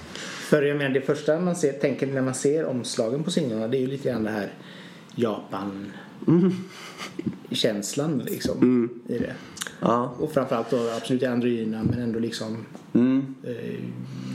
jag 0.52 0.76
menar 0.78 0.90
det 0.94 1.00
första 1.00 1.40
man 1.40 1.56
ser, 1.56 1.72
tänker 1.72 2.06
när 2.06 2.22
man 2.22 2.34
ser 2.34 2.64
omslagen 2.66 3.22
på 3.24 3.30
singlarna 3.30 3.68
det 3.68 3.76
är 3.76 3.80
ju 3.80 3.86
lite 3.86 4.08
grann 4.08 4.24
det 4.24 4.30
här 4.30 4.52
Japan 5.14 5.92
känslan 7.50 8.18
liksom 8.18 8.88
i 9.08 9.18
det. 9.18 9.34
Ja. 9.80 10.14
Och 10.18 10.32
framförallt 10.32 10.70
då 10.70 10.90
absolut 10.96 11.22
i 11.22 11.26
androgyna 11.26 11.82
men 11.82 11.98
ändå 12.02 12.18
liksom 12.18 12.66
Mm. 12.92 13.34
eh, 13.44 13.80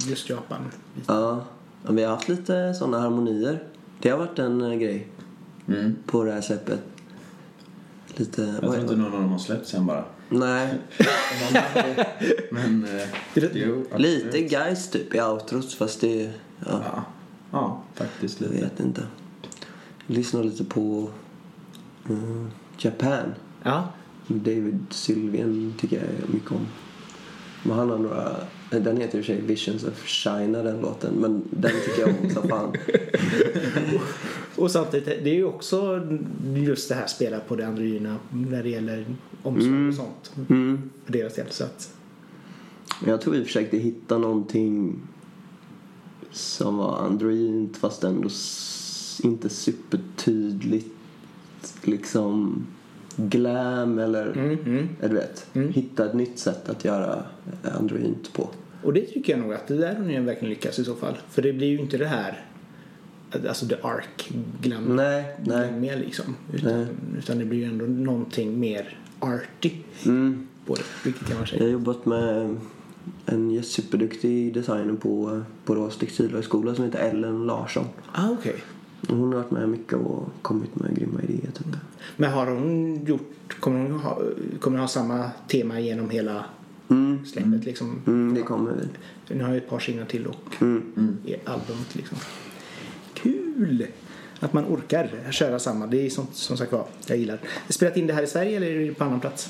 just 0.09 0.29
Japan. 0.29 0.61
Ja. 1.07 1.45
Ja, 1.85 1.91
Vi 1.91 2.03
har 2.03 2.09
haft 2.11 2.29
lite 2.29 2.73
sådana 2.73 2.99
harmonier. 2.99 3.63
Det 4.01 4.09
har 4.09 4.17
varit 4.17 4.39
en 4.39 4.61
eh, 4.61 4.73
grej 4.73 5.07
Mm. 5.67 5.95
på 6.05 6.23
det 6.23 6.31
här 6.31 6.41
släppet. 6.41 6.79
Lite... 8.15 8.41
Jag 8.41 8.71
tror 8.71 8.79
inte 8.81 8.95
någon 8.95 9.13
av 9.13 9.21
dem 9.21 9.31
har 9.31 9.39
släppts 9.39 9.73
än 9.73 9.85
bara. 9.85 10.03
Nej, 10.29 10.73
Men, 12.51 12.85
eh, 12.85 13.43
jo, 13.53 13.85
lite 13.97 14.41
guys 14.41 14.89
typ 14.89 15.15
i 15.15 15.21
outrot 15.21 15.73
fast 15.73 16.01
det... 16.01 16.23
Ja, 16.23 16.31
Ja, 16.65 17.03
ja 17.51 17.81
faktiskt 17.93 18.41
jag 18.41 18.51
lite. 18.51 18.63
vet 18.63 18.79
inte. 18.79 19.07
Jag 20.07 20.17
lyssnar 20.17 20.43
lite 20.43 20.63
på 20.63 21.09
mm, 22.09 22.51
Japan. 22.77 23.33
Ja. 23.63 23.87
David 24.27 24.79
Sylvian 24.89 25.73
tycker 25.79 25.95
jag 25.97 26.33
mycket 26.33 26.51
om. 26.51 26.67
Men 27.65 27.77
han 27.77 27.89
har 27.89 27.97
några... 27.97 28.35
Den 28.69 28.97
heter 28.97 29.17
i 29.17 29.21
och 29.21 29.25
för 29.25 29.33
sig 29.33 29.41
Visions 29.41 29.83
of 29.83 30.05
China 30.05 30.63
den 30.63 30.81
låten. 30.81 31.13
Men 31.13 31.43
den 31.49 31.71
tycker 31.85 32.01
jag 32.01 32.09
om 32.23 32.29
så 32.29 32.41
fan. 32.41 32.73
Och 34.55 34.71
samtidigt, 34.71 35.05
det 35.05 35.29
är 35.29 35.35
ju 35.35 35.45
också 35.45 36.01
just 36.55 36.89
det 36.89 36.95
här 36.95 37.07
spela 37.07 37.39
på 37.39 37.55
det 37.55 37.67
androgyna 37.67 38.17
när 38.29 38.63
det 38.63 38.69
gäller 38.69 39.05
omsorg 39.43 39.87
och 39.87 39.93
sånt. 39.93 40.33
Mm. 40.49 40.89
För 41.05 41.13
deras 41.13 41.35
del. 41.35 41.45
Så 41.49 41.63
att, 41.63 41.93
Jag 43.05 43.21
tror 43.21 43.33
vi 43.33 43.43
försökte 43.43 43.77
hitta 43.77 44.17
någonting 44.17 45.01
som 46.31 46.77
var 46.77 46.97
androgynt 46.97 47.77
fast 47.77 48.03
ändå 48.03 48.29
inte 49.23 49.49
supertydligt 49.49 50.95
liksom 51.81 52.65
glam 53.15 53.99
eller 53.99 54.25
mm, 54.31 54.57
mm. 54.65 54.87
du 55.01 55.07
vet, 55.15 55.47
hitta 55.73 56.05
ett 56.05 56.13
nytt 56.13 56.39
sätt 56.39 56.69
att 56.69 56.85
göra 56.85 57.23
androgynt 57.77 58.33
på. 58.33 58.49
Och 58.83 58.93
det 58.93 59.01
tycker 59.01 59.33
jag 59.33 59.39
nog 59.39 59.53
att 59.53 59.67
det 59.67 59.77
där 59.77 59.95
har 59.95 60.03
ni 60.05 60.19
verkligen 60.19 60.49
lyckats 60.49 60.79
i 60.79 60.83
så 60.83 60.95
fall. 60.95 61.17
För 61.29 61.41
det 61.41 61.53
blir 61.53 61.67
ju 61.67 61.79
inte 61.79 61.97
det 61.97 62.07
här 62.07 62.45
Alltså 63.49 63.67
the 63.67 63.75
ark 63.81 64.31
glam, 64.61 64.83
Nej, 64.95 65.35
nej. 65.45 65.71
med 65.71 65.99
liksom. 65.99 66.35
Utan, 66.53 66.87
utan 67.17 67.39
det 67.39 67.45
blir 67.45 67.59
ju 67.59 67.65
ändå 67.65 67.85
någonting 67.85 68.59
mer 68.59 68.97
arty 69.19 69.71
Mm. 70.05 70.47
på 70.65 70.75
det. 70.75 70.81
Vilket 71.03 71.27
kan 71.27 71.33
man 71.37 71.41
Jag 71.41 71.49
säga. 71.49 71.63
har 71.63 71.69
jobbat 71.69 72.05
med 72.05 72.55
en 73.25 73.63
superduktig 73.63 74.53
designer 74.53 74.93
på 74.93 75.41
Borås 75.65 75.97
textilhögskola 75.97 76.75
som 76.75 76.85
heter 76.85 76.99
Ellen 77.09 77.45
Larsson. 77.45 77.85
Ah, 78.11 78.29
okej. 78.31 78.55
Hon 79.07 79.33
har 79.33 79.39
varit 79.39 79.51
med 79.51 79.69
mycket 79.69 79.93
och 79.93 80.29
kommit 80.41 80.75
med 80.75 80.95
grymma 80.97 81.21
idéer 81.21 81.51
typ. 81.51 81.67
Men 82.17 82.31
har 82.31 82.47
hon 82.47 83.05
gjort, 83.05 83.59
kommer 83.59 83.79
hon 83.89 83.99
ha, 83.99 84.21
kommer 84.59 84.77
hon 84.77 84.83
ha 84.83 84.87
samma 84.87 85.29
tema 85.47 85.79
genom 85.79 86.09
hela 86.09 86.45
Mm. 86.89 87.25
släppet 87.25 87.65
liksom? 87.65 88.01
Mm, 88.07 88.33
det 88.35 88.41
kommer 88.41 88.71
vi. 89.27 89.35
Ni 89.35 89.43
har 89.43 89.51
ju 89.51 89.57
ett 89.57 89.69
par 89.69 89.79
singlar 89.79 90.05
till 90.05 90.27
och 90.27 90.55
Mm. 90.61 91.17
i 91.25 91.35
albumet 91.45 91.95
liksom. 91.95 92.17
Kul! 93.13 93.87
Att 94.39 94.53
man 94.53 94.65
orkar 94.65 95.09
köra 95.31 95.59
samma. 95.59 95.87
Det 95.87 96.05
är 96.05 96.09
sånt 96.09 96.35
som 96.35 96.57
sagt 96.57 96.71
var 96.71 96.85
jag 97.07 97.17
gillar. 97.17 97.39
Spelat 97.69 97.97
in 97.97 98.07
det 98.07 98.13
här 98.13 98.23
i 98.23 98.27
Sverige 98.27 98.57
eller 98.57 98.67
är 98.67 98.85
det 98.87 98.93
på 98.93 99.03
annan 99.03 99.19
plats? 99.19 99.49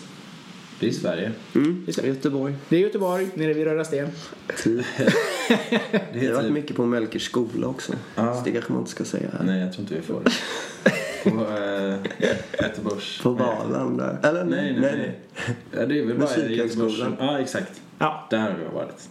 Det 0.79 0.87
är 0.87 0.91
Sverige. 0.91 1.31
Mm. 1.55 1.85
Göteborg. 2.03 2.55
Det 2.69 2.75
är 2.75 2.79
Göteborg, 2.79 3.27
nere 3.33 3.53
vid 3.53 3.63
Röda 3.65 3.83
Sten. 3.83 4.07
Det 5.47 6.19
har 6.19 6.25
är 6.25 6.33
varit 6.33 6.45
typ... 6.45 6.53
mycket 6.53 6.75
på 6.75 6.85
Melkers 6.85 7.25
skola 7.25 7.67
också. 7.67 7.93
Ja. 8.15 8.35
Så 8.35 8.43
det 8.45 8.51
kanske 8.51 8.71
man 8.71 8.81
inte 8.81 8.91
ska 8.91 9.05
säga 9.05 9.29
här. 9.37 9.45
Nej, 9.45 9.59
jag 9.59 9.73
tror 9.73 9.81
inte 9.81 9.95
vi 9.95 10.01
får 10.01 10.21
det. 10.23 10.31
På 11.23 11.29
äh, 11.29 11.95
Göteborgs... 12.63 13.21
På 13.21 13.29
Valand 13.29 13.97
där. 13.97 14.19
Eller 14.23 14.43
Nej, 14.43 14.77
nej, 14.79 14.97
nej. 14.97 15.19
Ja, 15.71 15.85
det 15.85 15.99
är 15.99 16.05
väl 16.05 16.17
bara 16.17 16.29
Musikhögskolan. 16.29 16.89
Göteborgs... 16.89 17.17
Ja, 17.19 17.39
exakt. 17.39 17.81
Ja. 17.99 18.27
Där 18.29 18.39
har 18.39 18.57
vi 18.57 18.75
varit. 18.75 19.09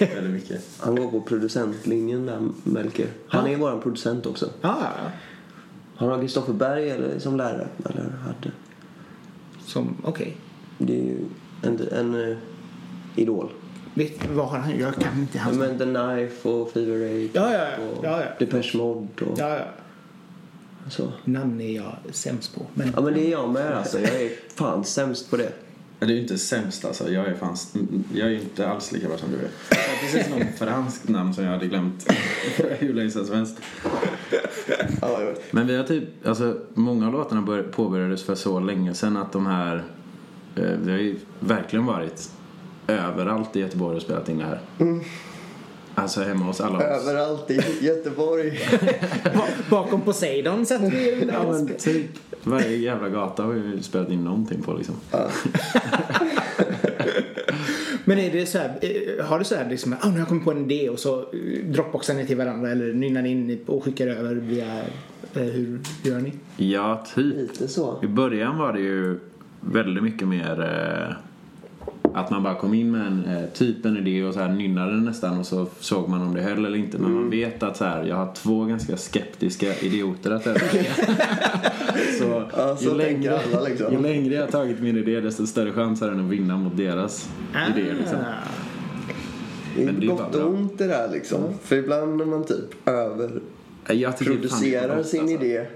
Väldigt 0.14 0.32
mycket. 0.32 0.62
Han 0.78 0.96
går 0.96 1.10
på 1.10 1.20
producentlinjen 1.20 2.26
där, 2.26 2.48
Melker. 2.62 3.06
Han 3.28 3.46
är 3.46 3.56
vår 3.56 3.80
producent 3.80 4.26
också. 4.26 4.50
Ja, 4.60 4.78
ja, 4.80 4.90
ja. 5.04 5.10
Han 5.96 6.08
har 6.08 6.20
Kristoffer 6.20 6.52
Berg 6.52 6.90
eller, 6.90 7.18
som 7.18 7.36
lärare. 7.36 7.68
Eller 7.84 8.02
hade. 8.02 8.52
Som, 9.64 9.96
okej. 10.02 10.36
Det 10.78 10.92
är 10.92 11.04
ju 11.04 11.18
en, 11.62 11.80
en 11.92 12.30
eh, 12.30 12.36
idol. 13.16 13.50
Vet 13.94 14.28
Vad 14.30 14.48
har 14.48 14.58
han? 14.58 14.78
Jag 14.78 14.94
kan 14.94 15.18
inte 15.20 15.38
hans 15.38 15.58
men 15.58 15.78
The 15.78 15.84
Knife 15.84 16.48
och 16.48 16.72
Fever 16.72 16.98
Rage 16.98 17.30
Ja, 17.32 17.52
ja, 17.52 17.58
ja. 17.78 17.84
och 17.98 18.04
Ja, 18.04 18.20
ja. 18.20 18.26
Depeche 18.38 18.76
Mode 18.78 19.24
och 19.24 19.38
Ja, 19.38 19.48
ja. 19.56 19.64
så. 20.90 21.12
Namn 21.24 21.60
är 21.60 21.76
jag 21.76 21.96
sämst 22.10 22.54
på. 22.54 22.66
Men, 22.74 22.92
Ja 22.96 23.00
men 23.02 23.14
det 23.14 23.26
är 23.26 23.30
jag 23.30 23.50
med 23.50 23.72
alltså. 23.76 24.00
Jag 24.00 24.22
är 24.22 24.30
fan 24.54 24.84
sämst 24.84 25.30
på 25.30 25.36
det. 25.36 25.52
Men 25.98 26.08
Det 26.08 26.14
är 26.14 26.16
ju 26.16 26.22
inte 26.22 26.38
sämst 26.38 26.84
alltså. 26.84 27.12
Jag 27.12 27.26
är, 27.26 27.34
fan, 27.34 27.56
jag 28.14 28.26
är 28.26 28.30
ju 28.30 28.40
inte 28.40 28.68
alls 28.68 28.92
lika 28.92 29.08
bra 29.08 29.18
som 29.18 29.28
du 29.30 29.36
är. 29.36 29.48
Jag 29.70 29.76
har 29.76 30.00
precis 30.00 30.30
något 30.30 30.58
franskt 30.58 31.08
namn 31.08 31.34
som 31.34 31.44
jag 31.44 31.50
hade 31.52 31.66
glömt 31.66 32.12
hur 32.78 32.94
länge 32.94 33.10
sedan 33.10 33.26
som 33.26 33.36
helst. 33.36 33.58
Men 35.50 35.66
vi 35.66 35.76
har 35.76 35.84
typ, 35.84 36.26
alltså 36.26 36.58
många 36.74 37.06
av 37.06 37.12
låtarna 37.12 37.42
bör, 37.42 37.62
påbörjades 37.62 38.22
för 38.22 38.34
så 38.34 38.60
länge 38.60 38.94
sedan 38.94 39.16
att 39.16 39.32
de 39.32 39.46
här, 39.46 39.84
eh, 40.56 40.62
vi 40.82 40.90
har 40.90 40.98
ju 40.98 41.16
verkligen 41.40 41.86
varit 41.86 42.30
överallt 42.92 43.56
i 43.56 43.60
Göteborg 43.60 43.96
och 43.96 44.02
spelat 44.02 44.28
in 44.28 44.38
det 44.38 44.44
här. 44.44 44.60
Alltså 45.94 46.20
hemma 46.20 46.44
hos 46.44 46.60
alla 46.60 46.76
oss. 46.78 46.82
Överallt 47.08 47.50
i 47.50 47.60
Göteborg. 47.80 48.60
ba- 49.34 49.48
bakom 49.70 50.00
Poseidon 50.00 50.66
sätter 50.66 50.90
vi 50.90 51.28
Ja 51.32 51.52
men 51.52 51.66
typ 51.78 52.06
varje 52.44 52.76
jävla 52.76 53.08
gata 53.08 53.42
har 53.42 53.52
vi 53.52 53.82
spelat 53.82 54.10
in 54.10 54.24
någonting 54.24 54.62
på 54.62 54.72
liksom. 54.74 54.94
Men 55.10 55.20
Men 58.04 58.18
är 58.18 58.32
det 58.32 58.46
så 58.46 58.58
här, 58.58 58.78
eh, 58.80 59.24
har 59.26 59.38
du 59.38 59.44
så 59.44 59.54
här 59.54 59.70
liksom, 59.70 59.92
ah, 60.00 60.06
nu 60.06 60.12
har 60.12 60.18
jag 60.18 60.28
kommit 60.28 60.44
på 60.44 60.50
en 60.50 60.70
idé 60.70 60.88
och 60.88 60.98
så 60.98 61.18
eh, 61.20 61.64
dropboxar 61.64 62.14
ni 62.14 62.26
till 62.26 62.36
varandra 62.36 62.70
eller 62.70 62.92
nynnar 62.92 63.26
in 63.26 63.60
och 63.66 63.84
skickar 63.84 64.06
över 64.06 64.34
via, 64.34 64.78
eh, 65.34 65.42
hur 65.42 65.80
gör 66.02 66.20
ni? 66.20 66.32
Ja, 66.56 67.04
typ. 67.14 67.36
Lite 67.36 67.68
så. 67.68 67.98
I 68.02 68.06
början 68.06 68.58
var 68.58 68.72
det 68.72 68.80
ju 68.80 69.18
väldigt 69.60 70.02
mycket 70.02 70.28
mer 70.28 70.60
eh, 70.60 71.14
att 72.14 72.30
man 72.30 72.42
bara 72.42 72.54
kom 72.54 72.74
in 72.74 72.90
med 72.90 73.06
en 73.06 73.24
eh, 73.24 73.44
typ 73.54 73.84
en 73.84 73.96
idé 73.96 74.24
och 74.24 74.34
så 74.34 74.40
här 74.40 74.48
nynnade 74.48 74.92
den 74.92 75.04
nästan 75.04 75.38
och 75.38 75.46
så 75.46 75.66
såg 75.80 76.08
man 76.08 76.22
om 76.22 76.34
det 76.34 76.42
höll 76.42 76.64
eller 76.64 76.78
inte. 76.78 76.98
Men 76.98 77.12
man 77.12 77.30
vet 77.30 77.62
att 77.62 77.76
så 77.76 77.84
här, 77.84 78.04
jag 78.04 78.16
har 78.16 78.34
två 78.34 78.64
ganska 78.64 78.96
skeptiska 78.96 79.74
idioter 79.80 80.30
att 80.30 80.46
övertyga. 80.46 80.94
så, 82.18 82.44
Ja, 82.56 82.76
så 82.76 82.98
tänker 82.98 83.32
alla, 83.32 83.62
liksom. 83.68 83.92
ju 83.92 84.02
längre 84.02 84.34
jag 84.34 84.42
har 84.42 84.50
tagit 84.50 84.80
min 84.80 84.96
idé 84.96 85.20
desto 85.20 85.46
större 85.46 85.72
chans 85.72 86.00
har 86.00 86.08
den 86.08 86.24
att 86.24 86.30
vinna 86.30 86.56
mot 86.56 86.76
deras. 86.76 87.30
Liksom. 87.76 88.18
Ah. 88.18 89.80
Är 89.80 89.86
Men 89.86 90.00
det 90.00 90.06
är 90.06 90.10
gott 90.10 90.34
och 90.34 90.48
ont 90.48 90.78
det 90.78 90.86
där 90.86 91.08
liksom. 91.12 91.40
För 91.62 91.76
ibland 91.76 92.16
när 92.16 92.24
man 92.24 92.44
typ 92.44 92.88
överproducerar 92.88 94.96
gott, 94.96 95.06
sin 95.06 95.20
alltså. 95.20 95.34
idé 95.34 95.66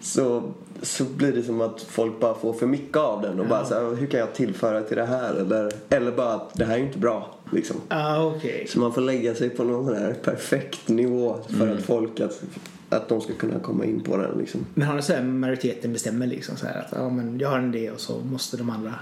så, 0.00 0.42
så 0.82 1.04
blir 1.04 1.32
det 1.32 1.42
som 1.42 1.60
att 1.60 1.82
folk 1.82 2.20
bara 2.20 2.34
får 2.34 2.52
för 2.52 2.66
mycket 2.66 2.96
av 2.96 3.22
den 3.22 3.40
och 3.40 3.46
bara 3.46 3.64
så 3.64 3.74
här, 3.74 3.94
hur 3.96 4.06
kan 4.06 4.20
jag 4.20 4.34
tillföra 4.34 4.82
till 4.82 4.96
det 4.96 5.06
här? 5.06 5.34
Eller, 5.34 5.72
eller 5.88 6.12
bara 6.12 6.34
att 6.34 6.54
det 6.54 6.64
här 6.64 6.74
är 6.78 6.82
inte 6.82 6.98
bra 6.98 7.34
liksom. 7.52 7.76
Ah, 7.88 8.24
okej. 8.24 8.66
Så 8.68 8.78
man 8.80 8.92
får 8.92 9.00
lägga 9.00 9.34
sig 9.34 9.50
på 9.50 9.64
någon 9.64 9.86
sån 9.86 9.96
här 9.96 10.14
perfekt 10.14 10.88
nivå 10.88 11.36
för 11.48 11.64
Mm. 11.64 11.78
att 11.78 11.84
folk 11.84 12.20
att, 12.20 12.42
att 12.90 13.08
de 13.08 13.20
ska 13.20 13.32
kunna 13.32 13.58
komma 13.60 13.84
in 13.84 14.00
på 14.02 14.16
den 14.16 14.38
liksom. 14.38 14.60
Men 14.74 14.88
har 14.88 14.94
ni 14.96 15.02
så 15.02 15.12
här 15.12 15.22
majoriteten 15.22 15.92
bestämmer 15.92 16.26
liksom 16.26 16.56
så 16.56 16.66
här 16.66 16.78
att 16.80 16.92
ja, 16.92 17.08
men 17.10 17.38
jag 17.38 17.48
har 17.48 17.58
en 17.58 17.74
idé 17.74 17.90
och 17.90 18.00
så 18.00 18.20
måste 18.20 18.56
de 18.56 18.70
andra 18.70 18.94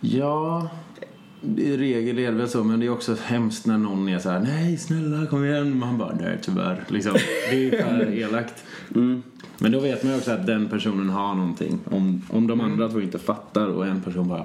Ja, 0.00 0.68
i 1.56 1.76
regel 1.76 2.18
är 2.18 2.30
det 2.32 2.38
väl 2.38 2.48
så. 2.48 2.64
Men 2.64 2.80
det 2.80 2.86
är 2.86 2.90
också 2.90 3.16
hemskt 3.24 3.66
när 3.66 3.78
någon 3.78 4.08
är 4.08 4.18
så 4.18 4.30
här: 4.30 4.40
nej 4.40 4.76
snälla 4.76 5.26
kom 5.26 5.44
igen. 5.44 5.78
Man 5.78 5.98
bara, 5.98 6.14
nej 6.20 6.38
tyvärr. 6.42 6.84
Liksom. 6.88 7.12
Det 7.50 7.66
är 7.68 7.82
för 7.82 8.12
elakt. 8.18 8.64
Men 9.58 9.72
då 9.72 9.80
vet 9.80 10.02
man 10.02 10.12
ju 10.12 10.18
också 10.18 10.30
att 10.30 10.46
den 10.46 10.68
personen 10.68 11.08
har 11.10 11.34
någonting. 11.34 11.78
Om, 11.90 12.22
om 12.30 12.46
de 12.46 12.60
andra 12.60 12.88
två 12.88 13.00
inte 13.00 13.18
fattar 13.18 13.66
och 13.66 13.86
en 13.86 14.00
person 14.00 14.28
bara, 14.28 14.44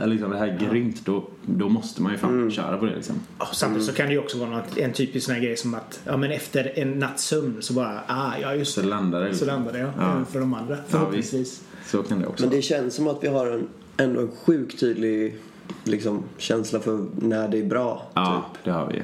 äh, 0.00 0.06
liksom, 0.08 0.30
det 0.30 0.38
här 0.38 0.46
är 0.48 0.58
grymt. 0.58 1.00
Då, 1.04 1.24
då 1.46 1.68
måste 1.68 2.02
man 2.02 2.12
ju 2.12 2.18
fan 2.18 2.50
köra 2.50 2.76
på 2.78 2.86
det 2.86 2.94
liksom. 2.94 3.16
Ja, 3.38 3.48
samtidigt 3.52 3.86
så 3.86 3.92
kan 3.92 4.06
det 4.06 4.12
ju 4.12 4.18
också 4.18 4.38
vara 4.38 4.50
något, 4.50 4.78
en 4.78 4.92
typisk 4.92 5.26
sån 5.26 5.34
här 5.34 5.42
grej 5.42 5.56
som 5.56 5.74
att 5.74 6.00
ja, 6.04 6.16
men 6.16 6.30
efter 6.30 6.78
en 6.78 6.98
natts 6.98 7.24
sömn 7.24 7.56
så 7.60 7.74
bara 7.74 8.00
ah, 8.06 8.32
ja 8.42 8.54
just 8.54 8.74
Så 8.74 8.80
det. 8.80 8.86
landar 8.86 9.20
det. 9.20 9.26
Så 9.26 9.30
Liksom. 9.30 9.48
landar 9.48 9.72
det 9.72 9.78
ja. 9.78 9.90
Ja. 9.98 10.24
För 10.30 10.40
de 10.40 10.54
andra 10.54 10.76
förhoppningsvis. 10.88 11.62
Så 11.86 12.02
kan 12.02 12.20
det 12.20 12.26
också 12.26 12.44
Men 12.46 12.54
det 12.56 12.62
känns 12.62 12.94
som 12.94 13.08
att 13.08 13.18
vi 13.24 13.28
har 13.28 13.46
en, 13.46 13.68
ändå 13.96 14.20
en 14.20 14.30
sjukt 14.44 14.80
tydlig 14.80 15.36
liksom, 15.84 16.22
känsla 16.38 16.80
för 16.80 17.06
när 17.16 17.48
det 17.48 17.58
är 17.58 17.64
bra. 17.64 18.06
Ja, 18.14 18.44
Typ. 18.54 18.64
det 18.64 18.70
har 18.70 18.86
vi. 18.86 19.02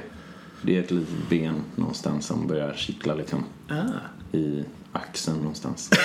Det 0.61 0.77
är 0.77 0.79
ett 0.83 0.91
litet 0.91 1.29
ben 1.29 1.55
någonstans 1.75 2.25
som 2.25 2.47
börjar 2.47 2.73
kittla 2.73 3.15
liksom. 3.15 3.43
Ah. 3.69 4.37
I 4.37 4.63
axeln 4.91 5.37
någonstans. 5.37 5.89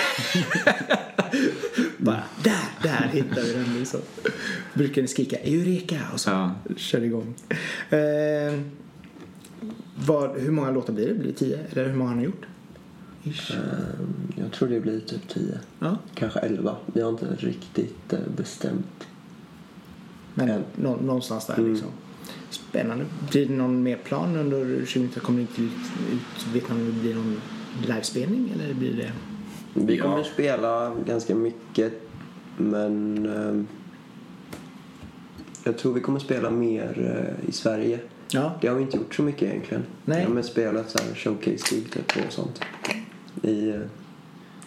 Bara 1.97 2.23
där, 2.43 2.63
där 2.83 3.09
hittar 3.13 3.41
vi 3.41 3.53
den 3.53 3.79
liksom. 3.79 3.99
Brukar 4.73 5.01
ni 5.01 5.07
skrika 5.07 5.37
Eureka 5.37 5.99
och 6.13 6.19
så 6.19 6.29
Ja. 6.29 6.51
kör 6.77 7.01
igång. 7.03 7.33
Eh, 7.89 8.59
vad, 10.05 10.37
hur 10.39 10.51
många 10.51 10.71
låtar 10.71 10.93
blir 10.93 11.07
det? 11.07 11.13
Blir 11.13 11.27
det 11.31 11.37
tio? 11.37 11.59
Eller 11.71 11.85
hur 11.89 11.95
många 11.95 12.09
har 12.09 12.17
ni 12.17 12.23
gjort? 12.23 12.45
Ish. 13.23 13.51
Ehm, 13.51 14.13
Jag 14.35 14.51
tror 14.51 14.69
det 14.69 14.79
blir 14.79 14.99
typ 14.99 15.27
10. 15.29 15.59
Ja, 15.79 15.97
Kanske 16.15 16.39
11. 16.39 16.75
Vi 16.85 17.01
har 17.01 17.09
inte 17.09 17.25
riktigt 17.39 18.13
eh, 18.13 18.19
bestämt. 18.37 19.07
men 20.33 20.49
En. 20.49 20.63
nå, 20.75 20.95
någonstans 20.95 21.45
där 21.47 21.53
Mm. 21.57 21.71
liksom. 21.71 21.89
Spännande. 22.49 23.05
Blir 23.31 23.45
det 23.45 23.53
någon 23.53 23.83
mer 23.83 23.97
plan 23.97 24.35
under 24.35 24.65
2019? 24.65 25.21
Kommer 25.23 25.37
det 25.39 25.41
inte 25.41 25.61
ut, 25.61 25.71
ut 26.13 26.47
vet 26.53 26.69
man 26.69 26.77
om 26.77 26.85
det 26.85 26.91
blir 26.91 27.15
någon 27.15 27.41
livespelning 27.87 28.51
eller 28.55 28.73
blir 28.73 28.93
det? 28.93 29.11
Vi 29.73 29.95
Ja. 29.95 30.03
kommer 30.03 30.23
spela 30.23 30.95
ganska 31.07 31.35
mycket 31.35 31.93
men 32.57 33.25
ehm, 33.25 33.67
jag 35.63 35.77
tror 35.77 35.93
vi 35.93 36.01
kommer 36.01 36.19
spela 36.19 36.49
mer 36.49 37.15
eh, 37.43 37.49
i 37.49 37.51
Sverige. 37.51 37.99
Ja, 38.31 38.53
Det 38.61 38.67
har 38.67 38.75
vi 38.75 38.81
inte 38.81 38.97
gjort 38.97 39.15
så 39.15 39.21
mycket 39.23 39.41
egentligen. 39.43 39.83
Nej. 40.05 40.19
Vi 40.19 40.25
har 40.25 40.33
mest 40.33 40.51
spelat 40.51 40.89
så 40.89 40.97
här 41.03 41.15
showcase-gig 41.15 41.91
typ 41.91 42.25
och 42.27 42.33
sånt. 42.33 42.61
I 43.41 43.69
eh, 43.69 43.75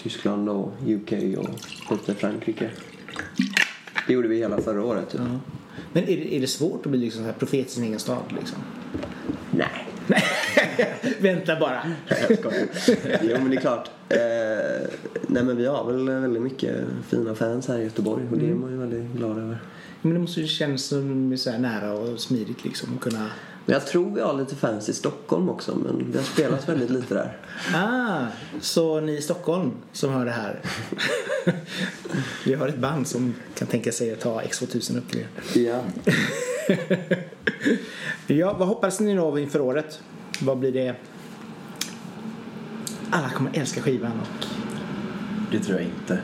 Tyskland 0.02 0.48
och 0.48 0.72
UK 0.86 1.12
och 1.38 1.92
lite 1.92 2.14
Frankrike. 2.14 2.70
Det 4.06 4.12
gjorde 4.12 4.28
vi 4.28 4.36
hela 4.38 4.60
förra 4.60 4.84
året 4.84 5.10
typ. 5.10 5.20
ja. 5.24 5.40
Men 5.92 6.02
är 6.02 6.06
det, 6.06 6.36
är 6.36 6.40
det 6.40 6.46
svårt 6.46 6.86
att 6.86 6.90
bli 6.90 7.00
liksom 7.00 7.20
så 7.22 7.26
här 7.26 7.32
profet 7.32 7.66
i 7.66 7.70
sin 7.70 7.84
egen 7.84 7.98
stad 7.98 8.22
liksom? 8.40 8.58
Nej. 9.50 9.86
Vänta 11.18 11.60
bara. 11.60 11.82
Jag 12.08 12.38
jo, 13.22 13.36
men 13.38 13.50
det 13.50 13.56
är 13.56 13.60
klart. 13.60 13.90
Eh, 14.08 14.88
nej, 15.26 15.42
men 15.42 15.56
vi 15.56 15.66
har 15.66 15.92
väl 15.92 16.20
väldigt 16.20 16.42
mycket 16.42 16.76
fina 17.08 17.34
fans 17.34 17.68
här 17.68 17.78
i 17.78 17.84
Göteborg 17.84 18.24
och 18.30 18.38
det 18.38 18.50
är 18.50 18.54
man 18.54 18.70
ju 18.70 18.76
väldigt 18.76 19.16
glad 19.16 19.38
över. 19.38 19.58
Men 20.02 20.14
det 20.14 20.18
måste 20.18 20.40
ju 20.40 20.46
kännas 20.46 20.82
som 20.82 21.38
så 21.38 21.58
nära 21.58 21.92
och 21.92 22.20
smidigt 22.20 22.64
liksom 22.64 22.94
att 22.94 23.00
kunna 23.00 23.26
Men 23.66 23.72
jag 23.72 23.86
tror 23.86 24.14
vi 24.14 24.20
har 24.20 24.38
lite 24.38 24.56
fans 24.56 24.88
i 24.88 24.92
Stockholm 24.92 25.48
också, 25.48 25.74
men 25.74 26.12
vi 26.12 26.18
har 26.18 26.24
spelat 26.24 26.68
väldigt 26.68 26.90
lite 26.90 27.14
där. 27.14 27.36
Ah, 27.74 28.26
så 28.60 29.00
ni 29.00 29.16
i 29.16 29.22
Stockholm 29.22 29.72
som 29.92 30.12
hör 30.12 30.24
det 30.24 30.30
här. 30.30 30.60
Vi 32.44 32.54
har 32.54 32.68
ett 32.68 32.78
band 32.78 33.08
som 33.08 33.34
kan 33.54 33.68
tänka 33.68 33.92
sig 33.92 34.12
att 34.12 34.20
ta 34.20 34.42
X2000 34.42 34.98
upp 34.98 35.10
till 35.10 35.20
er. 35.20 35.28
Ja. 35.54 35.84
Ja, 38.36 38.56
vad 38.58 38.68
hoppas 38.68 39.00
ni 39.00 39.14
då 39.14 39.38
inför 39.38 39.60
året? 39.60 40.02
Vad 40.42 40.58
blir 40.58 40.72
det? 40.72 40.94
Alla 43.10 43.30
kommer 43.30 43.50
älska 43.58 43.80
skivan 43.80 44.12
och... 44.20 44.46
Det 45.52 45.58
tror 45.58 45.80
jag 45.80 45.88
inte. 45.88 46.20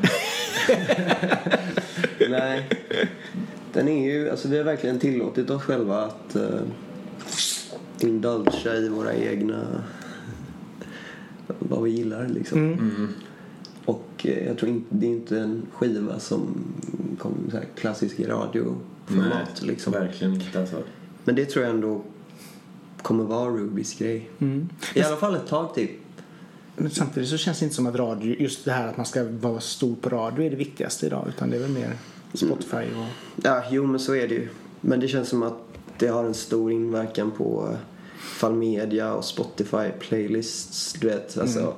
Nej. 2.30 2.68
Den 3.72 3.88
är 3.88 4.12
ju, 4.12 4.30
alltså 4.30 4.48
vi 4.48 4.56
har 4.56 4.64
verkligen 4.64 4.98
tillåtit 4.98 5.50
oss 5.50 5.62
själva 5.62 6.04
att 6.04 6.36
uh, 6.36 6.60
indulgea 8.00 8.74
i 8.74 8.88
våra 8.88 9.14
egna, 9.14 9.84
vad 11.46 11.82
vi 11.82 11.90
gillar 11.90 12.28
liksom. 12.28 12.58
Mm. 12.58 13.08
Och 13.84 14.10
eh, 14.24 14.46
jag 14.46 14.58
tror 14.58 14.70
inte, 14.70 14.86
det 14.90 15.06
är 15.06 15.10
inte 15.10 15.40
en 15.40 15.62
skiva 15.72 16.18
som 16.18 16.64
kommer 17.18 17.64
klassisk 17.76 18.20
radioformat 18.20 19.62
liksom. 19.62 19.92
verkligen 19.92 20.34
inte 20.34 20.60
alltså. 20.60 20.82
Men 21.26 21.34
det 21.34 21.44
tror 21.44 21.64
jag 21.64 21.74
ändå 21.74 22.02
kommer 23.02 23.24
vara 23.24 23.50
Rubys 23.50 23.98
grej. 23.98 24.30
Mm. 24.38 24.68
I 24.94 25.02
alla 25.02 25.16
fall 25.16 25.36
ett 25.36 25.46
tag 25.46 25.74
till. 25.74 25.88
Men 26.76 26.90
samtidigt 26.90 27.28
så 27.28 27.36
känns 27.36 27.58
det 27.58 27.64
inte 27.64 27.76
som 27.76 27.86
att 27.86 27.94
radio, 27.94 28.36
just 28.38 28.64
det 28.64 28.72
här 28.72 28.88
att 28.88 28.96
man 28.96 29.06
ska 29.06 29.24
vara 29.24 29.60
stor 29.60 29.96
på 30.00 30.08
radio 30.08 30.44
är 30.46 30.50
det 30.50 30.56
viktigaste 30.56 31.06
idag. 31.06 31.24
Utan 31.28 31.50
det 31.50 31.56
är 31.56 31.60
väl 31.60 31.70
mer 31.70 31.92
Spotify 32.34 32.76
och... 32.76 33.06
Ja, 33.44 33.62
jo 33.70 33.86
men 33.86 34.00
så 34.00 34.14
är 34.14 34.28
det 34.28 34.34
ju. 34.34 34.48
Men 34.80 35.00
det 35.00 35.08
känns 35.08 35.28
som 35.28 35.42
att 35.42 35.58
det 35.98 36.08
har 36.08 36.24
en 36.24 36.34
stor 36.34 36.72
inverkan 36.72 37.30
på 37.30 37.68
eh, 37.72 37.78
fall 38.18 38.54
media 38.54 39.14
och 39.14 39.24
Spotify 39.24 39.90
playlists. 39.98 40.92
Du 40.92 41.06
vet, 41.08 41.38
alltså 41.38 41.60
Mm. 41.60 41.72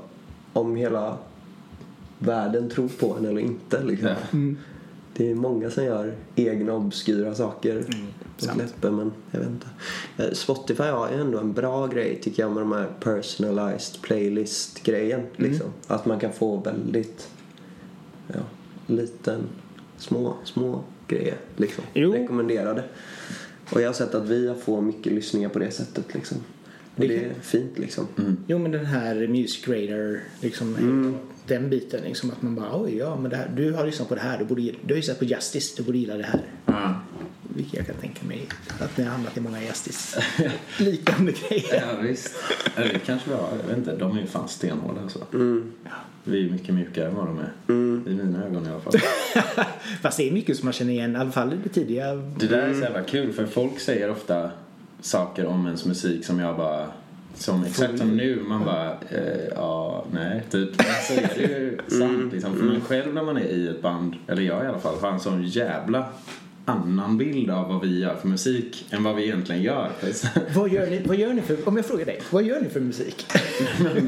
om 0.52 0.76
hela 0.76 1.18
världen 2.18 2.70
tror 2.70 2.88
på 2.88 3.14
en 3.18 3.26
eller 3.26 3.40
inte 3.40 3.84
liksom. 3.84 4.08
Ja. 4.08 4.14
Mm. 4.32 4.56
Det 5.18 5.30
är 5.30 5.34
många 5.34 5.70
som 5.70 5.84
gör 5.84 6.14
egna 6.36 6.72
obskyra 6.74 7.34
saker 7.34 7.84
sant. 8.36 8.52
släpper 8.58 8.90
men 8.90 9.12
jag 9.30 9.40
vet 9.40 9.48
inte. 9.48 9.66
Eh, 10.16 10.32
Spotify 10.32 10.82
har 10.82 11.10
ju 11.10 11.20
ändå 11.20 11.38
en 11.38 11.52
bra 11.52 11.86
grej 11.86 12.18
tycker 12.22 12.42
jag 12.42 12.52
med 12.52 12.62
de 12.62 12.72
här 12.72 12.88
personalized 13.00 14.02
playlist 14.02 14.82
grejen 14.82 15.20
Mm. 15.20 15.50
liksom. 15.50 15.66
Att 15.86 16.06
man 16.06 16.20
kan 16.20 16.32
få 16.32 16.56
väldigt 16.56 17.28
ja, 18.28 18.40
liten, 18.86 19.40
små, 19.96 20.34
små 20.44 20.80
grejer 21.08 21.36
liksom. 21.56 21.84
Jo. 21.94 22.12
Rekommenderade. 22.12 22.84
Och 23.72 23.80
jag 23.82 23.88
har 23.88 23.94
sett 23.94 24.14
att 24.14 24.28
vi 24.28 24.54
får 24.64 24.80
mycket 24.82 25.12
lyssningar 25.12 25.48
på 25.48 25.58
det 25.58 25.70
sättet 25.70 26.14
liksom. 26.14 26.38
Och 26.94 27.00
Det 27.00 27.06
det, 27.08 27.24
är 27.24 27.34
fint 27.40 27.78
liksom. 27.78 28.06
Jo 28.46 28.58
men 28.58 28.70
den 28.72 28.86
här 28.86 29.28
Music 29.28 29.68
Radar, 29.68 30.20
liksom, 30.40 30.76
Mm. 30.76 31.16
Den 31.48 31.70
biten 31.70 32.00
liksom 32.04 32.30
att 32.30 32.42
man 32.42 32.54
bara 32.54 32.82
oj 32.82 32.96
ja 32.96 33.16
men 33.16 33.30
det 33.30 33.36
här, 33.36 33.48
du 33.56 33.72
har 33.72 33.86
lyssnat 33.86 34.08
på 34.08 34.14
det 34.14 34.20
här, 34.20 34.38
du, 34.38 34.44
borde, 34.44 34.62
du 34.62 34.94
har 34.94 34.96
ju 34.96 35.02
sett 35.02 35.18
på 35.18 35.24
Justice, 35.24 35.74
du 35.76 35.82
borde 35.82 35.98
gilla 35.98 36.16
det 36.16 36.24
här. 36.24 36.40
Ja. 36.66 37.00
Vilket 37.54 37.74
jag 37.74 37.86
kan 37.86 37.94
tänka 37.96 38.26
mig 38.26 38.46
att 38.80 38.96
ni 38.96 39.04
har 39.04 39.10
hamnat 39.10 39.36
i 39.36 39.40
många 39.40 39.62
Justice 39.62 40.24
liknande 40.78 41.32
grejer. 41.32 41.84
ja, 41.90 42.00
visst. 42.02 42.34
Det 42.76 42.98
kanske 43.06 43.30
vi 43.30 43.36
har. 43.36 43.48
Jag 43.62 43.68
vet 43.68 43.78
inte. 43.78 43.96
De 43.96 44.16
är 44.16 44.20
ju 44.20 44.26
fan 44.26 44.48
stenhårda 44.48 45.00
alltså. 45.00 45.26
Vi 46.24 46.46
är 46.46 46.50
mycket 46.50 46.74
mjukare 46.74 47.08
än 47.08 47.14
vad 47.14 47.26
de 47.26 47.38
är. 47.38 47.52
I 48.10 48.14
mina 48.14 48.44
ögon 48.44 48.66
i 48.66 48.68
alla 48.68 48.80
fall. 48.80 48.92
Fast 50.02 50.16
det 50.16 50.28
är 50.28 50.32
mycket 50.32 50.56
som 50.56 50.66
man 50.66 50.72
känner 50.72 50.92
igen, 50.92 51.16
i 51.16 51.18
alla 51.18 51.32
fall 51.32 51.52
i 51.52 51.56
det 51.64 51.68
tidiga. 51.68 52.14
Det 52.14 52.46
där 52.46 52.62
är 52.62 52.74
så 52.74 52.80
jävla 52.80 53.02
kul 53.02 53.32
för 53.32 53.46
folk 53.46 53.80
säger 53.80 54.10
ofta 54.10 54.50
saker 55.00 55.46
om 55.46 55.66
ens 55.66 55.84
musik 55.84 56.24
som 56.24 56.38
jag 56.38 56.56
bara 56.56 56.88
som 57.34 57.64
exakt 57.64 57.98
som 57.98 58.16
nu, 58.16 58.42
man 58.48 58.64
bara 58.64 58.90
eh, 58.90 59.48
ja, 59.54 60.04
nej, 60.12 60.42
typ. 60.50 60.82
Så 61.08 61.14
är 61.14 61.30
det 61.34 61.42
ju 61.42 61.78
sant 61.88 62.32
liksom. 62.32 62.56
För 62.56 62.64
man 62.64 62.80
själv 62.80 63.14
när 63.14 63.22
man 63.22 63.36
är 63.36 63.40
i 63.40 63.68
ett 63.68 63.82
band, 63.82 64.14
eller 64.26 64.42
jag 64.42 64.64
i 64.64 64.66
alla 64.66 64.78
fall, 64.78 64.98
har 65.00 65.10
en 65.10 65.20
sån 65.20 65.42
jävla 65.44 66.06
annan 66.68 67.18
bild 67.18 67.50
av 67.50 67.68
vad 67.68 67.80
vi 67.80 68.00
gör 68.00 68.14
för 68.14 68.28
musik 68.28 68.86
än 68.90 69.02
vad 69.02 69.16
vi 69.16 69.24
egentligen 69.24 69.62
gör. 69.62 69.90
Vad 70.54 70.72
gör 70.72 70.90
ni, 70.90 71.02
vad 71.06 71.16
gör 71.16 71.34
ni 71.34 71.42
för, 71.42 71.68
om 71.68 71.76
jag 71.76 71.86
frågar 71.86 72.06
dig, 72.06 72.20
vad 72.30 72.42
gör 72.42 72.60
ni 72.60 72.68
för 72.68 72.80
musik? 72.80 73.26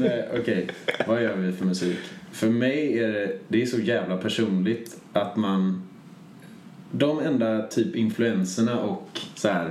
Eh, 0.03 0.39
okej, 0.39 0.67
vad 1.07 1.23
gör 1.23 1.35
vi 1.35 1.51
för 1.51 1.65
musik? 1.65 1.97
För 2.31 2.49
mig 2.49 2.99
är 2.99 3.07
det, 3.07 3.37
det 3.47 3.61
är 3.61 3.65
så 3.65 3.79
jävla 3.79 4.17
personligt 4.17 4.97
att 5.13 5.35
man... 5.35 5.83
De 6.91 7.19
enda 7.19 7.67
typ 7.67 7.95
influenserna 7.95 8.79
och 8.79 9.19
så 9.35 9.47
här 9.47 9.69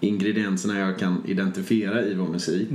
ingredienserna 0.00 0.78
jag 0.78 0.98
kan 0.98 1.22
identifiera 1.26 2.02
i 2.02 2.14
vår 2.14 2.28
musik 2.28 2.68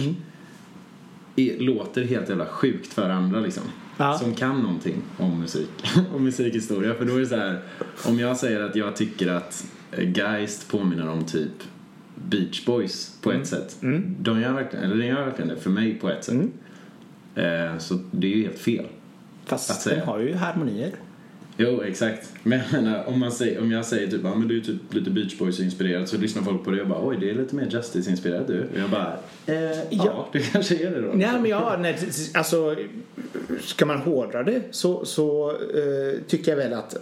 är, 1.36 1.60
låter 1.60 2.04
helt 2.04 2.30
jävla 2.30 2.46
sjukt 2.46 2.94
för 2.94 3.10
andra 3.10 3.40
liksom. 3.40 3.64
Ja. 3.98 4.18
Som 4.18 4.36
kan 4.36 4.62
någonting 4.62 5.02
om 5.18 5.40
musik 5.40 5.70
och 6.14 6.22
musikhistoria. 6.22 6.94
För 6.94 7.06
då 7.06 7.16
är 7.16 7.20
det 7.20 7.26
så 7.26 7.36
här, 7.36 7.60
om 8.06 8.20
jag 8.20 8.38
säger 8.38 8.60
att 8.62 8.76
jag 8.76 8.96
tycker 8.96 9.32
att 9.32 9.66
eh, 9.92 10.12
Geist 10.18 10.72
påminner 10.72 11.10
om 11.10 11.26
typ 11.26 11.52
Beach 12.30 12.66
Boys 12.66 13.18
på 13.22 13.32
ett 13.32 13.48
sätt. 13.48 13.78
De 14.20 14.42
gör 14.42 14.54
verkligen, 14.54 14.86
eller 14.86 14.96
den 14.96 15.08
gör 15.08 15.26
verkligen 15.26 15.50
det 15.50 15.58
för 15.58 15.70
mig 15.70 15.96
på 15.96 16.10
ett 16.10 16.24
sätt. 16.24 16.36
Eh, 17.36 17.78
så 17.78 18.00
det 18.12 18.28
är 18.28 18.38
ju 18.38 18.44
helt 18.44 18.60
fel. 18.60 18.86
Fast 19.46 19.90
den 19.90 20.02
har 20.02 20.20
ju 20.20 20.36
harmonier. 20.36 20.92
Jo, 21.62 21.82
exakt. 21.82 22.34
Men 22.44 22.60
jag 22.60 22.84
menar, 22.84 23.08
om, 23.08 23.20
man 23.20 23.32
säger, 23.32 23.62
om 23.62 23.72
jag 23.72 23.86
säger 23.86 24.08
typ, 24.12 24.22
ja 24.24 24.36
men 24.36 24.48
du 24.48 24.58
är 24.58 24.62
typ 24.62 24.94
lite 24.94 25.10
Beach 25.10 25.38
Boys-inspirerad 25.40 26.06
så 26.10 26.18
lyssnar 26.18 26.44
folk 26.44 26.64
på 26.64 26.72
det 26.72 26.82
och 26.82 26.88
bara 26.88 27.08
oj, 27.08 27.18
det 27.20 27.30
är 27.30 27.34
lite 27.34 27.56
mer 27.56 27.66
Justice-inspirerad 27.66 28.48
du. 28.48 28.62
Och 28.74 28.80
jag 28.80 28.90
bara, 28.90 29.18
eh, 29.46 29.56
ja. 29.72 29.84
Ja. 29.90 30.28
det 30.34 30.40
kanske 30.40 30.76
är 30.76 30.92
det 30.92 31.02
då. 31.02 31.12
Nej 31.14 31.32
men 31.34 31.46
ja, 31.46 31.78
nej, 31.80 31.98
alltså 32.34 32.76
ska 33.62 33.86
man 33.86 33.98
hårdra 33.98 34.44
det 34.44 34.62
så, 34.72 35.06
så 35.06 35.50
eh, 35.52 36.22
tycker 36.28 36.52
jag 36.52 36.58
väl 36.58 36.74
att 36.74 36.94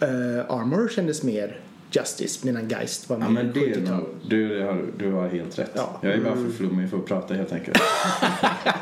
eh, 0.00 0.08
Armor 0.48 0.88
kändes 0.88 1.22
mer 1.22 1.60
Justice 1.92 2.46
medan 2.46 2.68
Geist 2.68 3.08
var 3.08 3.18
mer 3.18 3.24
Ja 3.24 3.30
men 3.30 3.52
det 3.52 3.60
är 3.60 3.74
70-tal. 3.74 3.96
nog, 3.96 4.06
du, 4.28 4.62
har, 4.62 4.84
du 4.98 5.12
har 5.12 5.28
helt 5.28 5.58
rätt. 5.58 5.70
Ja. 5.74 6.00
Jag 6.02 6.12
är 6.12 6.20
bara 6.20 6.36
för 6.36 6.50
flummig 6.50 6.90
för 6.90 6.96
att 6.96 7.06
prata 7.06 7.34
helt 7.34 7.52
enkelt. 7.52 7.78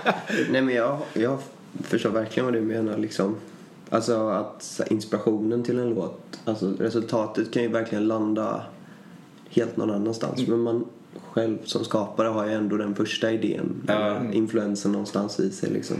Nej 0.50 0.62
men 0.62 0.74
jag, 0.74 0.98
jag 1.14 1.38
förstår 1.82 2.10
verkligen 2.10 2.44
vad 2.44 2.54
du 2.54 2.60
menar 2.60 2.98
liksom. 2.98 3.36
Alltså 3.90 4.28
att 4.28 4.80
inspirationen 4.90 5.62
till 5.62 5.78
en 5.78 5.90
låt, 5.90 6.40
alltså 6.44 6.72
resultatet 6.78 7.50
kan 7.50 7.62
ju 7.62 7.68
verkligen 7.68 8.08
landa 8.08 8.62
helt 9.50 9.76
någon 9.76 9.90
annanstans. 9.90 10.46
Men 10.48 10.60
man 10.60 10.84
själv 11.28 11.58
som 11.64 11.84
skapare 11.84 12.28
har 12.28 12.46
ju 12.46 12.52
ändå 12.52 12.76
den 12.76 12.94
första 12.94 13.32
idén, 13.32 13.74
eller 13.88 14.32
influensen 14.32 14.92
någonstans 14.92 15.40
i 15.40 15.50
sig 15.50 15.70
liksom. 15.70 15.96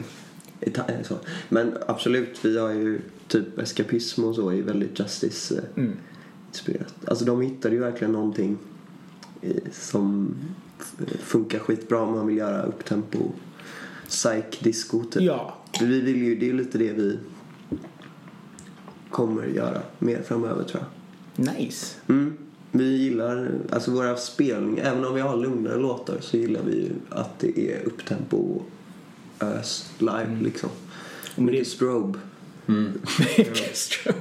Men 1.49 1.75
absolut, 1.87 2.45
vi 2.45 2.59
har 2.59 2.71
ju 2.71 3.01
typ 3.29 3.59
eskapism 3.59 4.25
och 4.25 4.35
så 4.35 4.51
är 4.51 4.63
väldigt 4.63 4.99
Justice 5.01 5.55
eh, 5.59 5.65
Mm. 5.85 5.93
inspirerat. 6.49 6.95
Alltså 7.07 7.25
de 7.25 7.41
hittade 7.41 7.75
ju 7.75 7.81
verkligen 7.81 8.13
någonting 8.13 8.59
som 9.73 10.35
funkar 11.21 11.59
skitbra 11.59 12.01
om 12.01 12.15
man 12.15 12.27
vill 12.27 12.37
göra 12.37 12.63
upptempo 12.63 13.19
psych-disco 14.09 15.05
typ. 15.11 15.23
Ja, 15.23 15.55
Vi 15.81 16.01
vill 16.01 16.17
ju, 16.17 16.37
det 16.37 16.45
är 16.47 16.49
ju 16.49 16.57
lite 16.57 16.79
det 16.79 16.93
vi 16.93 17.19
kommer 19.11 19.47
göra 19.47 19.83
mer 19.99 20.23
framöver 20.23 20.65
tror 20.65 20.83
jag. 21.37 21.55
nice. 21.55 21.97
Mm. 22.09 22.37
Vi 22.71 22.97
gillar, 22.97 23.51
alltså 23.71 23.91
våra 23.91 24.17
spelningar, 24.17 24.85
även 24.85 25.05
om 25.05 25.15
vi 25.15 25.21
har 25.21 25.37
lugnare 25.37 25.77
låtar 25.77 26.17
så 26.21 26.37
gillar 26.37 26.61
vi 26.67 26.75
ju 26.77 26.91
att 27.11 27.39
det 27.39 27.59
är 27.73 27.83
upptempo 27.87 28.37
och 28.37 28.63
ös 29.47 29.91
live 29.99 30.39
liksom. 30.43 30.71
Och 31.37 31.43
Men 31.43 31.47
det- 31.47 31.53
mycket 31.53 31.69
strobe. 31.69 32.19
Castro. 33.55 34.13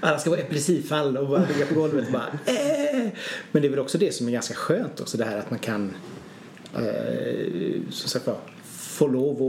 Alla 0.00 0.18
ska 0.18 0.30
vara 0.30 0.40
epilepsifall 0.40 1.16
och 1.16 1.28
bara 1.28 1.46
ligga 1.54 1.66
på 1.66 1.74
golvet 1.74 2.06
och 2.06 2.12
bara 2.12 2.28
äh. 2.46 3.08
Men 3.52 3.62
det 3.62 3.68
är 3.68 3.70
väl 3.70 3.78
också 3.78 3.98
det 3.98 4.14
som 4.14 4.28
är 4.28 4.32
ganska 4.32 4.54
skönt 4.54 5.00
också 5.00 5.18
det 5.18 5.24
här 5.24 5.38
att 5.38 5.50
man 5.50 5.58
kan 5.58 5.90
eh, 6.74 7.80
som 7.90 8.08
sagt 8.08 8.26
var 8.26 8.36
få 8.96 9.06
lov 9.06 9.42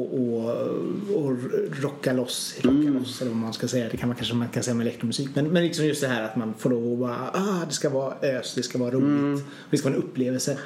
och 1.16 1.38
rocka 1.82 2.14
loss, 2.14 2.56
rocka 2.62 2.90
loss 2.90 3.22
eller 3.22 3.32
vad 3.32 3.40
man 3.40 3.54
ska 3.54 3.68
säga. 3.68 3.90
Det 3.92 3.98
kan 3.98 4.10
man 4.10 4.16
kanske 4.16 4.36
man 4.36 4.50
kan 4.50 4.64
säga 4.64 4.76
med 4.76 4.88
elektromusik. 4.88 5.30
Men, 5.34 5.48
men 5.48 5.64
liksom 5.64 5.86
just 5.86 6.02
det 6.02 6.08
här 6.08 6.24
att 6.24 6.36
man 6.36 6.54
får 6.58 6.70
lov 6.70 6.94
att 6.94 7.00
bara, 7.00 7.32
ah, 7.34 7.66
det 7.68 7.74
ska 7.74 7.90
vara 7.90 8.14
ös, 8.22 8.54
det 8.56 8.64
ska 8.64 8.78
vara 8.78 8.92
roligt. 8.92 9.46
Det 9.70 9.78
ska 9.78 9.90
vara 9.90 9.98
en 9.98 10.04
upplevelse. 10.04 10.58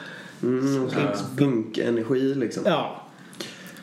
Mm, 0.43 0.89
punk-energi 1.37 2.35
liksom. 2.35 2.63
Ja. 2.65 3.01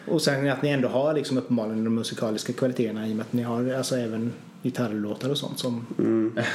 Och 0.07 0.23
sen 0.23 0.51
att 0.51 0.63
ni 0.63 0.69
ändå 0.69 0.89
har 0.89 1.15
liksom 1.15 1.39
uppenbarligen 1.39 1.85
de 1.85 1.95
musikaliska 1.95 2.53
kvaliteterna 2.53 3.09
i 3.09 3.13
och 3.13 3.17
med 3.17 3.23
att 3.23 3.33
ni 3.33 3.43
har 3.43 3.73
alltså 3.73 3.97
även 3.97 4.33
gitarrlåtar 4.63 5.31
och 5.31 5.39
sånt 5.39 5.59
som 5.59 5.87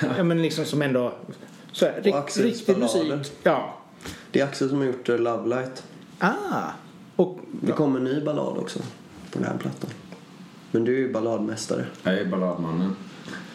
ja 0.18 0.24
men 0.24 0.42
liksom 0.42 0.66
som 0.66 0.82
ändå 0.82 1.14
så 1.72 1.86
här, 1.86 2.02
rikt, 2.04 2.38
riktig 2.38 2.78
musik. 2.78 3.32
Ja. 3.44 3.80
Det 4.32 4.40
är 4.40 4.46
Axel 4.46 4.70
som 4.70 4.78
har 4.78 4.86
gjort 4.86 5.10
eh, 5.10 5.18
Love 5.18 5.50
Light. 5.50 5.84
Ah. 6.20 6.72
Och 7.24 7.40
Det 7.62 7.72
kommer 7.72 8.00
en 8.00 8.06
ny 8.06 8.22
ballad 8.22 8.58
också 8.58 8.80
på 9.32 9.40
den 9.40 9.44
här 9.44 9.58
plattan. 9.58 9.90
Men 10.72 10.86
du 10.86 10.96
är 10.96 11.00
ju 11.00 11.14
balladmästare. 11.14 11.86
Jag 12.04 12.14
är 12.14 12.26
balladmannen. 12.26 12.96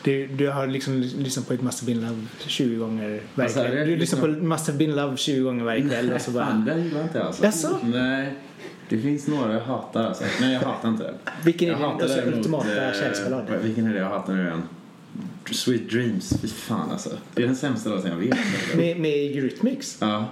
du, 0.02 0.26
du 0.26 0.50
har 0.50 0.66
liksom 0.66 1.00
lyssnat 1.00 1.48
på 1.48 1.54
ett 1.54 1.62
Must 1.62 1.80
Have 1.80 1.94
Been 1.94 2.06
Love 2.06 2.26
20 2.46 2.76
gånger 2.76 3.20
varje 3.34 3.52
kväll. 3.52 3.88
Du 3.88 3.96
lyssnar 3.96 4.20
på 4.20 4.26
Must 4.26 4.66
Have 4.66 4.78
Been 4.78 4.96
Love 4.96 5.16
20 5.16 5.40
gånger 5.40 5.64
varje 5.64 5.88
kväll 5.88 6.12
och 6.12 6.20
så 6.20 6.32
Fan, 6.32 6.64
bara 6.64 6.74
den 6.74 6.84
gillar 6.84 7.02
inte 7.02 7.18
jag 7.18 7.26
alltså. 7.26 7.44
Jaså? 7.44 7.78
Nej. 7.82 8.34
Det 8.88 8.98
finns 8.98 9.26
några 9.26 9.52
jag 9.52 9.60
hatar 9.60 10.04
alltså. 10.04 10.24
Nej, 10.40 10.52
jag 10.52 10.60
hatar 10.60 10.88
inte 10.88 11.04
den. 11.04 11.14
Vilken 11.44 11.68
är 11.68 11.72
Jag 11.72 11.80
din 11.80 12.02
alltså, 12.02 12.20
ultimata 12.20 12.86
eh, 12.86 12.92
kärleksballad? 12.92 13.44
Vilken 13.62 13.86
är 13.86 13.92
det 13.92 13.98
jag 13.98 14.08
hatar 14.08 14.32
nu 14.34 14.42
igen? 14.42 14.62
Sweet 15.50 15.90
Dreams. 15.90 16.40
Fy 16.42 16.48
fan 16.48 16.90
alltså. 16.90 17.10
Det 17.34 17.42
är 17.42 17.46
den 17.46 17.56
sämsta 17.56 17.90
låten 17.90 18.10
jag 18.10 18.18
vet. 18.18 18.38
Med, 18.76 19.00
med 19.00 19.36
Eurythmics? 19.36 19.98
Ja. 20.00 20.24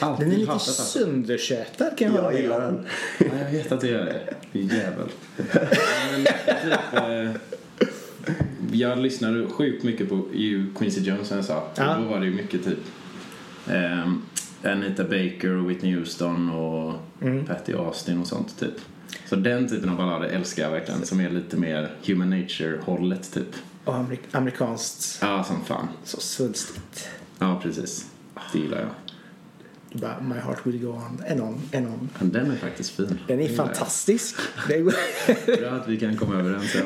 Alltid 0.00 0.26
Den 0.26 0.34
är 0.34 0.38
lite 0.38 0.58
söndertjötad 0.58 1.98
kan 1.98 2.06
jag 2.14 2.22
hålla 2.22 2.24
Jag 2.24 2.32
med 2.32 2.42
gillar 2.42 2.68
om. 2.68 2.74
den. 2.74 2.84
Ja, 3.18 3.26
jag 3.44 3.50
vet 3.50 3.72
att 3.72 3.80
du 3.80 3.86
gör 3.88 4.04
det. 4.04 4.34
Din 4.52 4.68
jävel. 4.68 5.08
Men 5.36 6.24
typ, 6.62 6.94
eh, 6.94 7.30
jag 8.72 8.98
lyssnade 8.98 9.46
sjukt 9.46 9.84
mycket 9.84 10.08
på 10.08 10.22
Quincy 10.78 11.00
Jones 11.00 11.28
som 11.28 11.36
jag 11.36 11.46
sa. 11.46 11.68
Ja. 11.76 11.96
Då 12.02 12.08
var 12.08 12.20
det 12.20 12.26
ju 12.26 12.34
mycket 12.34 12.64
typ 12.64 12.78
eh, 13.68 14.12
Anita 14.72 15.04
Baker 15.04 15.50
och 15.50 15.70
Whitney 15.70 15.94
Houston 15.96 16.50
och 16.50 16.94
Mm. 17.22 17.46
Patty 17.46 17.72
Austin 17.72 18.20
och 18.20 18.26
sånt 18.26 18.58
typ. 18.60 18.74
Så 19.28 19.36
den 19.36 19.68
typen 19.68 19.88
av 19.90 19.96
ballader 19.96 20.28
älskar 20.28 20.62
jag 20.62 20.70
verkligen. 20.70 21.06
Som 21.06 21.20
är 21.20 21.30
lite 21.30 21.56
mer 21.56 21.90
human 22.06 22.30
nature-hållet 22.30 23.32
typ. 23.34 23.46
Och 23.84 23.94
amerik- 23.94 24.28
amerikanskt 24.32 25.18
Ja, 25.22 25.44
som 25.44 25.64
fan. 25.64 25.88
så 26.04 26.20
svulstigt. 26.20 27.08
Ja, 27.38 27.60
precis. 27.62 28.06
Det 28.52 28.58
gillar 28.58 28.78
jag. 28.78 28.88
My 30.20 30.38
heart 30.38 30.66
will 30.66 30.78
go 30.78 30.88
on 30.88 31.22
and 31.28 31.40
on 31.40 31.60
and 31.74 31.86
on. 31.86 32.10
Men 32.18 32.32
den 32.32 32.50
är 32.50 32.56
faktiskt 32.56 32.90
fin. 32.90 33.18
Den 33.26 33.40
är 33.40 33.48
fantastisk. 33.48 34.36
Det 34.68 34.74
är 34.74 34.78
jag. 34.78 35.58
Bra 35.60 35.70
att 35.70 35.88
vi 35.88 35.96
kan 36.00 36.16
komma 36.16 36.34
överens. 36.34 36.76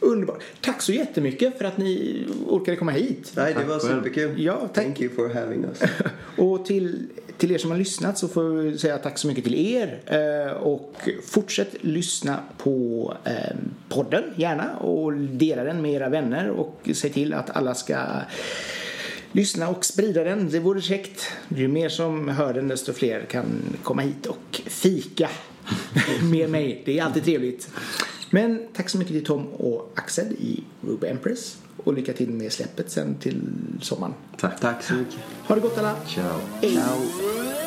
Underbart. 0.00 0.42
Tack 0.60 0.82
så 0.82 0.92
jättemycket 0.92 1.58
för 1.58 1.64
att 1.64 1.78
ni 1.78 2.24
orkade 2.46 2.76
komma 2.76 2.92
hit. 2.92 3.32
Nej, 3.36 3.54
det 3.58 3.64
var 3.64 3.78
superkul. 3.78 4.42
Ja, 4.42 4.60
tack. 4.60 4.84
Thank 4.84 5.00
you 5.00 5.14
for 5.14 5.28
having 5.28 5.64
us. 5.64 5.82
Och 6.36 6.66
till, 6.66 7.08
till 7.38 7.52
er 7.52 7.58
som 7.58 7.70
har 7.70 7.78
lyssnat 7.78 8.18
så 8.18 8.28
får 8.28 8.42
vi 8.42 8.78
säga 8.78 8.98
tack 8.98 9.18
så 9.18 9.26
mycket 9.26 9.44
till 9.44 9.54
er. 9.54 10.00
Eh, 10.06 10.52
och 10.52 11.08
fortsätt 11.26 11.74
lyssna 11.80 12.38
på 12.58 13.14
eh, 13.24 13.56
podden 13.88 14.24
gärna 14.36 14.76
och 14.76 15.12
dela 15.12 15.64
den 15.64 15.82
med 15.82 15.92
era 15.92 16.08
vänner 16.08 16.50
och 16.50 16.90
se 16.94 17.08
till 17.08 17.34
att 17.34 17.56
alla 17.56 17.74
ska 17.74 17.96
lyssna 19.32 19.68
och 19.68 19.84
sprida 19.84 20.24
den. 20.24 20.50
Det 20.50 20.58
vore 20.58 20.80
käckt. 20.80 21.26
Ju 21.48 21.68
mer 21.68 21.88
som 21.88 22.28
hör 22.28 22.54
den 22.54 22.68
desto 22.68 22.92
fler 22.92 23.24
kan 23.30 23.44
komma 23.82 24.02
hit 24.02 24.26
och 24.26 24.60
fika 24.66 25.28
med 26.30 26.50
mig. 26.50 26.82
Det 26.84 26.98
är 26.98 27.04
alltid 27.04 27.24
trevligt. 27.24 27.68
Men 28.30 28.62
tack 28.72 28.88
så 28.88 28.98
mycket 28.98 29.12
till 29.12 29.24
Tom 29.24 29.46
och 29.46 29.92
Axel 29.94 30.32
i 30.32 30.64
Ruby 30.80 31.06
Empress. 31.06 31.56
Och 31.76 31.94
lycka 31.94 32.12
till 32.12 32.30
med 32.30 32.52
släppet 32.52 32.90
sen 32.90 33.14
till 33.14 33.40
sommaren. 33.80 34.14
Tack. 34.36 34.60
Tack 34.60 34.82
så 34.82 34.94
mycket. 34.94 35.18
Ha 35.46 35.54
det 35.54 35.60
gott 35.60 35.78
alla! 35.78 35.96
Ciao. 36.06 36.40
Hej! 36.60 36.72
Ciao. 36.74 37.61